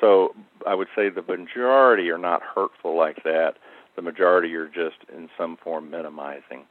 So 0.00 0.34
I 0.66 0.74
would 0.74 0.88
say 0.96 1.08
the 1.08 1.22
majority 1.22 2.10
are 2.10 2.18
not 2.18 2.42
hurtful 2.42 2.96
like 2.96 3.22
that. 3.24 3.54
The 3.94 4.02
majority 4.02 4.54
are 4.54 4.66
just 4.66 4.96
in 5.14 5.28
some 5.36 5.56
form 5.62 5.90
minimizing, 5.90 6.64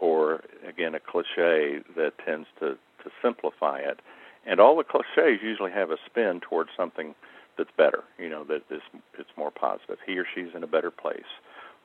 or 0.00 0.42
again, 0.68 0.94
a 0.94 1.00
cliche 1.00 1.80
that 1.96 2.12
tends 2.24 2.48
to, 2.60 2.76
to 3.02 3.10
simplify 3.22 3.78
it 3.78 4.00
and 4.46 4.60
all 4.60 4.76
the 4.76 4.84
cliches 4.84 5.40
usually 5.42 5.72
have 5.72 5.90
a 5.90 5.96
spin 6.06 6.40
towards 6.40 6.70
something 6.76 7.14
that's 7.56 7.70
better. 7.76 8.04
You 8.18 8.28
know 8.28 8.44
that 8.44 8.68
this 8.68 8.82
it's 9.18 9.30
more 9.36 9.50
positive. 9.50 9.98
He 10.06 10.18
or 10.18 10.26
she's 10.34 10.54
in 10.54 10.62
a 10.62 10.66
better 10.66 10.90
place, 10.90 11.22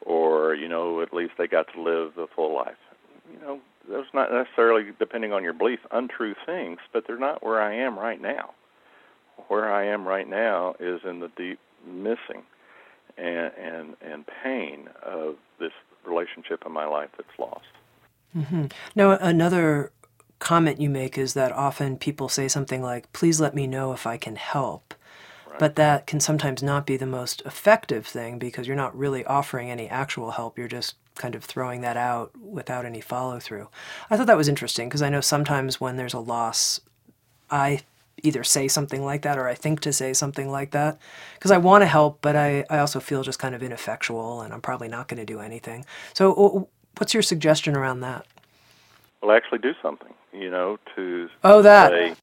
or 0.02 0.56
you 0.56 0.68
know 0.68 1.02
at 1.02 1.14
least 1.14 1.34
they 1.38 1.48
got 1.48 1.68
to 1.74 1.82
live 1.82 2.18
a 2.18 2.28
full 2.28 2.54
life. 2.54 2.78
You 3.32 3.40
know 3.40 3.60
those 3.90 4.06
not 4.14 4.32
necessarily 4.32 4.92
depending 4.98 5.34
on 5.34 5.44
your 5.44 5.54
belief 5.54 5.80
untrue 5.92 6.36
things, 6.46 6.80
but 6.94 7.06
they're 7.08 7.18
not 7.18 7.44
where 7.44 7.62
I 7.62 7.74
am 7.76 7.98
right 7.98 8.22
now. 8.22 8.52
Where 9.48 9.72
I 9.72 9.86
am 9.86 10.08
right 10.08 10.28
now 10.28 10.76
is 10.80 11.02
in 11.04 11.20
the 11.20 11.32
deep 11.36 11.60
missing 11.88 12.44
and 13.18 13.52
and 13.58 13.96
and 14.02 14.26
pain 14.44 14.90
of 15.04 15.36
this 15.60 15.72
relationship 16.06 16.64
in 16.66 16.72
my 16.72 16.86
life 16.86 17.10
that's 17.18 17.40
lost. 17.40 17.66
Mm-hmm. 18.36 18.66
Now 18.96 19.12
another 19.12 19.92
comment 20.40 20.80
you 20.80 20.90
make 20.90 21.18
is 21.18 21.34
that 21.34 21.52
often 21.52 21.98
people 21.98 22.30
say 22.30 22.48
something 22.48 22.82
like, 22.82 23.12
please 23.12 23.42
let 23.42 23.54
me 23.54 23.68
know 23.68 23.92
if 23.92 24.08
I 24.08 24.18
can 24.18 24.36
help. 24.38 24.94
Right. 25.50 25.60
But 25.60 25.76
that 25.76 26.08
can 26.08 26.20
sometimes 26.20 26.64
not 26.64 26.86
be 26.86 26.96
the 26.96 27.06
most 27.06 27.42
effective 27.46 28.08
thing 28.08 28.40
because 28.40 28.68
you're 28.68 28.76
not 28.76 28.98
really 28.98 29.26
offering 29.26 29.70
any 29.70 29.90
actual 29.90 30.32
help. 30.32 30.58
You're 30.58 30.68
just 30.68 30.96
kind 31.20 31.36
of 31.36 31.44
throwing 31.44 31.82
that 31.82 31.98
out 31.98 32.32
without 32.42 32.86
any 32.86 33.02
follow 33.02 33.40
through. 33.40 33.70
I 34.10 34.18
thought 34.18 34.26
that 34.26 34.38
was 34.38 34.50
interesting 34.50 34.90
because 34.90 35.04
I 35.04 35.10
know 35.10 35.22
sometimes 35.22 35.80
when 35.80 35.98
there's 35.98 36.16
a 36.16 36.20
loss, 36.20 36.82
I 37.52 37.82
either 38.24 38.44
say 38.44 38.68
something 38.68 39.06
like 39.06 39.22
that 39.22 39.38
or 39.38 39.48
I 39.48 39.54
think 39.54 39.80
to 39.82 39.94
say 39.94 40.14
something 40.14 40.50
like 40.50 40.72
that 40.72 40.98
because 41.36 41.52
I 41.52 41.58
want 41.58 41.84
to 41.84 41.86
help, 41.86 42.20
but 42.22 42.36
I, 42.36 42.66
I 42.72 42.80
also 42.80 43.00
feel 43.00 43.22
just 43.22 43.38
kind 43.38 43.54
of 43.54 43.62
ineffectual 43.62 44.42
and 44.42 44.52
I'm 44.52 44.62
probably 44.62 44.88
not 44.88 45.08
going 45.08 45.20
to 45.20 45.26
do 45.26 45.40
anything. 45.40 45.86
So, 46.14 46.68
what's 46.98 47.14
your 47.14 47.24
suggestion 47.24 47.76
around 47.76 48.00
that? 48.02 48.26
Well, 49.22 49.36
actually 49.36 49.60
do 49.60 49.74
something 49.82 50.14
you 50.34 50.50
know, 50.50 50.78
to 50.96 51.30
oh 51.44 51.62
that 51.62 51.92
say, 51.92 52.16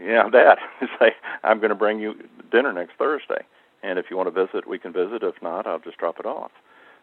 yeah, 0.00 0.28
that 0.28 0.58
say 0.98 1.14
I'm 1.44 1.58
going 1.58 1.70
to 1.70 1.76
bring 1.76 2.00
you 2.00 2.14
dinner 2.50 2.72
next 2.72 2.94
Thursday, 2.98 3.44
and 3.82 3.98
if 3.98 4.06
you 4.10 4.16
want 4.16 4.32
to 4.34 4.46
visit, 4.46 4.68
we 4.68 4.78
can 4.78 4.92
visit. 4.92 5.22
If 5.22 5.40
not, 5.42 5.66
I'll 5.66 5.78
just 5.78 5.98
drop 5.98 6.18
it 6.18 6.26
off. 6.26 6.52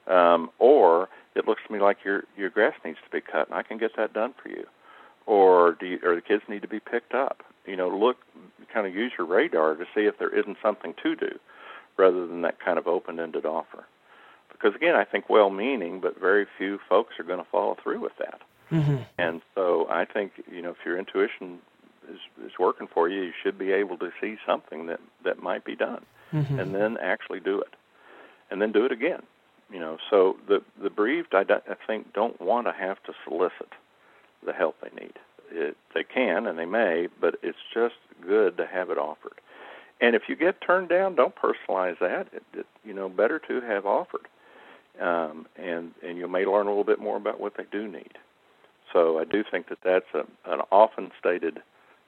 Um, 0.07 0.49
or 0.59 1.09
it 1.35 1.47
looks 1.47 1.61
to 1.65 1.73
me 1.73 1.79
like 1.79 1.97
your 2.03 2.23
your 2.37 2.49
grass 2.49 2.73
needs 2.83 2.97
to 3.03 3.09
be 3.09 3.21
cut, 3.21 3.47
and 3.47 3.55
I 3.55 3.63
can 3.63 3.77
get 3.77 3.95
that 3.97 4.13
done 4.13 4.33
for 4.41 4.49
you. 4.49 4.65
Or 5.25 5.77
do 5.79 5.85
you, 5.85 5.99
or 6.03 6.15
the 6.15 6.21
kids 6.21 6.43
need 6.49 6.61
to 6.63 6.67
be 6.67 6.79
picked 6.79 7.13
up? 7.13 7.43
You 7.65 7.77
know, 7.77 7.87
look, 7.87 8.17
kind 8.73 8.85
of 8.85 8.93
use 8.93 9.13
your 9.17 9.25
radar 9.25 9.75
to 9.75 9.85
see 9.95 10.01
if 10.01 10.17
there 10.19 10.37
isn't 10.37 10.57
something 10.61 10.93
to 11.01 11.15
do, 11.15 11.39
rather 11.97 12.27
than 12.27 12.41
that 12.41 12.59
kind 12.59 12.77
of 12.77 12.87
open-ended 12.87 13.45
offer. 13.45 13.85
Because 14.51 14.75
again, 14.75 14.95
I 14.95 15.05
think 15.05 15.29
well-meaning, 15.29 16.01
but 16.01 16.19
very 16.19 16.45
few 16.57 16.79
folks 16.89 17.13
are 17.19 17.23
going 17.23 17.39
to 17.39 17.49
follow 17.49 17.77
through 17.81 18.01
with 18.01 18.17
that. 18.19 18.41
Mm-hmm. 18.71 18.97
And 19.17 19.41
so 19.55 19.87
I 19.89 20.05
think 20.05 20.33
you 20.51 20.61
know 20.61 20.71
if 20.71 20.77
your 20.85 20.97
intuition 20.97 21.59
is 22.11 22.19
is 22.45 22.51
working 22.59 22.87
for 22.93 23.07
you, 23.07 23.21
you 23.21 23.33
should 23.41 23.57
be 23.57 23.71
able 23.71 23.97
to 23.99 24.11
see 24.19 24.35
something 24.45 24.87
that 24.87 24.99
that 25.23 25.41
might 25.41 25.63
be 25.63 25.75
done, 25.75 26.05
mm-hmm. 26.33 26.59
and 26.59 26.75
then 26.75 26.97
actually 27.01 27.39
do 27.39 27.61
it, 27.61 27.73
and 28.51 28.61
then 28.61 28.71
do 28.71 28.85
it 28.85 28.91
again. 28.91 29.23
You 29.73 29.79
know, 29.79 29.97
so 30.09 30.37
the 30.47 30.59
the 30.81 30.91
bereaved, 30.91 31.33
I, 31.33 31.41
I 31.41 31.75
think, 31.87 32.13
don't 32.13 32.39
want 32.39 32.67
to 32.67 32.73
have 32.73 33.01
to 33.03 33.13
solicit 33.23 33.69
the 34.45 34.53
help 34.53 34.75
they 34.81 35.01
need. 35.01 35.13
It, 35.51 35.75
they 35.95 36.03
can 36.03 36.45
and 36.45 36.59
they 36.59 36.65
may, 36.65 37.07
but 37.19 37.35
it's 37.41 37.57
just 37.73 37.95
good 38.25 38.55
to 38.57 38.67
have 38.67 38.91
it 38.91 38.97
offered. 38.99 39.39
And 39.99 40.15
if 40.15 40.23
you 40.27 40.35
get 40.35 40.61
turned 40.61 40.89
down, 40.89 41.15
don't 41.15 41.33
personalize 41.35 41.97
that. 41.99 42.27
It, 42.33 42.43
it, 42.53 42.65
you 42.85 42.93
know, 42.93 43.09
better 43.09 43.39
to 43.47 43.61
have 43.61 43.85
offered, 43.85 44.27
um, 45.01 45.47
and 45.57 45.91
and 46.07 46.17
you 46.19 46.27
may 46.27 46.45
learn 46.45 46.67
a 46.67 46.69
little 46.69 46.83
bit 46.83 46.99
more 46.99 47.17
about 47.17 47.39
what 47.39 47.53
they 47.57 47.65
do 47.71 47.87
need. 47.87 48.17
So 48.91 49.17
I 49.17 49.23
do 49.25 49.43
think 49.49 49.69
that 49.69 49.79
that's 49.83 50.05
a, 50.13 50.51
an 50.51 50.61
often 50.71 51.09
stated, 51.19 51.61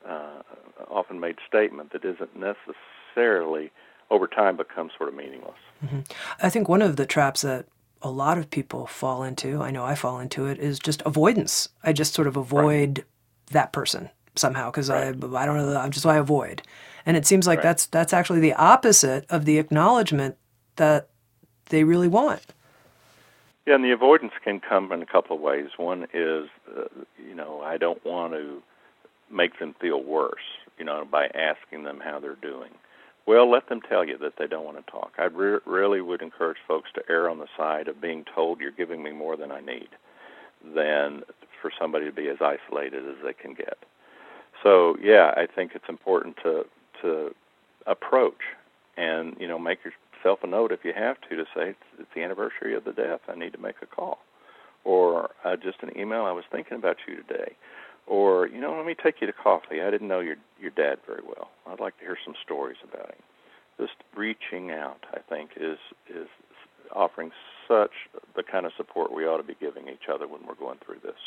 uh, 0.07 0.43
often 0.87 1.19
made 1.19 1.37
statement 1.47 1.93
that 1.93 2.05
isn't 2.05 2.35
necessarily 2.35 3.71
over 4.09 4.27
time 4.27 4.57
becomes 4.57 4.91
sort 4.97 5.09
of 5.09 5.15
meaningless. 5.15 5.57
Mm-hmm. 5.83 6.01
I 6.41 6.49
think 6.49 6.69
one 6.69 6.81
of 6.81 6.95
the 6.95 7.05
traps 7.05 7.41
that 7.41 7.65
a 8.01 8.09
lot 8.09 8.37
of 8.37 8.49
people 8.49 8.85
fall 8.85 9.23
into, 9.23 9.61
I 9.61 9.71
know 9.71 9.83
I 9.83 9.95
fall 9.95 10.19
into 10.19 10.45
it, 10.45 10.59
is 10.59 10.79
just 10.79 11.01
avoidance. 11.05 11.69
I 11.83 11.93
just 11.93 12.13
sort 12.13 12.27
of 12.27 12.37
avoid 12.37 12.99
right. 12.99 13.05
that 13.51 13.73
person 13.73 14.09
somehow 14.35 14.69
because 14.69 14.89
right. 14.89 15.05
I 15.05 15.09
I 15.09 15.45
don't 15.45 15.57
know 15.57 15.77
I'm 15.77 15.91
just 15.91 16.05
I 16.05 16.17
avoid, 16.17 16.61
and 17.05 17.17
it 17.17 17.25
seems 17.25 17.47
like 17.47 17.59
right. 17.59 17.63
that's 17.63 17.85
that's 17.87 18.13
actually 18.13 18.41
the 18.41 18.53
opposite 18.53 19.25
of 19.29 19.45
the 19.45 19.57
acknowledgement 19.57 20.37
that 20.75 21.09
they 21.69 21.83
really 21.83 22.07
want. 22.07 22.41
Yeah, 23.65 23.75
and 23.75 23.83
the 23.83 23.91
avoidance 23.91 24.33
can 24.43 24.59
come 24.59 24.91
in 24.91 25.01
a 25.01 25.07
couple 25.07 25.35
of 25.35 25.41
ways. 25.41 25.69
One 25.77 26.03
is, 26.13 26.47
uh, 26.77 26.83
you 27.17 27.33
know, 27.33 27.61
I 27.61 27.77
don't 27.77 28.03
want 28.05 28.33
to 28.33 28.61
make 29.31 29.57
them 29.57 29.75
feel 29.81 30.03
worse, 30.03 30.43
you 30.77 30.85
know, 30.85 31.03
by 31.09 31.25
asking 31.27 31.83
them 31.83 31.99
how 31.99 32.19
they're 32.19 32.35
doing. 32.35 32.69
Well, 33.27 33.49
let 33.49 33.69
them 33.69 33.81
tell 33.81 34.05
you 34.05 34.17
that 34.19 34.33
they 34.37 34.47
don't 34.47 34.65
want 34.65 34.85
to 34.85 34.91
talk. 34.91 35.13
I 35.17 35.25
re- 35.25 35.59
really 35.65 36.01
would 36.01 36.21
encourage 36.21 36.57
folks 36.67 36.89
to 36.95 37.01
err 37.09 37.29
on 37.29 37.39
the 37.39 37.47
side 37.57 37.87
of 37.87 38.01
being 38.01 38.23
told 38.35 38.59
you're 38.59 38.71
giving 38.71 39.01
me 39.03 39.11
more 39.11 39.35
than 39.35 39.51
I 39.51 39.61
need 39.61 39.89
than 40.75 41.21
for 41.61 41.71
somebody 41.79 42.05
to 42.05 42.11
be 42.11 42.29
as 42.29 42.37
isolated 42.41 43.07
as 43.07 43.15
they 43.23 43.33
can 43.33 43.53
get. 43.53 43.77
So 44.63 44.95
yeah, 45.01 45.31
I 45.35 45.47
think 45.47 45.71
it's 45.75 45.89
important 45.89 46.37
to 46.43 46.65
to 47.01 47.35
approach 47.87 48.41
and 48.97 49.35
you 49.39 49.47
know 49.47 49.59
make 49.59 49.79
yourself 49.83 50.39
a 50.43 50.47
note 50.47 50.71
if 50.71 50.83
you 50.83 50.93
have 50.95 51.17
to 51.29 51.35
to 51.35 51.43
say 51.55 51.69
it's, 51.69 51.79
it's 51.99 52.09
the 52.15 52.23
anniversary 52.23 52.75
of 52.75 52.83
the 52.85 52.93
death. 52.93 53.21
I 53.27 53.35
need 53.35 53.53
to 53.53 53.59
make 53.59 53.75
a 53.81 53.85
call, 53.85 54.19
or 54.83 55.31
uh, 55.43 55.55
just 55.55 55.83
an 55.83 55.97
email. 55.99 56.23
I 56.23 56.31
was 56.31 56.45
thinking 56.51 56.77
about 56.77 56.97
you 57.07 57.15
today, 57.17 57.55
or 58.07 58.47
you 58.47 58.59
know 58.59 58.75
let 58.75 58.85
me 58.85 58.95
take 58.95 59.21
you 59.21 59.27
to 59.27 59.33
coffee. 59.33 59.81
I 59.81 59.89
didn't 59.91 60.07
know 60.07 60.19
your 60.19 60.35
your 60.59 60.71
dad 60.71 60.99
very 61.05 61.23
well. 61.25 61.49
I'd 61.67 61.79
like 61.79 61.97
to 61.99 62.03
hear 62.03 62.17
some 62.23 62.35
stories 62.43 62.77
about 62.83 63.09
him. 63.09 63.21
Just 63.79 63.95
reaching 64.15 64.71
out, 64.71 65.05
I 65.13 65.19
think, 65.19 65.51
is 65.57 65.77
is 66.09 66.27
offering 66.93 67.31
such 67.67 67.91
the 68.35 68.43
kind 68.43 68.65
of 68.65 68.71
support 68.77 69.11
we 69.13 69.25
ought 69.25 69.37
to 69.37 69.43
be 69.43 69.55
giving 69.59 69.87
each 69.87 70.07
other 70.11 70.27
when 70.27 70.45
we're 70.47 70.55
going 70.55 70.77
through 70.85 70.99
this. 71.03 71.19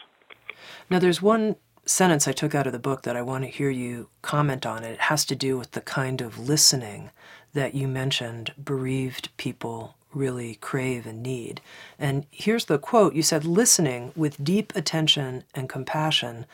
Now, 0.88 0.98
there's 0.98 1.20
one 1.20 1.56
sentence 1.84 2.28
I 2.28 2.32
took 2.32 2.54
out 2.54 2.66
of 2.66 2.72
the 2.72 2.78
book 2.78 3.02
that 3.02 3.16
I 3.16 3.22
want 3.22 3.44
to 3.44 3.50
hear 3.50 3.70
you 3.70 4.08
comment 4.22 4.66
on. 4.66 4.84
It 4.84 5.00
has 5.02 5.24
to 5.26 5.36
do 5.36 5.58
with 5.58 5.72
the 5.72 5.80
kind 5.80 6.20
of 6.20 6.38
listening 6.38 7.10
that 7.54 7.74
you 7.74 7.88
mentioned 7.88 8.52
bereaved 8.62 9.34
people 9.36 9.96
really 10.14 10.56
crave 10.56 11.06
and 11.06 11.22
need. 11.22 11.60
And 11.98 12.26
here's 12.30 12.66
the 12.66 12.78
quote 12.78 13.14
you 13.14 13.22
said, 13.22 13.44
listening 13.44 14.12
with 14.16 14.42
deep 14.42 14.74
attention 14.74 15.44
and 15.54 15.68
compassion 15.68 16.46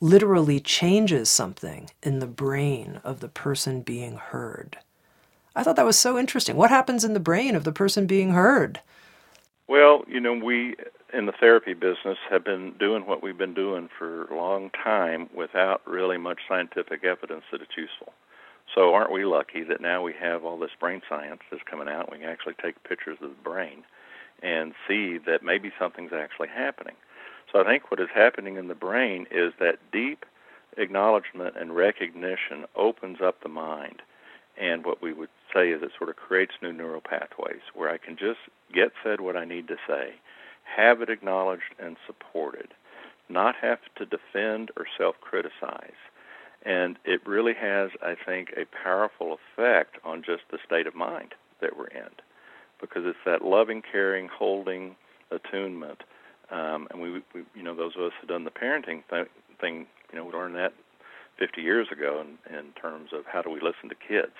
literally 0.00 0.60
changes 0.60 1.28
something 1.28 1.90
in 2.02 2.20
the 2.20 2.26
brain 2.26 3.00
of 3.04 3.20
the 3.20 3.28
person 3.28 3.82
being 3.82 4.16
heard. 4.16 4.78
I 5.54 5.62
thought 5.62 5.76
that 5.76 5.84
was 5.84 5.98
so 5.98 6.18
interesting. 6.18 6.56
What 6.56 6.70
happens 6.70 7.04
in 7.04 7.12
the 7.12 7.20
brain 7.20 7.54
of 7.54 7.64
the 7.64 7.72
person 7.72 8.06
being 8.06 8.30
heard? 8.30 8.80
Well, 9.68 10.04
you 10.08 10.20
know, 10.20 10.32
we 10.32 10.76
in 11.12 11.26
the 11.26 11.32
therapy 11.32 11.74
business 11.74 12.18
have 12.30 12.44
been 12.44 12.72
doing 12.78 13.06
what 13.06 13.22
we've 13.22 13.36
been 13.36 13.54
doing 13.54 13.88
for 13.98 14.24
a 14.26 14.36
long 14.36 14.70
time 14.70 15.28
without 15.34 15.82
really 15.86 16.18
much 16.18 16.40
scientific 16.48 17.04
evidence 17.04 17.42
that 17.50 17.60
it's 17.60 17.76
useful. 17.76 18.12
So 18.74 18.94
aren't 18.94 19.12
we 19.12 19.24
lucky 19.24 19.64
that 19.64 19.80
now 19.80 20.02
we 20.02 20.12
have 20.20 20.44
all 20.44 20.58
this 20.58 20.70
brain 20.78 21.02
science 21.08 21.40
that's 21.50 21.62
coming 21.68 21.88
out? 21.88 22.10
We 22.10 22.18
can 22.18 22.28
actually 22.28 22.54
take 22.62 22.82
pictures 22.84 23.18
of 23.20 23.30
the 23.30 23.42
brain 23.42 23.84
and 24.42 24.74
see 24.86 25.18
that 25.18 25.42
maybe 25.42 25.72
something's 25.78 26.12
actually 26.12 26.48
happening. 26.48 26.94
So 27.52 27.60
I 27.60 27.64
think 27.64 27.90
what 27.90 28.00
is 28.00 28.08
happening 28.14 28.56
in 28.56 28.68
the 28.68 28.74
brain 28.74 29.26
is 29.30 29.52
that 29.58 29.78
deep 29.92 30.24
acknowledgement 30.76 31.56
and 31.58 31.74
recognition 31.74 32.64
opens 32.76 33.18
up 33.20 33.42
the 33.42 33.48
mind. 33.48 34.02
And 34.56 34.84
what 34.84 35.02
we 35.02 35.12
would 35.12 35.30
say 35.52 35.70
is 35.70 35.82
it 35.82 35.90
sort 35.96 36.10
of 36.10 36.16
creates 36.16 36.52
new 36.62 36.72
neural 36.72 37.00
pathways 37.00 37.62
where 37.74 37.90
I 37.90 37.98
can 37.98 38.16
just 38.16 38.38
get 38.72 38.92
said 39.02 39.20
what 39.20 39.36
I 39.36 39.44
need 39.44 39.68
to 39.68 39.76
say 39.86 40.14
have 40.76 41.02
it 41.02 41.10
acknowledged 41.10 41.74
and 41.78 41.96
supported, 42.06 42.68
not 43.28 43.56
have 43.60 43.80
to 43.96 44.06
defend 44.06 44.70
or 44.76 44.86
self 44.96 45.16
criticize. 45.20 45.98
And 46.64 46.98
it 47.04 47.26
really 47.26 47.54
has, 47.54 47.90
I 48.02 48.14
think, 48.14 48.50
a 48.56 48.64
powerful 48.84 49.38
effect 49.38 49.96
on 50.04 50.22
just 50.22 50.42
the 50.50 50.58
state 50.64 50.86
of 50.86 50.94
mind 50.94 51.34
that 51.60 51.76
we're 51.76 51.88
in, 51.88 52.10
because 52.80 53.02
it's 53.06 53.18
that 53.24 53.42
loving, 53.42 53.82
caring, 53.82 54.28
holding 54.28 54.96
attunement. 55.30 56.02
Um, 56.50 56.88
and 56.90 57.00
we, 57.00 57.12
we, 57.34 57.44
you 57.54 57.62
know, 57.62 57.74
those 57.74 57.92
of 57.96 58.02
us 58.02 58.12
who've 58.20 58.28
done 58.28 58.44
the 58.44 58.50
parenting 58.50 59.02
th- 59.08 59.28
thing, 59.60 59.86
you 60.12 60.18
know, 60.18 60.24
we 60.24 60.32
learned 60.32 60.56
that 60.56 60.74
50 61.38 61.62
years 61.62 61.88
ago 61.90 62.22
in, 62.22 62.54
in 62.54 62.72
terms 62.72 63.10
of 63.12 63.24
how 63.26 63.40
do 63.40 63.50
we 63.50 63.60
listen 63.60 63.88
to 63.88 63.94
kids. 63.94 64.32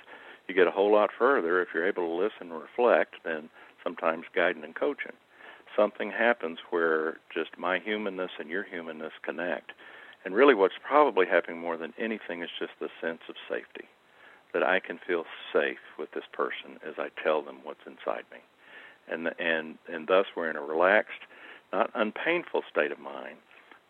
You 0.49 0.55
get 0.55 0.67
a 0.67 0.73
whole 0.73 0.93
lot 0.93 1.11
further 1.17 1.63
if 1.63 1.69
you're 1.73 1.87
able 1.87 2.07
to 2.07 2.23
listen 2.23 2.53
and 2.53 2.61
reflect 2.61 3.15
than 3.25 3.49
sometimes 3.83 4.25
guiding 4.35 4.65
and 4.65 4.75
coaching 4.75 5.13
something 5.77 6.11
happens 6.11 6.59
where 6.71 7.19
just 7.35 7.59
my 7.59 7.79
humanness 7.79 8.31
and 8.39 8.51
your 8.51 8.65
humanness 8.65 9.13
connect. 9.23 9.73
And 10.25 10.35
really, 10.35 10.55
what's 10.55 10.75
probably 10.87 11.27
happening 11.27 11.59
more 11.59 11.77
than 11.77 11.95
anything 11.99 12.43
is 12.43 12.51
just 12.59 12.73
the 12.81 12.91
sense 13.01 13.21
of 13.29 13.37
safety 13.49 13.89
that 14.53 14.63
I 14.63 14.81
can 14.81 14.99
feel 15.07 15.25
safe 15.53 15.79
with 15.99 16.11
this 16.13 16.25
person 16.33 16.79
as 16.87 16.95
I 16.99 17.09
tell 17.23 17.43
them 17.43 17.59
what's 17.63 17.87
inside 17.87 18.25
me. 18.33 18.39
And, 19.11 19.31
and, 19.39 19.79
and 19.91 20.07
thus, 20.07 20.27
we're 20.37 20.51
in 20.51 20.57
a 20.57 20.63
relaxed, 20.63 21.23
not 21.73 21.91
unpainful 21.95 22.63
state 22.71 22.93
of 22.93 22.99
mind, 22.99 23.37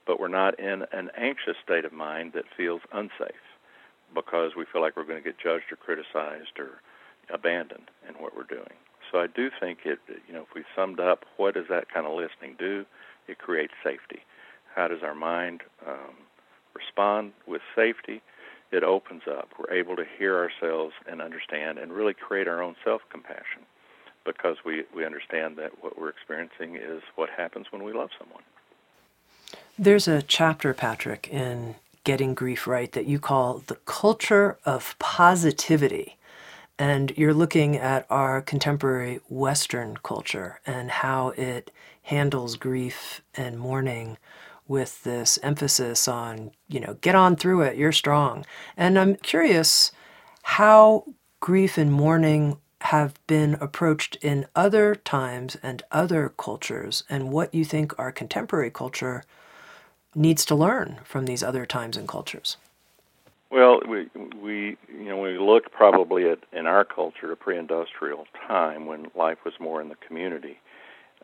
but 0.06 0.20
we're 0.20 0.28
not 0.28 0.58
in 0.58 0.84
an 0.92 1.10
anxious 1.16 1.56
state 1.64 1.84
of 1.84 1.92
mind 1.92 2.32
that 2.34 2.44
feels 2.56 2.82
unsafe 2.92 3.46
because 4.14 4.52
we 4.56 4.64
feel 4.70 4.82
like 4.82 4.96
we're 4.96 5.04
going 5.04 5.22
to 5.22 5.28
get 5.28 5.38
judged 5.38 5.72
or 5.72 5.76
criticized 5.76 6.58
or 6.58 6.80
abandoned 7.32 7.90
in 8.08 8.14
what 8.22 8.36
we're 8.36 8.44
doing. 8.44 8.74
So 9.10 9.18
I 9.18 9.26
do 9.26 9.50
think 9.58 9.80
it, 9.84 9.98
you 10.26 10.34
know, 10.34 10.42
if 10.42 10.54
we 10.54 10.64
summed 10.74 11.00
up, 11.00 11.24
what 11.36 11.54
does 11.54 11.66
that 11.68 11.92
kind 11.92 12.06
of 12.06 12.12
listening 12.12 12.56
do? 12.58 12.84
It 13.28 13.38
creates 13.38 13.72
safety. 13.84 14.20
How 14.74 14.88
does 14.88 15.02
our 15.02 15.14
mind 15.14 15.62
um, 15.86 16.14
respond 16.74 17.32
with 17.46 17.62
safety? 17.74 18.22
It 18.72 18.84
opens 18.84 19.22
up. 19.28 19.50
We're 19.58 19.74
able 19.74 19.96
to 19.96 20.04
hear 20.18 20.36
ourselves 20.36 20.94
and 21.08 21.20
understand 21.20 21.78
and 21.78 21.92
really 21.92 22.14
create 22.14 22.46
our 22.46 22.62
own 22.62 22.76
self 22.84 23.02
compassion 23.10 23.62
because 24.24 24.58
we, 24.64 24.84
we 24.94 25.04
understand 25.04 25.56
that 25.56 25.82
what 25.82 25.98
we're 25.98 26.10
experiencing 26.10 26.76
is 26.76 27.02
what 27.16 27.30
happens 27.30 27.66
when 27.70 27.82
we 27.82 27.92
love 27.92 28.10
someone. 28.18 28.42
There's 29.78 30.06
a 30.06 30.22
chapter, 30.22 30.74
Patrick, 30.74 31.28
in 31.28 31.76
Getting 32.04 32.34
Grief 32.34 32.66
Right 32.66 32.92
that 32.92 33.06
you 33.06 33.18
call 33.18 33.62
the 33.66 33.76
culture 33.86 34.58
of 34.64 34.94
positivity 34.98 36.16
and 36.78 37.12
you're 37.14 37.34
looking 37.34 37.76
at 37.76 38.06
our 38.08 38.40
contemporary 38.40 39.20
Western 39.28 39.98
culture 40.02 40.60
and 40.66 40.90
how 40.90 41.28
it 41.30 41.70
handles 42.04 42.56
grief 42.56 43.20
and 43.34 43.58
mourning 43.58 44.16
with 44.70 45.02
this 45.02 45.36
emphasis 45.42 46.06
on, 46.06 46.52
you 46.68 46.78
know, 46.78 46.94
get 47.00 47.16
on 47.16 47.34
through 47.34 47.60
it, 47.60 47.76
you're 47.76 47.90
strong. 47.90 48.46
And 48.76 48.96
I'm 48.96 49.16
curious 49.16 49.90
how 50.42 51.06
grief 51.40 51.76
and 51.76 51.92
mourning 51.92 52.56
have 52.82 53.14
been 53.26 53.54
approached 53.54 54.14
in 54.22 54.46
other 54.54 54.94
times 54.94 55.56
and 55.60 55.82
other 55.90 56.28
cultures, 56.28 57.02
and 57.10 57.32
what 57.32 57.52
you 57.52 57.64
think 57.64 57.98
our 57.98 58.12
contemporary 58.12 58.70
culture 58.70 59.24
needs 60.14 60.44
to 60.44 60.54
learn 60.54 61.00
from 61.02 61.26
these 61.26 61.42
other 61.42 61.66
times 61.66 61.96
and 61.96 62.06
cultures. 62.06 62.56
Well, 63.50 63.80
we 63.88 64.08
we 64.40 64.76
you 64.88 65.08
know 65.08 65.20
we 65.20 65.36
look 65.36 65.72
probably 65.72 66.30
at 66.30 66.38
in 66.52 66.68
our 66.68 66.84
culture 66.84 67.32
a 67.32 67.36
pre-industrial 67.36 68.24
time 68.46 68.86
when 68.86 69.10
life 69.16 69.38
was 69.44 69.54
more 69.58 69.82
in 69.82 69.88
the 69.88 69.96
community, 69.96 70.60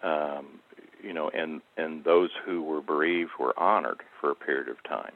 um, 0.02 0.58
you 1.06 1.12
know, 1.12 1.30
and 1.30 1.60
and 1.76 2.04
those 2.04 2.30
who 2.44 2.62
were 2.62 2.80
bereaved 2.80 3.30
were 3.38 3.58
honored 3.58 4.00
for 4.20 4.30
a 4.30 4.34
period 4.34 4.68
of 4.68 4.82
time. 4.82 5.12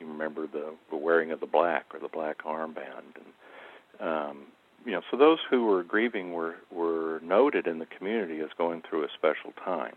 You 0.00 0.06
remember 0.06 0.46
the, 0.46 0.74
the 0.90 0.96
wearing 0.96 1.30
of 1.30 1.40
the 1.40 1.46
black 1.46 1.86
or 1.94 2.00
the 2.00 2.08
black 2.08 2.44
armband, 2.44 3.14
and 3.16 4.08
um, 4.08 4.38
you 4.84 4.92
know, 4.92 5.00
so 5.10 5.16
those 5.16 5.38
who 5.48 5.64
were 5.64 5.82
grieving 5.82 6.32
were 6.32 6.56
were 6.70 7.20
noted 7.22 7.66
in 7.66 7.78
the 7.78 7.86
community 7.86 8.40
as 8.40 8.50
going 8.58 8.82
through 8.88 9.04
a 9.04 9.08
special 9.14 9.52
time. 9.64 9.94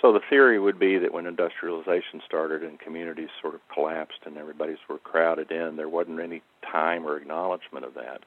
So 0.00 0.12
the 0.12 0.20
theory 0.28 0.58
would 0.58 0.78
be 0.78 0.98
that 0.98 1.12
when 1.12 1.26
industrialization 1.26 2.20
started 2.26 2.62
and 2.62 2.80
communities 2.80 3.28
sort 3.40 3.54
of 3.54 3.60
collapsed 3.72 4.20
and 4.26 4.36
everybody 4.36 4.76
sort 4.86 4.98
of 4.98 5.04
crowded 5.04 5.50
in, 5.50 5.76
there 5.76 5.88
wasn't 5.88 6.20
any 6.20 6.42
time 6.70 7.06
or 7.06 7.16
acknowledgement 7.16 7.84
of 7.84 7.94
that. 7.94 8.22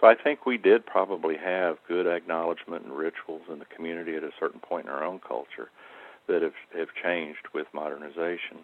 So 0.00 0.06
I 0.06 0.14
think 0.14 0.46
we 0.46 0.58
did 0.58 0.86
probably 0.86 1.36
have 1.36 1.78
good 1.88 2.06
acknowledgement 2.06 2.84
and 2.84 2.96
rituals 2.96 3.42
in 3.50 3.58
the 3.58 3.64
community 3.64 4.14
at 4.14 4.22
a 4.22 4.30
certain 4.38 4.60
point 4.60 4.86
in 4.86 4.92
our 4.92 5.04
own 5.04 5.18
culture 5.18 5.70
that 6.28 6.42
have, 6.42 6.54
have 6.76 6.88
changed 7.02 7.48
with 7.52 7.66
modernization. 7.72 8.58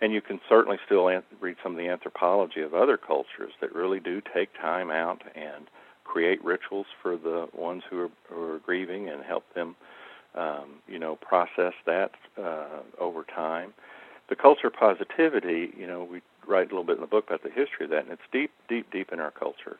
And 0.00 0.12
you 0.12 0.20
can 0.20 0.40
certainly 0.48 0.78
still 0.84 1.08
an- 1.08 1.22
read 1.40 1.56
some 1.62 1.72
of 1.72 1.78
the 1.78 1.88
anthropology 1.88 2.60
of 2.60 2.74
other 2.74 2.96
cultures 2.96 3.52
that 3.60 3.74
really 3.74 4.00
do 4.00 4.20
take 4.34 4.52
time 4.60 4.90
out 4.90 5.22
and 5.36 5.68
create 6.02 6.44
rituals 6.44 6.86
for 7.00 7.16
the 7.16 7.48
ones 7.54 7.82
who 7.88 8.00
are, 8.00 8.10
who 8.28 8.42
are 8.54 8.58
grieving 8.58 9.08
and 9.08 9.22
help 9.22 9.44
them 9.54 9.76
um, 10.34 10.80
you 10.88 10.98
know, 10.98 11.16
process 11.16 11.72
that 11.86 12.10
uh, 12.42 12.80
over 12.98 13.24
time. 13.24 13.72
The 14.28 14.36
culture 14.36 14.70
positivity, 14.70 15.72
you 15.78 15.86
know, 15.86 16.02
we 16.02 16.22
write 16.46 16.66
a 16.66 16.70
little 16.70 16.84
bit 16.84 16.96
in 16.96 17.00
the 17.00 17.06
book 17.06 17.26
about 17.26 17.42
the 17.42 17.50
history 17.50 17.84
of 17.84 17.90
that, 17.90 18.04
and 18.04 18.12
it's 18.12 18.22
deep, 18.32 18.50
deep, 18.68 18.90
deep 18.90 19.12
in 19.12 19.20
our 19.20 19.30
culture. 19.30 19.78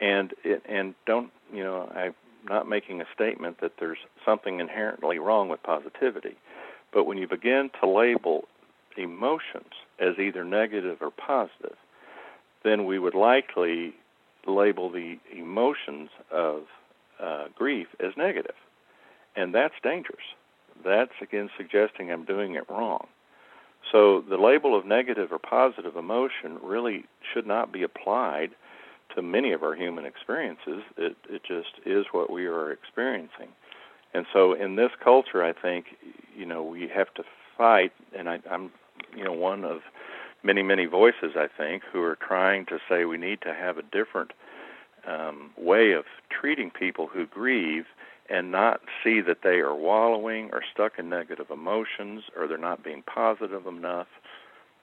And 0.00 0.32
it, 0.44 0.62
and 0.68 0.94
don't, 1.06 1.30
you 1.52 1.62
know, 1.62 1.90
I'm 1.94 2.14
not 2.48 2.68
making 2.68 3.00
a 3.00 3.04
statement 3.14 3.60
that 3.60 3.72
there's 3.78 3.98
something 4.24 4.60
inherently 4.60 5.18
wrong 5.18 5.48
with 5.48 5.62
positivity, 5.62 6.36
but 6.92 7.04
when 7.04 7.18
you 7.18 7.28
begin 7.28 7.70
to 7.80 7.88
label 7.88 8.44
emotions 8.96 9.72
as 9.98 10.18
either 10.18 10.44
negative 10.44 10.98
or 11.00 11.10
positive, 11.10 11.76
then 12.64 12.86
we 12.86 12.98
would 12.98 13.14
likely 13.14 13.94
label 14.46 14.90
the 14.90 15.18
emotions 15.36 16.08
of 16.30 16.62
uh, 17.22 17.44
grief 17.54 17.88
as 18.00 18.12
negative 18.16 18.54
and 19.36 19.54
that's 19.54 19.74
dangerous. 19.82 20.34
That's 20.84 21.12
again 21.20 21.50
suggesting 21.56 22.10
I'm 22.10 22.24
doing 22.24 22.54
it 22.54 22.68
wrong. 22.68 23.06
So 23.92 24.20
the 24.20 24.36
label 24.36 24.78
of 24.78 24.84
negative 24.84 25.32
or 25.32 25.38
positive 25.38 25.96
emotion 25.96 26.58
really 26.62 27.04
should 27.32 27.46
not 27.46 27.72
be 27.72 27.82
applied 27.82 28.50
to 29.14 29.22
many 29.22 29.52
of 29.52 29.62
our 29.62 29.74
human 29.74 30.04
experiences. 30.04 30.82
It 30.96 31.16
it 31.28 31.42
just 31.46 31.86
is 31.86 32.06
what 32.12 32.30
we 32.30 32.46
are 32.46 32.72
experiencing. 32.72 33.48
And 34.12 34.26
so 34.32 34.52
in 34.54 34.76
this 34.76 34.90
culture 35.02 35.44
I 35.44 35.52
think, 35.52 35.86
you 36.36 36.46
know, 36.46 36.62
we 36.62 36.88
have 36.88 37.12
to 37.14 37.24
fight 37.56 37.92
and 38.16 38.28
I, 38.28 38.40
I'm 38.50 38.70
you 39.16 39.24
know, 39.24 39.32
one 39.32 39.64
of 39.64 39.80
many, 40.42 40.62
many 40.62 40.86
voices, 40.86 41.32
I 41.36 41.48
think, 41.56 41.82
who 41.92 42.02
are 42.02 42.16
trying 42.16 42.66
to 42.66 42.78
say 42.88 43.04
we 43.04 43.18
need 43.18 43.40
to 43.42 43.54
have 43.54 43.78
a 43.78 43.82
different 43.82 44.32
um, 45.06 45.50
way 45.56 45.92
of 45.92 46.04
treating 46.30 46.70
people 46.70 47.06
who 47.06 47.26
grieve 47.26 47.84
and 48.28 48.52
not 48.52 48.80
see 49.02 49.20
that 49.20 49.38
they 49.42 49.58
are 49.58 49.74
wallowing 49.74 50.50
or 50.52 50.62
stuck 50.72 50.98
in 50.98 51.08
negative 51.08 51.50
emotions 51.50 52.22
or 52.36 52.46
they're 52.46 52.58
not 52.58 52.84
being 52.84 53.02
positive 53.02 53.66
enough. 53.66 54.06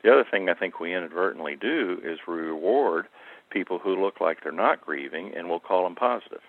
The 0.03 0.11
other 0.11 0.25
thing 0.29 0.49
I 0.49 0.53
think 0.53 0.79
we 0.79 0.93
inadvertently 0.93 1.55
do 1.55 1.99
is 2.03 2.19
reward 2.27 3.07
people 3.49 3.79
who 3.79 4.01
look 4.01 4.19
like 4.21 4.43
they're 4.43 4.51
not 4.51 4.85
grieving 4.85 5.33
and 5.35 5.49
we'll 5.49 5.59
call 5.59 5.83
them 5.83 5.95
positive. 5.95 6.41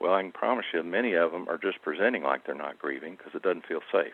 Well, 0.00 0.14
I 0.14 0.22
can 0.22 0.32
promise 0.32 0.66
you 0.72 0.82
many 0.82 1.14
of 1.14 1.32
them 1.32 1.48
are 1.48 1.58
just 1.58 1.82
presenting 1.82 2.22
like 2.22 2.44
they're 2.44 2.54
not 2.54 2.78
grieving 2.78 3.16
because 3.16 3.34
it 3.34 3.42
doesn't 3.42 3.66
feel 3.66 3.80
safe. 3.92 4.12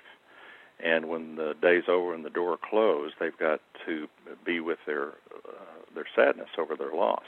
And 0.83 1.09
when 1.09 1.37
the 1.37 1.55
day's 1.61 1.89
over 1.89 2.15
and 2.15 2.25
the 2.25 2.31
door 2.31 2.57
closed, 2.59 3.15
they've 3.21 3.37
got 3.37 3.61
to 3.87 4.09
be 4.45 4.61
with 4.61 4.79
their 4.87 5.09
uh, 5.09 5.95
their 5.95 6.07
sadness 6.15 6.49
over 6.59 6.77
their 6.77 6.95
loss. 6.95 7.25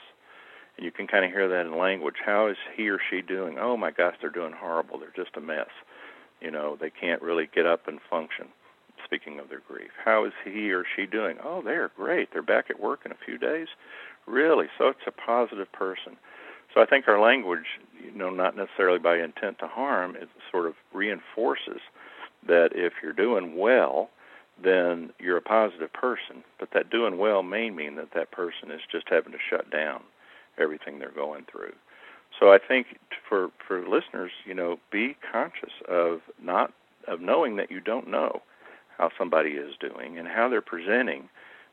And 0.77 0.85
you 0.85 0.93
can 0.93 1.07
kind 1.07 1.25
of 1.25 1.31
hear 1.31 1.49
that 1.49 1.67
in 1.67 1.77
language. 1.77 2.17
How 2.25 2.47
is 2.47 2.57
he 2.75 2.89
or 2.89 2.99
she 3.11 3.21
doing? 3.21 3.59
Oh 3.59 3.77
my 3.77 3.91
gosh, 3.91 4.15
they're 4.21 4.31
doing 4.31 4.53
horrible. 4.53 4.99
They're 4.99 5.13
just 5.15 5.37
a 5.37 5.41
mess. 5.41 5.69
You 6.41 6.51
know, 6.51 6.77
they 6.81 6.91
can't 6.91 7.21
really 7.21 7.49
get 7.55 7.67
up 7.67 7.89
and 7.89 8.01
function. 8.09 8.49
Speaking 9.05 9.39
of 9.39 9.49
their 9.49 9.61
grief, 9.67 9.91
how 10.03 10.25
is 10.25 10.33
he 10.45 10.73
or 10.73 10.85
she 10.97 11.07
doing? 11.07 11.37
Oh, 11.43 11.61
they're 11.63 11.91
great. 11.97 12.33
They're 12.33 12.43
back 12.43 12.71
at 12.71 12.81
work 12.81 13.01
in 13.05 13.13
a 13.13 13.17
few 13.27 13.37
days. 13.37 13.69
Really? 14.27 14.67
So 14.79 14.89
it's 14.89 15.07
a 15.07 15.13
positive 15.13 15.71
person. 15.73 16.17
So 16.75 16.81
I 16.81 16.87
think 16.87 17.07
our 17.09 17.21
language, 17.21 17.67
you 18.03 18.17
know, 18.17 18.31
not 18.31 18.57
necessarily 18.57 18.99
by 18.99 19.19
intent 19.19 19.59
to 19.59 19.67
harm, 19.67 20.17
it 20.17 20.29
sort 20.51 20.67
of 20.67 20.75
reinforces 20.93 21.81
that 22.47 22.71
if 22.75 22.95
you're 23.03 23.13
doing 23.13 23.57
well, 23.57 24.11
then 24.63 25.11
you're 25.19 25.37
a 25.37 25.43
positive 25.43 25.93
person. 25.93 26.45
But 26.59 26.71
that 26.73 26.91
doing 26.91 27.19
well 27.19 27.43
may 27.43 27.71
mean 27.71 27.97
that 27.97 28.13
that 28.15 28.31
person 28.31 28.71
is 28.71 28.81
just 28.91 29.09
having 29.09 29.33
to 29.33 29.39
shut 29.51 29.71
down 29.71 30.03
everything 30.59 30.99
they're 30.99 31.11
going 31.11 31.45
through. 31.51 31.73
So 32.39 32.53
I 32.53 32.59
think 32.59 32.99
for 33.29 33.49
for 33.67 33.87
listeners, 33.87 34.33
you 34.47 34.55
know, 34.55 34.79
be 34.91 35.17
conscious 35.31 35.73
of 35.89 36.21
not 36.43 36.73
of 37.07 37.21
knowing 37.21 37.57
that 37.57 37.71
you 37.71 37.81
don't 37.81 38.09
know 38.09 38.43
how 38.97 39.11
somebody 39.19 39.51
is 39.51 39.75
doing 39.81 40.19
and 40.19 40.29
how 40.29 40.49
they're 40.49 40.61
presenting 40.61 41.29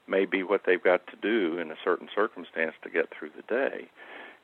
may 0.10 0.26
be 0.26 0.44
what 0.44 0.62
they've 0.66 0.84
got 0.84 1.06
to 1.08 1.16
do 1.22 1.58
in 1.60 1.72
a 1.72 1.76
certain 1.84 2.10
circumstance 2.14 2.74
to 2.84 2.90
get 2.90 3.10
through 3.12 3.32
the 3.36 3.44
day. 3.44 3.88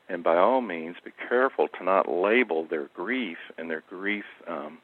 And 0.08 0.22
by 0.22 0.36
all 0.36 0.60
means, 0.60 0.96
be 1.04 1.12
careful 1.28 1.68
to 1.68 1.84
not 1.84 2.08
label 2.08 2.64
their 2.64 2.88
grief 2.94 3.38
and 3.58 3.68
their 3.68 3.82
grief 3.88 4.24
um, 4.46 4.78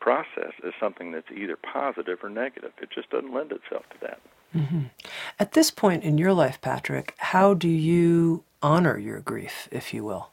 process 0.00 0.52
as 0.66 0.72
something 0.78 1.12
that's 1.12 1.30
either 1.34 1.56
positive 1.56 2.18
or 2.22 2.28
negative. 2.28 2.72
It 2.80 2.90
just 2.94 3.10
doesn't 3.10 3.32
lend 3.32 3.52
itself 3.52 3.84
to 3.90 3.96
that. 4.02 4.20
Mm-hmm. 4.54 4.82
At 5.38 5.52
this 5.52 5.70
point 5.70 6.04
in 6.04 6.18
your 6.18 6.32
life, 6.32 6.60
Patrick, 6.60 7.14
how 7.18 7.54
do 7.54 7.68
you 7.68 8.44
honor 8.62 8.98
your 8.98 9.20
grief, 9.20 9.68
if 9.70 9.92
you 9.92 10.04
will? 10.04 10.30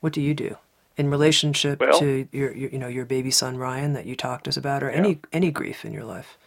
What 0.00 0.12
do 0.12 0.20
you 0.20 0.34
do 0.34 0.56
in 0.96 1.10
relationship 1.10 1.80
well, 1.80 1.98
to 1.98 2.28
your, 2.32 2.54
your, 2.54 2.70
you 2.70 2.78
know, 2.78 2.88
your 2.88 3.04
baby 3.04 3.30
son 3.30 3.56
Ryan 3.56 3.92
that 3.92 4.06
you 4.06 4.16
talked 4.16 4.44
to 4.44 4.50
us 4.50 4.56
about, 4.56 4.82
or 4.82 4.90
yeah. 4.90 4.96
any 4.96 5.18
any 5.32 5.50
grief 5.50 5.84
in 5.84 5.92
your 5.92 6.04
life? 6.04 6.38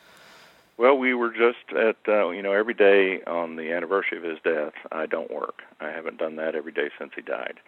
Well, 0.78 0.98
we 0.98 1.14
were 1.14 1.30
just 1.30 1.72
at 1.78 1.98
uh, 2.08 2.30
you 2.30 2.42
know 2.42 2.52
every 2.52 2.74
day 2.74 3.22
on 3.28 3.56
the 3.56 3.72
anniversary 3.72 4.18
of 4.18 4.24
his 4.24 4.40
death. 4.44 4.74
I 4.92 5.06
don't 5.06 5.32
work. 5.32 5.62
I 5.80 5.90
haven't 5.90 6.18
done 6.18 6.36
that 6.38 6.56
every 6.56 6.72
day 6.72 6.90
since 6.98 7.12
he 7.16 7.22
died, 7.22 7.60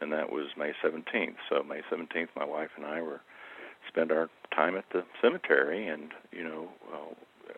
and 0.00 0.12
that 0.12 0.30
was 0.30 0.46
May 0.56 0.72
17th. 0.82 1.36
So 1.48 1.62
May 1.64 1.80
17th, 1.90 2.28
my 2.36 2.44
wife 2.44 2.70
and 2.76 2.86
I 2.86 3.02
were 3.02 3.20
spend 3.88 4.12
our 4.12 4.30
time 4.54 4.76
at 4.76 4.84
the 4.92 5.04
cemetery, 5.20 5.88
and 5.88 6.12
you 6.30 6.44
know 6.44 6.68
uh, 6.92 7.14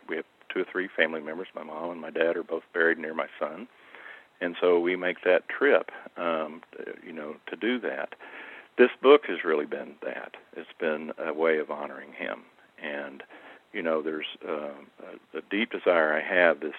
we 0.08 0.16
have 0.16 0.24
two 0.48 0.60
or 0.60 0.66
three 0.70 0.88
family 0.96 1.20
members. 1.20 1.48
My 1.54 1.64
mom 1.64 1.90
and 1.90 2.00
my 2.00 2.10
dad 2.10 2.36
are 2.36 2.42
both 2.42 2.62
buried 2.72 2.98
near 2.98 3.14
my 3.14 3.28
son, 3.38 3.68
and 4.40 4.56
so 4.58 4.80
we 4.80 4.96
make 4.96 5.22
that 5.24 5.48
trip, 5.50 5.90
um, 6.16 6.62
you 7.06 7.12
know, 7.12 7.36
to 7.48 7.56
do 7.56 7.78
that. 7.80 8.14
This 8.78 8.90
book 9.02 9.26
has 9.28 9.44
really 9.44 9.66
been 9.66 9.94
that. 10.02 10.36
It's 10.56 10.72
been 10.80 11.12
a 11.18 11.32
way 11.32 11.58
of 11.58 11.70
honoring 11.70 12.12
him, 12.12 12.40
and 12.82 13.22
you 13.74 13.82
know, 13.82 14.00
there's 14.00 14.26
uh, 14.48 14.70
a, 15.34 15.38
a 15.38 15.42
deep 15.50 15.72
desire 15.72 16.14
I 16.14 16.22
have 16.22 16.62
is 16.62 16.72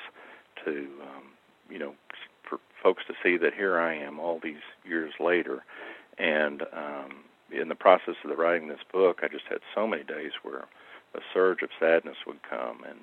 to, 0.63 0.87
um, 1.01 1.23
you 1.69 1.77
know, 1.77 1.93
for 2.47 2.59
folks 2.81 3.03
to 3.07 3.13
see 3.21 3.37
that 3.37 3.53
here 3.53 3.77
I 3.77 3.95
am 3.95 4.19
all 4.19 4.39
these 4.41 4.63
years 4.85 5.13
later, 5.19 5.63
and 6.17 6.61
um, 6.73 7.25
in 7.51 7.67
the 7.67 7.75
process 7.75 8.15
of 8.23 8.29
the 8.29 8.37
writing 8.37 8.69
this 8.69 8.79
book, 8.91 9.19
I 9.21 9.27
just 9.27 9.43
had 9.49 9.59
so 9.75 9.85
many 9.85 10.03
days 10.03 10.31
where 10.41 10.65
a 11.13 11.19
surge 11.33 11.61
of 11.61 11.69
sadness 11.79 12.17
would 12.25 12.39
come, 12.49 12.83
and 12.87 12.99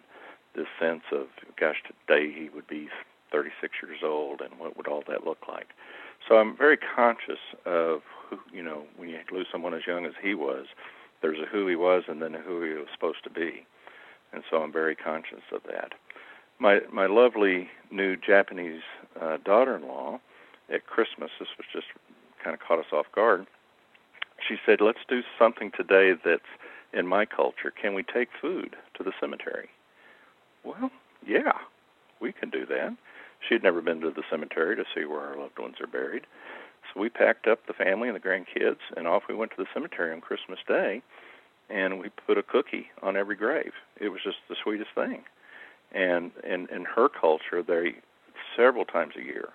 this 0.54 0.66
sense 0.80 1.02
of, 1.12 1.26
gosh, 1.60 1.82
today 1.86 2.32
he 2.32 2.48
would 2.54 2.66
be 2.66 2.88
36 3.30 3.74
years 3.82 4.00
old, 4.02 4.40
and 4.40 4.58
what 4.58 4.76
would 4.76 4.88
all 4.88 5.02
that 5.08 5.26
look 5.26 5.48
like? 5.48 5.68
So 6.26 6.36
I'm 6.38 6.56
very 6.56 6.78
conscious 6.78 7.40
of, 7.66 8.00
who, 8.28 8.38
you 8.52 8.62
know, 8.62 8.84
when 8.96 9.10
you 9.10 9.18
lose 9.30 9.46
someone 9.52 9.74
as 9.74 9.86
young 9.86 10.06
as 10.06 10.12
he 10.22 10.34
was, 10.34 10.66
there's 11.20 11.38
a 11.38 11.46
who 11.46 11.66
he 11.66 11.76
was 11.76 12.04
and 12.08 12.22
then 12.22 12.34
a 12.34 12.38
who 12.38 12.62
he 12.62 12.72
was 12.74 12.86
supposed 12.94 13.22
to 13.24 13.30
be 13.30 13.66
and 14.32 14.42
so 14.50 14.58
I'm 14.58 14.72
very 14.72 14.96
conscious 14.96 15.42
of 15.52 15.62
that. 15.64 15.92
My 16.58 16.80
my 16.92 17.06
lovely 17.06 17.68
new 17.90 18.16
Japanese 18.16 18.82
uh, 19.20 19.38
daughter-in-law 19.44 20.20
at 20.72 20.86
Christmas, 20.86 21.30
this 21.38 21.48
was 21.58 21.66
just 21.72 21.86
kind 22.42 22.54
of 22.54 22.60
caught 22.60 22.78
us 22.78 22.92
off 22.92 23.06
guard. 23.14 23.46
She 24.46 24.56
said, 24.64 24.80
"Let's 24.80 25.04
do 25.08 25.22
something 25.38 25.70
today 25.76 26.12
that's 26.24 26.42
in 26.92 27.06
my 27.06 27.24
culture. 27.24 27.70
Can 27.70 27.94
we 27.94 28.02
take 28.02 28.28
food 28.40 28.76
to 28.94 29.02
the 29.02 29.12
cemetery?" 29.20 29.70
Well, 30.64 30.90
yeah, 31.26 31.52
we 32.20 32.32
can 32.32 32.50
do 32.50 32.64
that. 32.66 32.96
She'd 33.48 33.62
never 33.62 33.80
been 33.80 34.00
to 34.00 34.10
the 34.10 34.22
cemetery 34.30 34.76
to 34.76 34.84
see 34.94 35.04
where 35.04 35.20
our 35.20 35.36
loved 35.36 35.58
ones 35.58 35.76
are 35.80 35.86
buried. 35.88 36.26
So 36.92 37.00
we 37.00 37.08
packed 37.08 37.46
up 37.46 37.66
the 37.66 37.72
family 37.72 38.08
and 38.08 38.16
the 38.16 38.20
grandkids, 38.20 38.80
and 38.96 39.08
off 39.08 39.24
we 39.28 39.34
went 39.34 39.50
to 39.52 39.56
the 39.56 39.66
cemetery 39.74 40.12
on 40.12 40.20
Christmas 40.20 40.60
Day 40.66 41.02
and 41.72 41.98
we 41.98 42.10
put 42.10 42.38
a 42.38 42.42
cookie 42.42 42.86
on 43.02 43.16
every 43.16 43.36
grave. 43.36 43.72
It 43.98 44.10
was 44.10 44.20
just 44.22 44.36
the 44.48 44.56
sweetest 44.62 44.90
thing. 44.94 45.22
And 45.92 46.30
in 46.44 46.68
in 46.68 46.84
her 46.84 47.08
culture, 47.08 47.62
they 47.62 47.96
several 48.56 48.84
times 48.84 49.14
a 49.16 49.24
year 49.24 49.48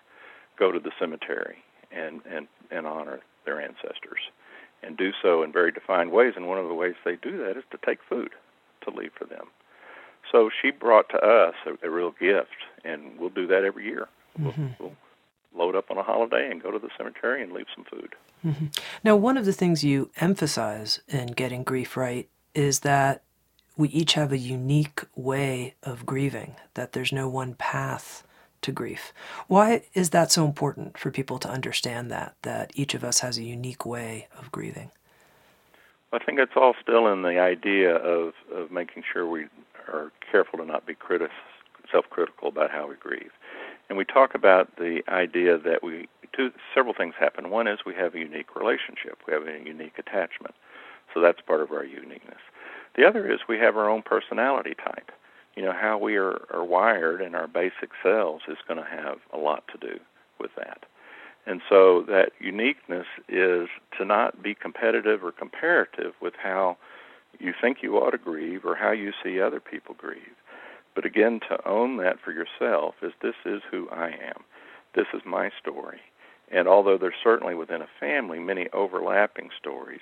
go 0.57 0.71
to 0.71 0.79
the 0.79 0.91
cemetery 0.99 1.57
and 1.91 2.21
and 2.29 2.47
and 2.71 2.85
honor 2.85 3.21
their 3.45 3.61
ancestors, 3.61 4.19
and 4.83 4.97
do 4.97 5.11
so 5.21 5.43
in 5.43 5.51
very 5.51 5.71
defined 5.71 6.11
ways. 6.11 6.33
And 6.35 6.47
one 6.47 6.59
of 6.59 6.67
the 6.67 6.73
ways 6.73 6.95
they 7.05 7.15
do 7.15 7.37
that 7.43 7.57
is 7.57 7.63
to 7.71 7.79
take 7.85 7.99
food 8.07 8.31
to 8.81 8.89
leave 8.89 9.11
for 9.17 9.25
them. 9.25 9.47
So 10.31 10.49
she 10.61 10.71
brought 10.71 11.09
to 11.09 11.17
us 11.17 11.55
a, 11.65 11.87
a 11.87 11.89
real 11.89 12.11
gift, 12.11 12.65
and 12.83 13.17
we'll 13.17 13.29
do 13.29 13.47
that 13.47 13.63
every 13.63 13.85
year. 13.85 14.07
Mm-hmm. 14.39 14.61
We'll, 14.61 14.77
we'll 14.79 14.95
load 15.57 15.75
up 15.75 15.89
on 15.89 15.97
a 15.97 16.03
holiday 16.03 16.49
and 16.49 16.61
go 16.61 16.71
to 16.71 16.79
the 16.79 16.89
cemetery 16.97 17.41
and 17.41 17.51
leave 17.51 17.67
some 17.75 17.85
food. 17.85 18.15
Mm-hmm. 18.45 18.67
Now, 19.03 19.15
one 19.15 19.37
of 19.37 19.45
the 19.45 19.53
things 19.53 19.83
you 19.83 20.11
emphasize 20.17 21.01
in 21.07 21.27
getting 21.27 21.63
grief 21.63 21.97
right 21.97 22.29
is 22.53 22.81
that 22.81 23.23
we 23.75 23.89
each 23.89 24.13
have 24.13 24.31
a 24.31 24.37
unique 24.37 25.03
way 25.15 25.75
of 25.83 26.05
grieving, 26.05 26.55
that 26.73 26.93
there's 26.93 27.11
no 27.11 27.29
one 27.29 27.53
path 27.53 28.23
to 28.61 28.71
grief. 28.71 29.13
Why 29.47 29.83
is 29.93 30.09
that 30.11 30.31
so 30.31 30.45
important 30.45 30.97
for 30.97 31.11
people 31.11 31.37
to 31.39 31.49
understand 31.49 32.09
that, 32.11 32.35
that 32.41 32.71
each 32.73 32.95
of 32.95 33.03
us 33.03 33.19
has 33.19 33.37
a 33.37 33.43
unique 33.43 33.85
way 33.85 34.27
of 34.37 34.51
grieving? 34.51 34.91
I 36.11 36.19
think 36.19 36.39
it's 36.39 36.53
all 36.55 36.73
still 36.81 37.11
in 37.11 37.21
the 37.21 37.39
idea 37.39 37.95
of, 37.95 38.33
of 38.51 38.71
making 38.71 39.03
sure 39.11 39.29
we 39.29 39.45
are 39.87 40.11
careful 40.31 40.57
to 40.59 40.65
not 40.65 40.85
be 40.85 40.95
critic, 40.95 41.29
self-critical 41.91 42.47
about 42.47 42.71
how 42.71 42.87
we 42.87 42.95
grieve. 42.95 43.31
And 43.89 43.97
we 43.97 44.05
talk 44.05 44.35
about 44.35 44.75
the 44.77 45.01
idea 45.07 45.57
that 45.57 45.83
we 45.83 46.07
two 46.35 46.51
several 46.73 46.93
things 46.93 47.15
happen. 47.19 47.49
One 47.49 47.67
is 47.67 47.79
we 47.85 47.95
have 47.95 48.13
a 48.13 48.19
unique 48.19 48.55
relationship. 48.55 49.19
We 49.27 49.33
have 49.33 49.47
a 49.47 49.65
unique 49.65 49.97
attachment. 49.97 50.55
So 51.13 51.21
that's 51.21 51.41
part 51.41 51.61
of 51.61 51.71
our 51.71 51.85
uniqueness. 51.85 52.41
The 52.95 53.05
other 53.05 53.31
is 53.31 53.39
we 53.47 53.57
have 53.59 53.77
our 53.77 53.89
own 53.89 54.01
personality 54.01 54.75
type. 54.75 55.11
You 55.55 55.63
know, 55.63 55.73
how 55.73 55.97
we 55.97 56.17
are, 56.17 56.45
are 56.51 56.63
wired 56.63 57.21
in 57.21 57.33
our 57.33 57.47
basic 57.47 57.89
selves 58.03 58.43
is 58.47 58.57
going 58.67 58.79
to 58.79 58.89
have 58.89 59.17
a 59.33 59.37
lot 59.37 59.63
to 59.69 59.77
do 59.77 59.99
with 60.39 60.51
that. 60.55 60.85
And 61.47 61.61
so 61.67 62.03
that 62.03 62.33
uniqueness 62.39 63.07
is 63.29 63.69
to 63.97 64.05
not 64.05 64.43
be 64.43 64.53
competitive 64.53 65.23
or 65.23 65.31
comparative 65.31 66.13
with 66.21 66.33
how 66.41 66.77
you 67.39 67.53
think 67.59 67.81
you 67.81 67.95
ought 67.97 68.11
to 68.11 68.17
grieve 68.17 68.65
or 68.65 68.75
how 68.75 68.91
you 68.91 69.13
see 69.23 69.39
other 69.39 69.59
people 69.59 69.95
grieve. 69.97 70.35
But 70.97 71.05
again, 71.05 71.41
to 71.47 71.69
own 71.69 71.97
that 71.97 72.19
for 72.19 72.31
yourself 72.31 72.95
is 73.03 73.13
this 73.21 73.35
is 73.45 73.61
who 73.69 73.87
I 73.91 74.07
am. 74.07 74.43
This 74.95 75.05
is 75.13 75.21
my 75.27 75.51
story. 75.61 75.99
And 76.51 76.67
although 76.67 76.97
there's 76.97 77.13
certainly 77.23 77.53
within 77.53 77.83
a 77.83 77.87
family 77.99 78.39
many 78.39 78.67
overlapping 78.73 79.51
stories, 79.55 80.01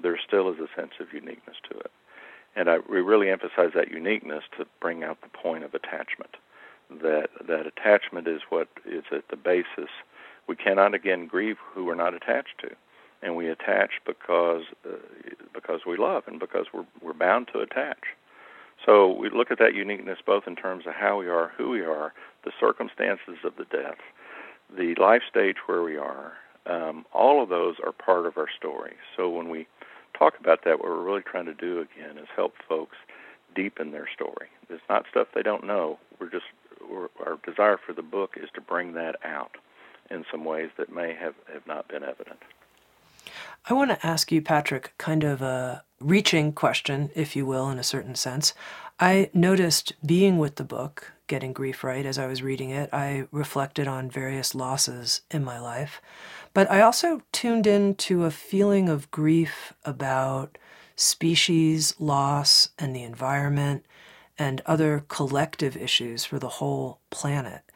there 0.00 0.16
still 0.24 0.48
is 0.48 0.60
a 0.60 0.80
sense 0.80 0.92
of 1.00 1.12
uniqueness 1.12 1.56
to 1.68 1.78
it. 1.80 1.90
And 2.54 2.70
I, 2.70 2.78
we 2.88 3.00
really 3.00 3.30
emphasize 3.30 3.72
that 3.74 3.90
uniqueness 3.90 4.44
to 4.56 4.66
bring 4.80 5.02
out 5.02 5.20
the 5.22 5.28
point 5.28 5.64
of 5.64 5.74
attachment. 5.74 6.36
That 7.02 7.30
that 7.48 7.66
attachment 7.66 8.28
is 8.28 8.42
what 8.48 8.68
is 8.86 9.02
at 9.10 9.26
the 9.30 9.36
basis. 9.36 9.90
We 10.46 10.54
cannot 10.54 10.94
again 10.94 11.26
grieve 11.26 11.56
who 11.74 11.84
we're 11.84 11.96
not 11.96 12.14
attached 12.14 12.60
to, 12.60 12.70
and 13.22 13.34
we 13.34 13.48
attach 13.48 13.90
because 14.06 14.62
uh, 14.86 14.98
because 15.52 15.80
we 15.84 15.96
love 15.96 16.28
and 16.28 16.38
because 16.38 16.66
we're 16.72 16.86
we're 17.02 17.12
bound 17.12 17.48
to 17.54 17.58
attach. 17.58 18.14
So 18.84 19.12
we 19.12 19.30
look 19.30 19.50
at 19.50 19.58
that 19.58 19.74
uniqueness 19.74 20.18
both 20.24 20.44
in 20.46 20.56
terms 20.56 20.86
of 20.86 20.94
how 20.94 21.18
we 21.18 21.28
are, 21.28 21.52
who 21.56 21.70
we 21.70 21.82
are, 21.82 22.12
the 22.44 22.52
circumstances 22.58 23.38
of 23.44 23.56
the 23.56 23.64
death, 23.64 23.98
the 24.76 24.94
life 25.00 25.22
stage 25.28 25.56
where 25.66 25.82
we 25.82 25.96
are. 25.96 26.32
Um, 26.66 27.04
all 27.12 27.42
of 27.42 27.48
those 27.48 27.76
are 27.84 27.92
part 27.92 28.26
of 28.26 28.36
our 28.36 28.48
story. 28.56 28.94
So 29.16 29.28
when 29.28 29.48
we 29.48 29.66
talk 30.18 30.34
about 30.38 30.64
that, 30.64 30.78
what 30.78 30.88
we're 30.88 31.02
really 31.02 31.22
trying 31.22 31.46
to 31.46 31.54
do 31.54 31.80
again 31.80 32.18
is 32.18 32.28
help 32.36 32.54
folks 32.68 32.96
deepen 33.54 33.92
their 33.92 34.08
story. 34.14 34.48
It's 34.68 34.82
not 34.88 35.06
stuff 35.10 35.28
they 35.34 35.42
don't 35.42 35.66
know. 35.66 35.98
We're 36.20 36.30
just 36.30 36.44
we're, 36.90 37.08
our 37.24 37.38
desire 37.44 37.78
for 37.84 37.92
the 37.92 38.02
book 38.02 38.36
is 38.36 38.50
to 38.54 38.60
bring 38.60 38.92
that 38.94 39.16
out 39.24 39.56
in 40.10 40.24
some 40.30 40.44
ways 40.44 40.70
that 40.78 40.92
may 40.92 41.14
have, 41.14 41.34
have 41.52 41.66
not 41.66 41.88
been 41.88 42.02
evident. 42.02 42.38
I 43.70 43.74
want 43.74 43.90
to 43.90 44.06
ask 44.06 44.32
you, 44.32 44.40
Patrick, 44.40 44.94
kind 44.96 45.22
of 45.24 45.42
a 45.42 45.84
reaching 46.00 46.52
question, 46.52 47.10
if 47.14 47.36
you 47.36 47.44
will, 47.44 47.68
in 47.68 47.78
a 47.78 47.82
certain 47.82 48.14
sense. 48.14 48.54
I 48.98 49.28
noticed 49.34 49.92
being 50.04 50.38
with 50.38 50.54
the 50.54 50.64
book, 50.64 51.12
Getting 51.26 51.52
Grief 51.52 51.84
Right, 51.84 52.06
as 52.06 52.16
I 52.16 52.26
was 52.26 52.42
reading 52.42 52.70
it, 52.70 52.88
I 52.94 53.26
reflected 53.30 53.86
on 53.86 54.10
various 54.10 54.54
losses 54.54 55.20
in 55.30 55.44
my 55.44 55.60
life. 55.60 56.00
But 56.54 56.70
I 56.70 56.80
also 56.80 57.20
tuned 57.30 57.66
in 57.66 57.94
to 57.96 58.24
a 58.24 58.30
feeling 58.30 58.88
of 58.88 59.10
grief 59.10 59.74
about 59.84 60.56
species 60.96 61.94
loss 61.98 62.70
and 62.78 62.96
the 62.96 63.02
environment 63.02 63.84
and 64.38 64.62
other 64.64 65.04
collective 65.08 65.76
issues 65.76 66.24
for 66.24 66.38
the 66.38 66.48
whole 66.48 67.00
planet. 67.10 67.67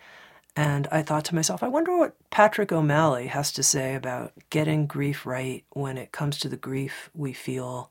And 0.54 0.86
I 0.92 1.02
thought 1.02 1.24
to 1.26 1.34
myself, 1.34 1.62
I 1.62 1.68
wonder 1.68 1.96
what 1.96 2.14
Patrick 2.30 2.72
O'Malley 2.72 3.28
has 3.28 3.52
to 3.52 3.62
say 3.62 3.94
about 3.94 4.32
getting 4.50 4.86
grief 4.86 5.24
right 5.24 5.64
when 5.70 5.96
it 5.96 6.12
comes 6.12 6.38
to 6.40 6.48
the 6.48 6.58
grief 6.58 7.08
we 7.14 7.32
feel 7.32 7.90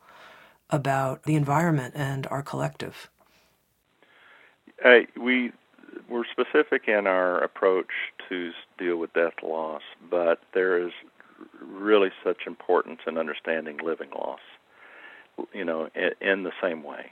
about 0.70 1.24
the 1.24 1.36
environment 1.36 1.96
and 1.98 2.28
our 2.28 2.44
collective. 2.44 3.10
Uh, 4.84 5.00
we 5.20 5.52
we're 6.08 6.26
specific 6.26 6.88
in 6.88 7.08
our 7.08 7.42
approach 7.44 7.90
to 8.30 8.52
deal 8.78 8.98
with 8.98 9.14
death 9.14 9.34
loss, 9.44 9.82
but 10.10 10.40
there 10.54 10.78
is 10.86 10.92
really 11.62 12.10
such 12.24 12.46
importance 12.46 13.00
in 13.08 13.18
understanding 13.18 13.78
living 13.84 14.10
loss. 14.12 14.40
You 15.54 15.66
know, 15.66 15.90
in, 15.96 16.12
in 16.22 16.44
the 16.44 16.52
same 16.62 16.84
way 16.84 17.12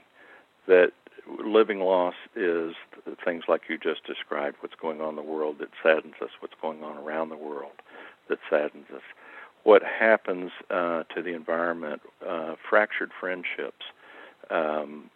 that 0.70 0.92
living 1.44 1.80
loss 1.80 2.14
is 2.36 2.74
things 3.24 3.44
like 3.48 3.62
you 3.68 3.76
just 3.76 4.04
described, 4.04 4.56
what's 4.60 4.74
going 4.80 5.00
on 5.00 5.10
in 5.10 5.16
the 5.16 5.22
world 5.22 5.56
that 5.58 5.68
saddens 5.82 6.14
us, 6.22 6.30
what's 6.40 6.54
going 6.62 6.82
on 6.82 6.96
around 6.96 7.28
the 7.28 7.36
world 7.36 7.72
that 8.28 8.38
saddens 8.48 8.86
us, 8.94 9.02
what 9.64 9.82
happens 9.82 10.52
uh, 10.70 11.02
to 11.14 11.22
the 11.22 11.34
environment, 11.34 12.00
uh, 12.26 12.54
fractured 12.68 13.10
friendships, 13.18 13.84
um, 14.50 15.10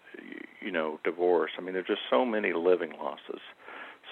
you 0.60 0.70
know, 0.70 0.98
divorce. 1.04 1.52
I 1.56 1.60
mean, 1.62 1.74
there's 1.74 1.86
just 1.86 2.02
so 2.10 2.24
many 2.24 2.52
living 2.52 2.92
losses. 3.00 3.40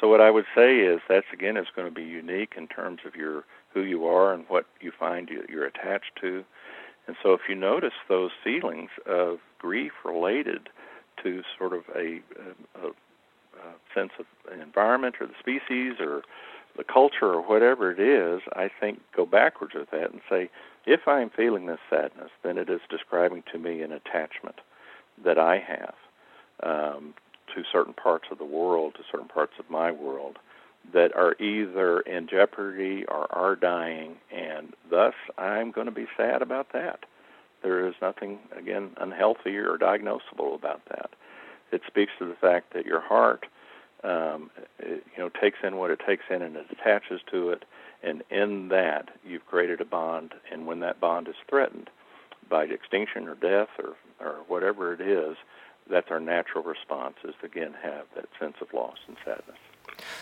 So 0.00 0.08
what 0.08 0.20
I 0.20 0.30
would 0.30 0.46
say 0.54 0.78
is 0.78 1.00
that's 1.08 1.26
again 1.32 1.56
is 1.56 1.66
going 1.74 1.88
to 1.88 1.94
be 1.94 2.02
unique 2.02 2.54
in 2.56 2.66
terms 2.66 3.00
of 3.06 3.14
your 3.14 3.44
who 3.74 3.82
you 3.82 4.06
are 4.06 4.32
and 4.32 4.44
what 4.48 4.66
you 4.80 4.92
find 4.96 5.28
you're 5.48 5.66
attached 5.66 6.12
to. 6.20 6.44
And 7.06 7.16
so 7.22 7.32
if 7.34 7.42
you 7.48 7.54
notice 7.54 7.94
those 8.08 8.30
feelings 8.44 8.90
of 9.06 9.38
grief 9.58 9.92
related 10.04 10.68
to 11.22 11.42
sort 11.58 11.72
of 11.72 11.82
a, 11.94 12.20
a, 12.82 12.88
a 12.88 13.72
sense 13.94 14.12
of 14.18 14.26
an 14.52 14.60
environment 14.60 15.16
or 15.20 15.26
the 15.26 15.34
species 15.38 15.94
or 16.00 16.22
the 16.76 16.84
culture 16.84 17.26
or 17.26 17.42
whatever 17.42 17.92
it 17.92 18.00
is, 18.00 18.40
I 18.54 18.70
think 18.80 19.00
go 19.14 19.26
backwards 19.26 19.74
with 19.74 19.90
that 19.90 20.10
and 20.10 20.20
say, 20.28 20.50
if 20.86 21.06
I 21.06 21.20
am 21.20 21.30
feeling 21.30 21.66
this 21.66 21.78
sadness, 21.90 22.30
then 22.42 22.58
it 22.58 22.68
is 22.68 22.80
describing 22.88 23.42
to 23.52 23.58
me 23.58 23.82
an 23.82 23.92
attachment 23.92 24.60
that 25.24 25.38
I 25.38 25.58
have 25.58 25.94
um, 26.62 27.14
to 27.54 27.62
certain 27.70 27.92
parts 27.92 28.26
of 28.30 28.38
the 28.38 28.44
world, 28.44 28.94
to 28.94 29.02
certain 29.10 29.28
parts 29.28 29.52
of 29.58 29.68
my 29.70 29.92
world 29.92 30.38
that 30.92 31.14
are 31.14 31.40
either 31.40 32.00
in 32.00 32.26
jeopardy 32.26 33.04
or 33.06 33.32
are 33.32 33.54
dying, 33.54 34.16
and 34.32 34.72
thus 34.90 35.14
I'm 35.38 35.70
going 35.70 35.86
to 35.86 35.92
be 35.92 36.06
sad 36.16 36.42
about 36.42 36.72
that. 36.72 37.04
There 37.62 37.86
is 37.86 37.94
nothing, 38.02 38.38
again, 38.56 38.90
unhealthy 38.96 39.56
or 39.56 39.76
diagnosable 39.78 40.54
about 40.54 40.82
that. 40.88 41.10
It 41.70 41.82
speaks 41.86 42.12
to 42.18 42.26
the 42.26 42.34
fact 42.34 42.72
that 42.74 42.86
your 42.86 43.00
heart, 43.00 43.46
um, 44.04 44.50
it, 44.78 45.04
you 45.16 45.22
know, 45.22 45.28
takes 45.28 45.58
in 45.62 45.76
what 45.76 45.90
it 45.90 46.00
takes 46.06 46.24
in 46.28 46.42
and 46.42 46.56
it 46.56 46.66
attaches 46.70 47.20
to 47.30 47.50
it, 47.50 47.64
and 48.02 48.22
in 48.30 48.68
that 48.68 49.10
you've 49.24 49.46
created 49.46 49.80
a 49.80 49.84
bond. 49.84 50.34
And 50.50 50.66
when 50.66 50.80
that 50.80 51.00
bond 51.00 51.28
is 51.28 51.36
threatened 51.48 51.88
by 52.48 52.64
extinction 52.64 53.28
or 53.28 53.34
death 53.34 53.68
or 53.78 53.94
or 54.20 54.36
whatever 54.46 54.92
it 54.92 55.00
is, 55.00 55.36
that's 55.90 56.10
our 56.10 56.20
natural 56.20 56.62
response 56.62 57.16
is 57.24 57.34
to 57.40 57.46
again 57.46 57.74
have 57.82 58.06
that 58.14 58.26
sense 58.38 58.56
of 58.60 58.72
loss 58.72 58.98
and 59.08 59.16
sadness. 59.24 59.58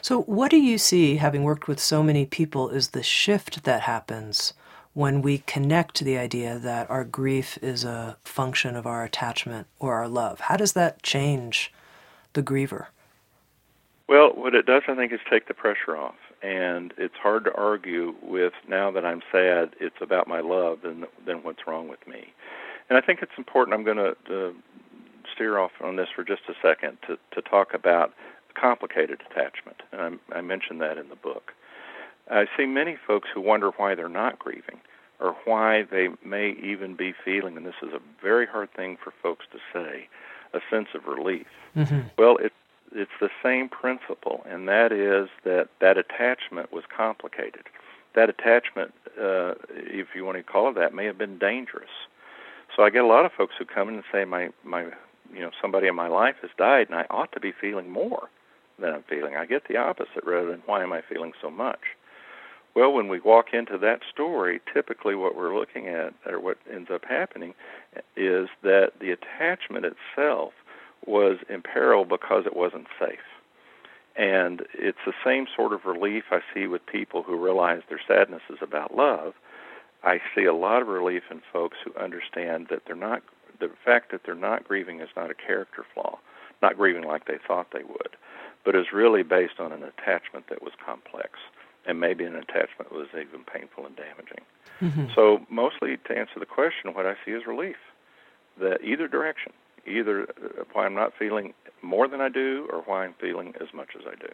So, 0.02 0.22
what 0.22 0.50
do 0.50 0.56
you 0.56 0.78
see, 0.78 1.16
having 1.16 1.42
worked 1.42 1.68
with 1.68 1.80
so 1.80 2.02
many 2.02 2.26
people, 2.26 2.70
is 2.70 2.88
the 2.88 3.02
shift 3.02 3.64
that 3.64 3.82
happens 3.82 4.54
when 4.92 5.22
we 5.22 5.38
connect 5.38 5.94
to 5.96 6.04
the 6.04 6.18
idea 6.18 6.58
that 6.58 6.90
our 6.90 7.04
grief 7.04 7.58
is 7.62 7.84
a 7.84 8.16
function 8.24 8.76
of 8.76 8.86
our 8.86 9.04
attachment 9.04 9.66
or 9.78 9.94
our 9.94 10.08
love? 10.08 10.40
How 10.40 10.56
does 10.56 10.72
that 10.72 11.02
change 11.02 11.72
the 12.32 12.42
griever? 12.42 12.86
Well, 14.08 14.32
what 14.34 14.54
it 14.54 14.66
does, 14.66 14.82
I 14.88 14.96
think, 14.96 15.12
is 15.12 15.20
take 15.30 15.46
the 15.46 15.54
pressure 15.54 15.96
off. 15.96 16.16
And 16.42 16.92
it's 16.96 17.14
hard 17.22 17.44
to 17.44 17.54
argue 17.54 18.14
with 18.22 18.54
now 18.66 18.90
that 18.90 19.04
I'm 19.04 19.22
sad, 19.30 19.76
it's 19.78 20.00
about 20.00 20.26
my 20.26 20.40
love 20.40 20.78
than, 20.82 21.04
than 21.26 21.42
what's 21.42 21.66
wrong 21.66 21.88
with 21.88 22.04
me. 22.08 22.32
And 22.88 22.98
I 22.98 23.02
think 23.02 23.20
it's 23.22 23.32
important. 23.38 23.74
I'm 23.74 23.84
going 23.84 23.98
to 23.98 24.48
uh, 24.48 24.52
steer 25.32 25.58
off 25.58 25.70
on 25.80 25.96
this 25.96 26.08
for 26.14 26.24
just 26.24 26.42
a 26.48 26.54
second 26.60 26.98
to, 27.06 27.18
to 27.32 27.42
talk 27.48 27.74
about 27.74 28.12
complicated 28.60 29.22
attachment. 29.30 29.82
And 29.92 30.18
I, 30.32 30.38
I 30.38 30.40
mentioned 30.40 30.80
that 30.80 30.98
in 30.98 31.08
the 31.08 31.16
book. 31.16 31.52
I 32.30 32.46
see 32.56 32.66
many 32.66 32.96
folks 33.06 33.28
who 33.32 33.40
wonder 33.40 33.70
why 33.76 33.94
they're 33.94 34.08
not 34.08 34.38
grieving 34.38 34.80
or 35.20 35.36
why 35.44 35.82
they 35.82 36.08
may 36.24 36.52
even 36.62 36.94
be 36.94 37.12
feeling, 37.24 37.56
and 37.56 37.66
this 37.66 37.74
is 37.82 37.92
a 37.92 38.00
very 38.22 38.46
hard 38.46 38.72
thing 38.72 38.96
for 39.02 39.12
folks 39.22 39.44
to 39.52 39.58
say, 39.72 40.08
a 40.54 40.60
sense 40.70 40.88
of 40.94 41.06
relief. 41.06 41.46
Mm-hmm. 41.76 42.00
Well, 42.16 42.38
it, 42.38 42.52
it's 42.92 43.10
the 43.20 43.28
same 43.42 43.68
principle, 43.68 44.42
and 44.48 44.66
that 44.68 44.92
is 44.92 45.28
that 45.44 45.68
that 45.80 45.98
attachment 45.98 46.72
was 46.72 46.84
complicated. 46.96 47.64
That 48.14 48.30
attachment, 48.30 48.92
uh, 49.20 49.54
if 49.68 50.08
you 50.14 50.24
want 50.24 50.38
to 50.38 50.42
call 50.42 50.70
it 50.70 50.74
that, 50.76 50.94
may 50.94 51.04
have 51.04 51.18
been 51.18 51.38
dangerous. 51.38 51.90
So 52.74 52.82
I 52.82 52.90
get 52.90 53.04
a 53.04 53.06
lot 53.06 53.26
of 53.26 53.32
folks 53.32 53.54
who 53.58 53.64
come 53.64 53.88
in 53.88 53.96
and 53.96 54.04
say, 54.10 54.24
my 54.24 54.50
my, 54.64 54.84
you 55.32 55.40
know, 55.40 55.50
somebody 55.60 55.86
in 55.86 55.94
my 55.94 56.08
life 56.08 56.36
has 56.42 56.50
died, 56.56 56.88
and 56.88 56.98
I 56.98 57.06
ought 57.10 57.32
to 57.32 57.40
be 57.40 57.52
feeling 57.52 57.90
more 57.90 58.28
than 58.78 58.94
I'm 58.94 59.02
feeling. 59.02 59.36
I 59.36 59.44
get 59.44 59.68
the 59.68 59.76
opposite 59.76 60.24
rather 60.24 60.50
than 60.50 60.62
why 60.66 60.82
am 60.82 60.92
I 60.92 61.02
feeling 61.02 61.32
so 61.40 61.50
much. 61.50 61.80
Well, 62.74 62.92
when 62.92 63.08
we 63.08 63.18
walk 63.18 63.52
into 63.52 63.76
that 63.78 64.00
story, 64.12 64.60
typically 64.72 65.16
what 65.16 65.36
we're 65.36 65.58
looking 65.58 65.88
at, 65.88 66.14
or 66.24 66.38
what 66.38 66.58
ends 66.72 66.88
up 66.92 67.04
happening, 67.04 67.54
is 68.16 68.48
that 68.62 68.92
the 69.00 69.10
attachment 69.10 69.84
itself 69.84 70.52
was 71.04 71.38
in 71.48 71.62
peril 71.62 72.04
because 72.04 72.46
it 72.46 72.56
wasn't 72.56 72.86
safe. 72.98 73.18
And 74.16 74.62
it's 74.74 74.98
the 75.04 75.14
same 75.24 75.46
sort 75.54 75.72
of 75.72 75.84
relief 75.84 76.24
I 76.30 76.40
see 76.54 76.66
with 76.66 76.86
people 76.86 77.22
who 77.22 77.36
realize 77.36 77.82
their 77.88 78.00
sadness 78.06 78.42
is 78.48 78.58
about 78.60 78.96
love. 78.96 79.34
I 80.04 80.20
see 80.34 80.44
a 80.44 80.54
lot 80.54 80.82
of 80.82 80.88
relief 80.88 81.24
in 81.30 81.42
folks 81.52 81.78
who 81.84 81.94
understand 82.00 82.68
that 82.70 82.82
they're 82.86 82.94
not, 82.94 83.22
the 83.58 83.70
fact 83.84 84.12
that 84.12 84.22
they're 84.24 84.34
not 84.34 84.66
grieving 84.66 85.00
is 85.00 85.08
not 85.16 85.30
a 85.30 85.34
character 85.34 85.84
flaw, 85.92 86.18
not 86.62 86.76
grieving 86.76 87.04
like 87.04 87.26
they 87.26 87.38
thought 87.46 87.68
they 87.72 87.84
would, 87.84 88.16
but 88.64 88.76
is 88.76 88.92
really 88.92 89.22
based 89.22 89.58
on 89.58 89.72
an 89.72 89.82
attachment 89.82 90.48
that 90.48 90.62
was 90.62 90.72
complex 90.84 91.30
and 91.86 92.00
maybe 92.00 92.24
an 92.24 92.36
attachment 92.36 92.92
was 92.92 93.08
even 93.12 93.44
painful 93.44 93.86
and 93.86 93.96
damaging. 93.96 94.44
Mm-hmm. 94.80 95.06
So, 95.14 95.44
mostly 95.50 95.96
to 96.08 96.16
answer 96.16 96.38
the 96.38 96.46
question, 96.46 96.94
what 96.94 97.06
I 97.06 97.14
see 97.24 97.32
is 97.32 97.46
relief. 97.46 97.76
That 98.60 98.82
either 98.82 99.08
direction, 99.08 99.52
either 99.86 100.22
uh, 100.24 100.64
why 100.72 100.86
I'm 100.86 100.94
not 100.94 101.12
feeling 101.18 101.54
more 101.82 102.08
than 102.08 102.20
I 102.20 102.28
do 102.28 102.68
or 102.70 102.82
why 102.82 103.04
I'm 103.04 103.14
feeling 103.20 103.54
as 103.60 103.68
much 103.74 103.90
as 103.98 104.02
I 104.06 104.14
do. 104.16 104.32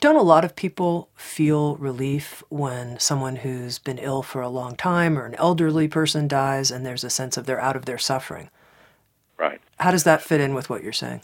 Don't 0.00 0.16
a 0.16 0.22
lot 0.22 0.44
of 0.44 0.54
people 0.54 1.08
feel 1.14 1.76
relief 1.76 2.42
when 2.50 2.98
someone 2.98 3.36
who's 3.36 3.78
been 3.78 3.98
ill 3.98 4.22
for 4.22 4.42
a 4.42 4.48
long 4.48 4.76
time 4.76 5.18
or 5.18 5.24
an 5.24 5.34
elderly 5.36 5.88
person 5.88 6.28
dies 6.28 6.70
and 6.70 6.84
there's 6.84 7.04
a 7.04 7.10
sense 7.10 7.36
of 7.36 7.46
they're 7.46 7.60
out 7.60 7.76
of 7.76 7.86
their 7.86 7.98
suffering? 7.98 8.50
Right. 9.38 9.60
How 9.78 9.90
does 9.90 10.04
that 10.04 10.22
fit 10.22 10.40
in 10.40 10.54
with 10.54 10.68
what 10.68 10.82
you're 10.82 10.92
saying? 10.92 11.22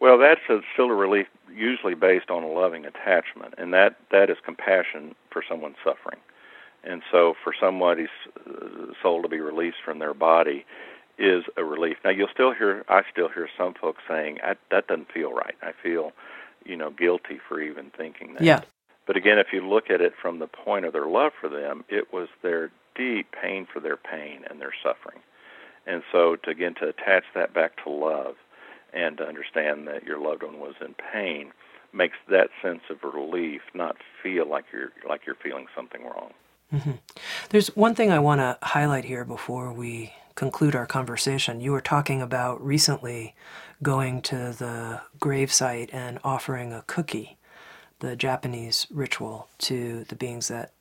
Well, 0.00 0.18
that's 0.18 0.40
a, 0.48 0.60
still 0.72 0.90
a 0.90 0.94
relief 0.94 1.28
usually 1.54 1.94
based 1.94 2.30
on 2.30 2.42
a 2.42 2.48
loving 2.48 2.84
attachment, 2.84 3.54
and 3.58 3.72
that 3.72 3.96
that 4.10 4.30
is 4.30 4.36
compassion 4.44 5.14
for 5.30 5.42
someone 5.48 5.74
suffering. 5.84 6.18
And 6.82 7.02
so, 7.10 7.34
for 7.42 7.54
somebody's 7.58 8.08
uh, 8.46 8.92
soul 9.02 9.22
to 9.22 9.28
be 9.28 9.40
released 9.40 9.78
from 9.84 9.98
their 10.00 10.14
body 10.14 10.66
is 11.18 11.44
a 11.56 11.64
relief. 11.64 11.96
Now, 12.04 12.10
you'll 12.10 12.28
still 12.32 12.52
hear, 12.52 12.84
I 12.88 13.02
still 13.10 13.28
hear 13.28 13.48
some 13.56 13.74
folks 13.74 14.02
saying, 14.08 14.38
"That 14.42 14.86
doesn't 14.88 15.10
feel 15.12 15.32
right. 15.32 15.54
I 15.62 15.72
feel, 15.82 16.12
you 16.64 16.76
know, 16.76 16.90
guilty 16.90 17.40
for 17.48 17.60
even 17.60 17.90
thinking 17.96 18.34
that." 18.34 18.42
Yeah. 18.42 18.60
But 19.06 19.16
again, 19.16 19.38
if 19.38 19.48
you 19.52 19.66
look 19.66 19.90
at 19.90 20.00
it 20.00 20.14
from 20.20 20.38
the 20.38 20.46
point 20.46 20.84
of 20.84 20.92
their 20.92 21.06
love 21.06 21.32
for 21.38 21.48
them, 21.48 21.84
it 21.88 22.12
was 22.12 22.28
their 22.42 22.70
deep 22.94 23.28
pain 23.32 23.66
for 23.70 23.80
their 23.80 23.96
pain 23.96 24.44
and 24.48 24.60
their 24.60 24.72
suffering. 24.82 25.20
And 25.86 26.02
so, 26.12 26.36
to 26.36 26.50
again 26.50 26.74
to 26.80 26.88
attach 26.88 27.24
that 27.34 27.54
back 27.54 27.82
to 27.84 27.90
love 27.90 28.36
and 28.94 29.18
to 29.18 29.26
understand 29.26 29.86
that 29.88 30.04
your 30.04 30.20
loved 30.20 30.42
one 30.42 30.60
was 30.60 30.74
in 30.80 30.94
pain 31.12 31.52
makes 31.92 32.16
that 32.28 32.48
sense 32.62 32.80
of 32.90 33.02
relief 33.02 33.60
not 33.74 33.96
feel 34.22 34.48
like 34.48 34.64
you're 34.72 34.92
like 35.08 35.22
you're 35.26 35.36
feeling 35.36 35.66
something 35.76 36.02
wrong. 36.04 36.32
Mm-hmm. 36.72 36.92
There's 37.50 37.68
one 37.76 37.94
thing 37.94 38.10
I 38.10 38.18
want 38.18 38.40
to 38.40 38.58
highlight 38.62 39.04
here 39.04 39.24
before 39.24 39.72
we 39.72 40.12
conclude 40.34 40.74
our 40.74 40.86
conversation. 40.86 41.60
You 41.60 41.72
were 41.72 41.80
talking 41.80 42.20
about 42.20 42.64
recently 42.64 43.34
going 43.82 44.22
to 44.22 44.36
the 44.36 45.02
gravesite 45.20 45.90
and 45.92 46.18
offering 46.24 46.72
a 46.72 46.82
cookie, 46.86 47.36
the 48.00 48.16
Japanese 48.16 48.86
ritual, 48.90 49.48
to 49.58 50.04
the 50.08 50.16
beings 50.16 50.48
that 50.48 50.72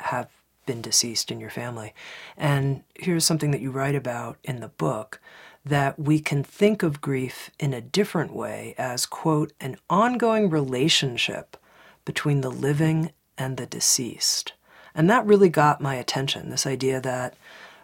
have 0.00 0.28
been 0.64 0.80
deceased 0.80 1.30
in 1.30 1.40
your 1.40 1.50
family. 1.50 1.92
And 2.36 2.84
here's 2.94 3.24
something 3.24 3.50
that 3.50 3.60
you 3.60 3.70
write 3.70 3.94
about 3.94 4.38
in 4.44 4.60
the 4.60 4.68
book 4.68 5.20
that 5.64 5.98
we 5.98 6.18
can 6.18 6.42
think 6.42 6.82
of 6.82 7.00
grief 7.00 7.50
in 7.58 7.72
a 7.72 7.80
different 7.80 8.34
way 8.34 8.74
as, 8.76 9.06
quote, 9.06 9.52
an 9.60 9.76
ongoing 9.88 10.50
relationship 10.50 11.56
between 12.04 12.40
the 12.40 12.50
living 12.50 13.12
and 13.38 13.56
the 13.56 13.66
deceased. 13.66 14.54
And 14.94 15.08
that 15.08 15.24
really 15.24 15.48
got 15.48 15.80
my 15.80 15.94
attention 15.94 16.50
this 16.50 16.66
idea 16.66 17.00
that 17.00 17.34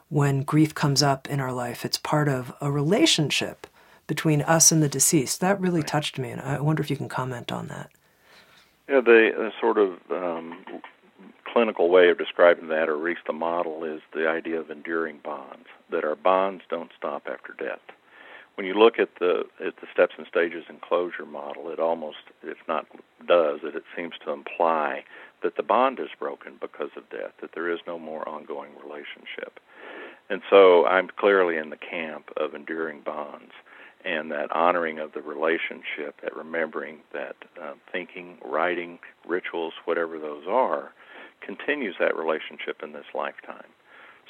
when 0.09 0.43
grief 0.43 0.75
comes 0.75 1.03
up 1.03 1.29
in 1.29 1.41
our 1.41 1.53
life, 1.53 1.85
it's 1.85 1.99
part 1.99 2.29
of 2.29 2.53
a 2.61 2.71
relationship 2.71 3.67
between 4.07 4.43
us 4.43 4.73
and 4.73 4.83
the 4.83 4.89
deceased. 4.89 5.41
That 5.41 5.61
really 5.61 5.83
touched 5.83 6.19
me, 6.19 6.31
and 6.31 6.41
I 6.41 6.61
wonder 6.61 6.83
if 6.83 6.91
you 6.91 6.97
can 6.97 7.09
comment 7.09 7.53
on 7.53 7.69
that. 7.69 7.91
Yeah, 8.89 9.01
the, 9.01 9.33
the 9.37 9.53
sort 9.61 9.77
of 9.77 9.99
um, 10.11 10.65
clinical 11.53 11.89
way 11.89 12.11
of 12.11 12.19
describing 12.19 12.69
that, 12.69 12.89
or 12.89 12.97
at 12.97 13.03
least 13.03 13.21
the 13.27 13.33
model, 13.33 13.85
is 13.85 14.01
the 14.13 14.29
idea 14.29 14.61
of 14.61 14.71
enduring 14.71 15.21
bonds. 15.23 15.67
That 15.91 16.05
our 16.05 16.17
bonds 16.17 16.65
don't 16.69 16.91
stop 16.97 17.27
after 17.31 17.53
death. 17.59 17.81
When 18.55 18.67
you 18.67 18.75
look 18.75 18.99
at 18.99 19.11
the 19.21 19.45
at 19.65 19.77
the 19.77 19.87
steps 19.93 20.15
and 20.19 20.27
stages 20.27 20.65
and 20.69 20.81
closure 20.81 21.27
model, 21.27 21.71
it 21.71 21.79
almost, 21.79 22.19
if 22.43 22.59
not 22.67 22.87
does, 23.27 23.61
it, 23.63 23.77
it 23.77 23.85
seems 23.97 24.15
to 24.25 24.33
imply 24.33 25.05
that 25.43 25.57
the 25.57 25.63
bond 25.63 26.01
is 26.01 26.09
broken 26.19 26.55
because 26.61 26.91
of 26.97 27.09
death. 27.11 27.33
That 27.41 27.53
there 27.55 27.71
is 27.71 27.81
no 27.87 27.99
more 27.99 28.29
ongoing 28.29 28.71
relationship. 28.83 29.61
And 30.31 30.43
so 30.51 30.87
I'm 30.87 31.09
clearly 31.17 31.57
in 31.57 31.71
the 31.71 31.77
camp 31.77 32.31
of 32.37 32.55
enduring 32.55 33.01
bonds 33.01 33.53
and 34.05 34.31
that 34.31 34.51
honoring 34.53 34.99
of 34.99 35.13
the 35.13 35.23
relationship, 35.23 36.21
that 36.23 36.37
remembering 36.37 36.99
that 37.13 37.37
uh, 37.61 37.75
thinking, 37.91 38.39
writing, 38.45 38.99
rituals, 39.27 39.75
whatever 39.85 40.19
those 40.19 40.45
are, 40.49 40.93
continues 41.49 41.97
that 41.99 42.15
relationship 42.15 42.83
in 42.83 42.93
this 42.93 43.07
lifetime. 43.15 43.71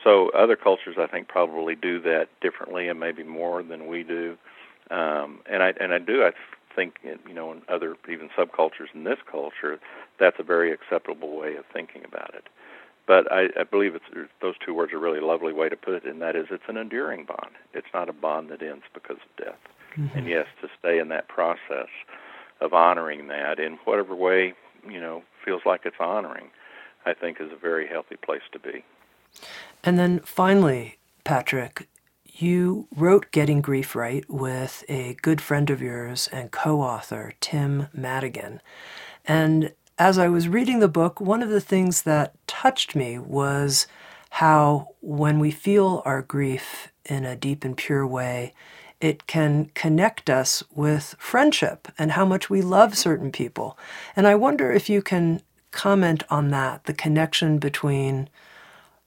So 0.05 0.29
other 0.31 0.55
cultures, 0.55 0.95
I 0.99 1.09
think, 1.09 1.27
probably 1.27 1.75
do 1.75 2.01
that 2.03 2.29
differently 2.41 2.87
and 2.89 3.01
maybe 3.01 3.25
more 3.25 3.65
than 3.65 3.89
we 3.89 4.05
do. 4.05 4.37
Um, 4.91 5.41
and 5.51 5.61
I 5.63 5.75
and 5.81 5.93
I 5.93 5.99
do 5.99 6.23
I 6.23 6.31
think 6.77 6.95
you 7.03 7.35
know 7.35 7.51
in 7.51 7.63
other 7.69 7.97
even 8.09 8.31
subcultures 8.39 8.95
in 8.95 9.03
this 9.03 9.19
culture, 9.31 9.81
that's 10.21 10.37
a 10.39 10.45
very 10.45 10.73
acceptable 10.73 11.37
way 11.37 11.57
of 11.57 11.65
thinking 11.73 12.05
about 12.05 12.33
it. 12.35 12.45
But 13.07 13.31
I, 13.33 13.49
I 13.59 13.65
believe 13.65 13.97
it's 13.97 14.29
those 14.41 14.55
two 14.65 14.73
words 14.73 14.93
are 14.93 14.99
a 14.99 15.01
really 15.01 15.21
lovely 15.21 15.53
way 15.53 15.69
to 15.69 15.77
put 15.77 15.95
it, 15.95 16.05
and 16.05 16.23
that 16.23 16.37
is 16.37 16.47
it's 16.51 16.69
an 16.69 16.77
enduring 16.77 17.25
bond. 17.25 17.53
It's 17.75 17.89
not 17.93 18.09
a 18.09 18.13
bond 18.13 18.51
that 18.51 18.63
ends 18.63 18.85
because 18.95 19.17
of 19.17 19.45
death. 19.45 19.61
Mm-hmm. 19.99 20.19
And 20.19 20.29
yes, 20.29 20.47
to 20.63 20.69
stay 20.79 21.01
in 21.01 21.09
that 21.09 21.27
process 21.29 21.89
of 22.61 22.73
honoring 22.73 23.27
that 23.29 23.59
in 23.59 23.79
whatever 23.85 24.15
way 24.15 24.55
you 24.89 25.01
know 25.01 25.23
feels 25.45 25.63
like 25.67 25.83
it's 25.85 25.97
honoring, 25.99 26.51
I 27.09 27.15
think 27.15 27.41
is 27.41 27.51
a 27.51 27.57
very 27.57 27.89
healthy 27.89 28.17
place 28.17 28.43
to 28.53 28.59
be. 28.59 28.85
And 29.83 29.99
then 29.99 30.21
finally, 30.21 30.99
Patrick, 31.25 31.89
you 32.25 32.87
wrote 32.95 33.31
Getting 33.31 33.63
Grief 33.63 33.97
Right 33.97 34.29
with 34.29 34.85
a 34.89 35.17
good 35.23 35.41
friend 35.41 35.71
of 35.71 35.81
yours 35.81 36.29
and 36.31 36.51
co 36.51 36.83
author, 36.83 37.33
Tim 37.41 37.89
Madigan. 37.95 38.61
And 39.25 39.73
as 39.99 40.19
I 40.19 40.29
was 40.29 40.49
reading 40.49 40.81
the 40.81 40.89
book, 40.89 41.19
one 41.19 41.43
of 41.43 41.49
the 41.49 41.63
things 41.63 42.03
that 42.03 42.35
touched 42.47 42.95
me 42.95 43.19
was 43.19 43.87
how 44.31 44.89
when 45.01 45.39
we 45.39 45.51
feel 45.51 46.03
our 46.05 46.21
grief 46.21 46.93
in 47.07 47.25
a 47.25 47.37
deep 47.37 47.65
and 47.65 47.77
pure 47.77 48.07
way, 48.07 48.53
it 49.01 49.27
can 49.27 49.71
connect 49.75 50.29
us 50.29 50.63
with 50.75 51.15
friendship 51.19 51.89
and 51.99 52.13
how 52.13 52.27
much 52.27 52.51
we 52.51 52.61
love 52.61 52.99
certain 52.99 53.33
people. 53.33 53.79
And 54.15 54.27
I 54.27 54.35
wonder 54.35 54.71
if 54.71 54.91
you 54.91 55.01
can 55.01 55.41
comment 55.79 56.25
on 56.29 56.49
that 56.51 56.85
the 56.85 56.93
connection 56.93 57.59
between 57.59 58.29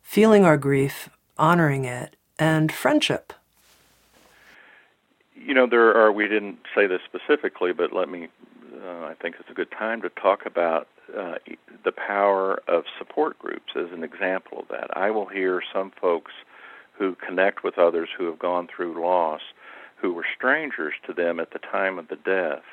feeling 0.01 0.45
our 0.45 0.55
grief, 0.55 1.09
honoring 1.37 1.83
it, 1.83 2.15
and 2.39 2.71
friendship. 2.71 3.33
You 5.35 5.53
know, 5.53 5.67
there 5.67 5.93
are, 5.97 6.13
we 6.13 6.29
didn't 6.29 6.59
say 6.73 6.87
this 6.87 7.01
specifically, 7.05 7.73
but 7.73 7.91
let 7.91 8.07
me 8.07 8.29
uh, 8.81 9.05
I 9.05 9.15
think 9.21 9.35
it's 9.37 9.49
a 9.49 9.53
good 9.53 9.71
time 9.71 10.01
to 10.01 10.09
talk 10.09 10.45
about 10.45 10.87
uh, 11.15 11.35
the 11.83 11.91
power 11.91 12.61
of 12.69 12.85
support 12.97 13.37
groups 13.37 13.73
as 13.75 13.91
an 13.91 14.03
example 14.03 14.59
of 14.59 14.67
that. 14.69 14.95
I 14.95 15.11
will 15.11 15.25
hear 15.25 15.61
some 15.73 15.91
folks 15.99 16.31
who 16.93 17.15
connect 17.15 17.65
with 17.65 17.77
others 17.77 18.07
who 18.17 18.27
have 18.27 18.39
gone 18.39 18.69
through 18.73 19.01
loss, 19.01 19.41
who 19.97 20.13
were 20.13 20.25
strangers 20.35 20.93
to 21.05 21.13
them 21.13 21.39
at 21.39 21.51
the 21.51 21.59
time 21.59 21.99
of 21.99 22.07
the 22.07 22.15
death, 22.15 22.63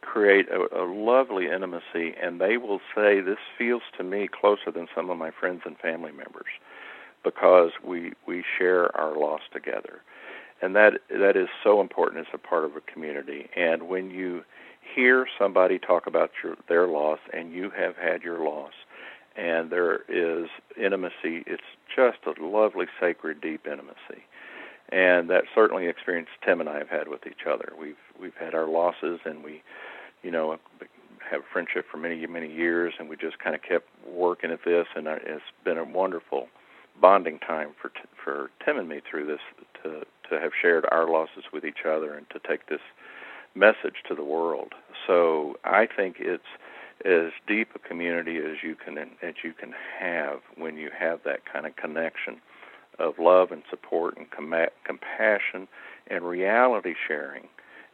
create 0.00 0.46
a, 0.50 0.82
a 0.82 0.84
lovely 0.84 1.46
intimacy, 1.46 2.14
and 2.20 2.40
they 2.40 2.56
will 2.56 2.80
say, 2.94 3.20
This 3.20 3.38
feels 3.56 3.82
to 3.96 4.04
me 4.04 4.28
closer 4.28 4.70
than 4.70 4.88
some 4.94 5.10
of 5.10 5.18
my 5.18 5.30
friends 5.30 5.62
and 5.64 5.76
family 5.78 6.12
members 6.12 6.52
because 7.24 7.72
we, 7.84 8.12
we 8.26 8.44
share 8.58 8.96
our 8.96 9.18
loss 9.18 9.40
together. 9.52 10.00
And 10.60 10.74
that 10.74 10.94
that 11.08 11.36
is 11.36 11.48
so 11.62 11.80
important 11.80 12.26
as 12.26 12.32
a 12.34 12.38
part 12.38 12.64
of 12.64 12.76
a 12.76 12.80
community. 12.80 13.48
And 13.56 13.88
when 13.88 14.10
you 14.10 14.42
hear 14.94 15.26
somebody 15.38 15.78
talk 15.78 16.06
about 16.06 16.30
your, 16.42 16.56
their 16.68 16.86
loss 16.88 17.18
and 17.32 17.52
you 17.52 17.70
have 17.70 17.96
had 17.96 18.22
your 18.22 18.44
loss 18.44 18.72
and 19.36 19.70
there 19.70 20.00
is 20.08 20.48
intimacy 20.80 21.44
it's 21.46 21.62
just 21.94 22.18
a 22.26 22.44
lovely 22.44 22.86
sacred 23.00 23.40
deep 23.40 23.66
intimacy 23.66 24.24
and 24.90 25.30
that 25.30 25.44
certainly 25.54 25.86
experience 25.86 26.28
tim 26.44 26.60
and 26.60 26.68
i 26.68 26.78
have 26.78 26.88
had 26.88 27.08
with 27.08 27.26
each 27.26 27.46
other 27.48 27.72
we've 27.78 27.96
we've 28.20 28.36
had 28.38 28.54
our 28.54 28.66
losses 28.68 29.20
and 29.24 29.44
we 29.44 29.62
you 30.22 30.30
know 30.30 30.58
have 31.30 31.42
friendship 31.52 31.84
for 31.90 31.98
many 31.98 32.26
many 32.26 32.52
years 32.52 32.94
and 32.98 33.08
we 33.08 33.16
just 33.16 33.38
kind 33.38 33.54
of 33.54 33.62
kept 33.62 33.88
working 34.06 34.50
at 34.50 34.60
this 34.64 34.86
and 34.96 35.06
it's 35.06 35.42
been 35.64 35.78
a 35.78 35.84
wonderful 35.84 36.48
bonding 37.00 37.38
time 37.38 37.70
for 37.80 37.92
for 38.22 38.50
tim 38.64 38.78
and 38.78 38.88
me 38.88 39.00
through 39.08 39.26
this 39.26 39.40
to 39.82 40.04
to 40.28 40.38
have 40.38 40.52
shared 40.60 40.86
our 40.90 41.08
losses 41.08 41.44
with 41.52 41.64
each 41.64 41.84
other 41.86 42.14
and 42.14 42.28
to 42.30 42.40
take 42.48 42.66
this 42.66 42.80
message 43.54 44.02
to 44.06 44.14
the 44.14 44.24
world. 44.24 44.72
So 45.06 45.56
I 45.64 45.86
think 45.86 46.16
it's 46.18 46.42
as 47.04 47.32
deep 47.46 47.68
a 47.74 47.78
community 47.78 48.38
as 48.38 48.62
you 48.62 48.74
can 48.74 48.98
as 48.98 49.34
you 49.44 49.52
can 49.52 49.72
have 50.00 50.40
when 50.56 50.76
you 50.76 50.90
have 50.98 51.20
that 51.24 51.40
kind 51.50 51.66
of 51.66 51.76
connection 51.76 52.40
of 52.98 53.18
love 53.18 53.52
and 53.52 53.62
support 53.70 54.16
and 54.16 54.28
com- 54.30 54.66
compassion 54.84 55.68
and 56.08 56.24
reality 56.24 56.94
sharing 57.06 57.46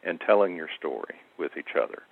and 0.02 0.20
telling 0.20 0.56
your 0.56 0.68
story 0.78 1.16
with 1.38 1.52
each 1.58 1.76
other. 1.80 2.02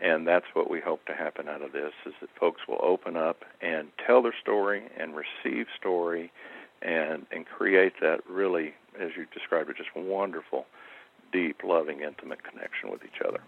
And 0.00 0.26
that's 0.26 0.46
what 0.54 0.68
we 0.68 0.80
hope 0.80 1.06
to 1.06 1.14
happen 1.14 1.48
out 1.48 1.62
of 1.62 1.72
this 1.72 1.92
is 2.04 2.12
that 2.20 2.30
folks 2.38 2.62
will 2.68 2.80
open 2.82 3.16
up 3.16 3.44
and 3.60 3.88
tell 4.04 4.22
their 4.22 4.34
story 4.40 4.82
and 4.98 5.14
receive 5.14 5.66
story 5.78 6.32
and 6.82 7.26
and 7.30 7.46
create 7.46 7.94
that 8.00 8.20
really 8.28 8.74
as 9.00 9.10
you 9.16 9.26
described 9.32 9.70
it 9.70 9.76
just 9.76 9.94
wonderful 9.96 10.66
deep, 11.32 11.64
loving, 11.64 12.00
intimate 12.00 12.42
connection 12.44 12.90
with 12.90 13.04
each 13.04 13.20
other. 13.26 13.40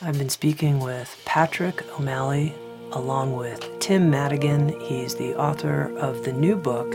I've 0.00 0.18
been 0.18 0.28
speaking 0.28 0.80
with 0.80 1.20
Patrick 1.24 1.82
O'Malley 1.98 2.54
along 2.92 3.36
with 3.36 3.78
Tim 3.80 4.10
Madigan. 4.10 4.68
He's 4.80 5.14
the 5.14 5.34
author 5.34 5.96
of 5.98 6.24
the 6.24 6.32
new 6.32 6.56
book, 6.56 6.92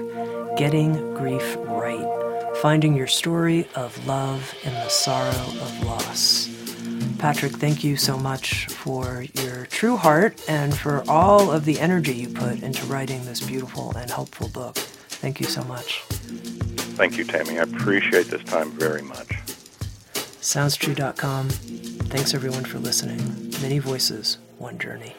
Getting 0.58 1.14
Grief 1.14 1.56
Right 1.60 2.06
Finding 2.62 2.96
Your 2.96 3.08
Story 3.08 3.68
of 3.76 4.08
Love 4.08 4.56
in 4.64 4.74
the 4.74 4.90
Sorrow 4.90 5.30
of 5.30 5.84
Loss. 5.84 6.57
Patrick, 7.20 7.54
thank 7.54 7.84
you 7.84 7.98
so 7.98 8.18
much 8.18 8.68
for 8.68 9.26
your 9.34 9.66
true 9.66 9.98
heart 9.98 10.42
and 10.48 10.76
for 10.78 11.04
all 11.10 11.52
of 11.52 11.66
the 11.66 11.80
energy 11.80 12.14
you 12.14 12.30
put 12.30 12.62
into 12.62 12.86
writing 12.86 13.26
this 13.26 13.42
beautiful 13.42 13.96
and 13.98 14.10
helpful 14.10 14.50
book. 14.50 14.76
Thank 14.76 15.40
you 15.40 15.48
so 15.48 15.64
much. 15.64 16.02
Thank 16.98 17.18
you, 17.18 17.26
Tami. 17.26 17.60
I 17.60 17.64
appreciate 17.64 18.28
this 18.28 18.44
time 18.44 18.72
very 18.72 19.02
much. 19.02 19.30
SoundsTrue.com. 20.14 21.50
Thanks 21.50 22.34
everyone 22.34 22.64
for 22.64 22.80
listening. 22.80 23.52
Many 23.62 23.80
voices, 23.80 24.38
one 24.60 24.78
journey. 24.78 25.16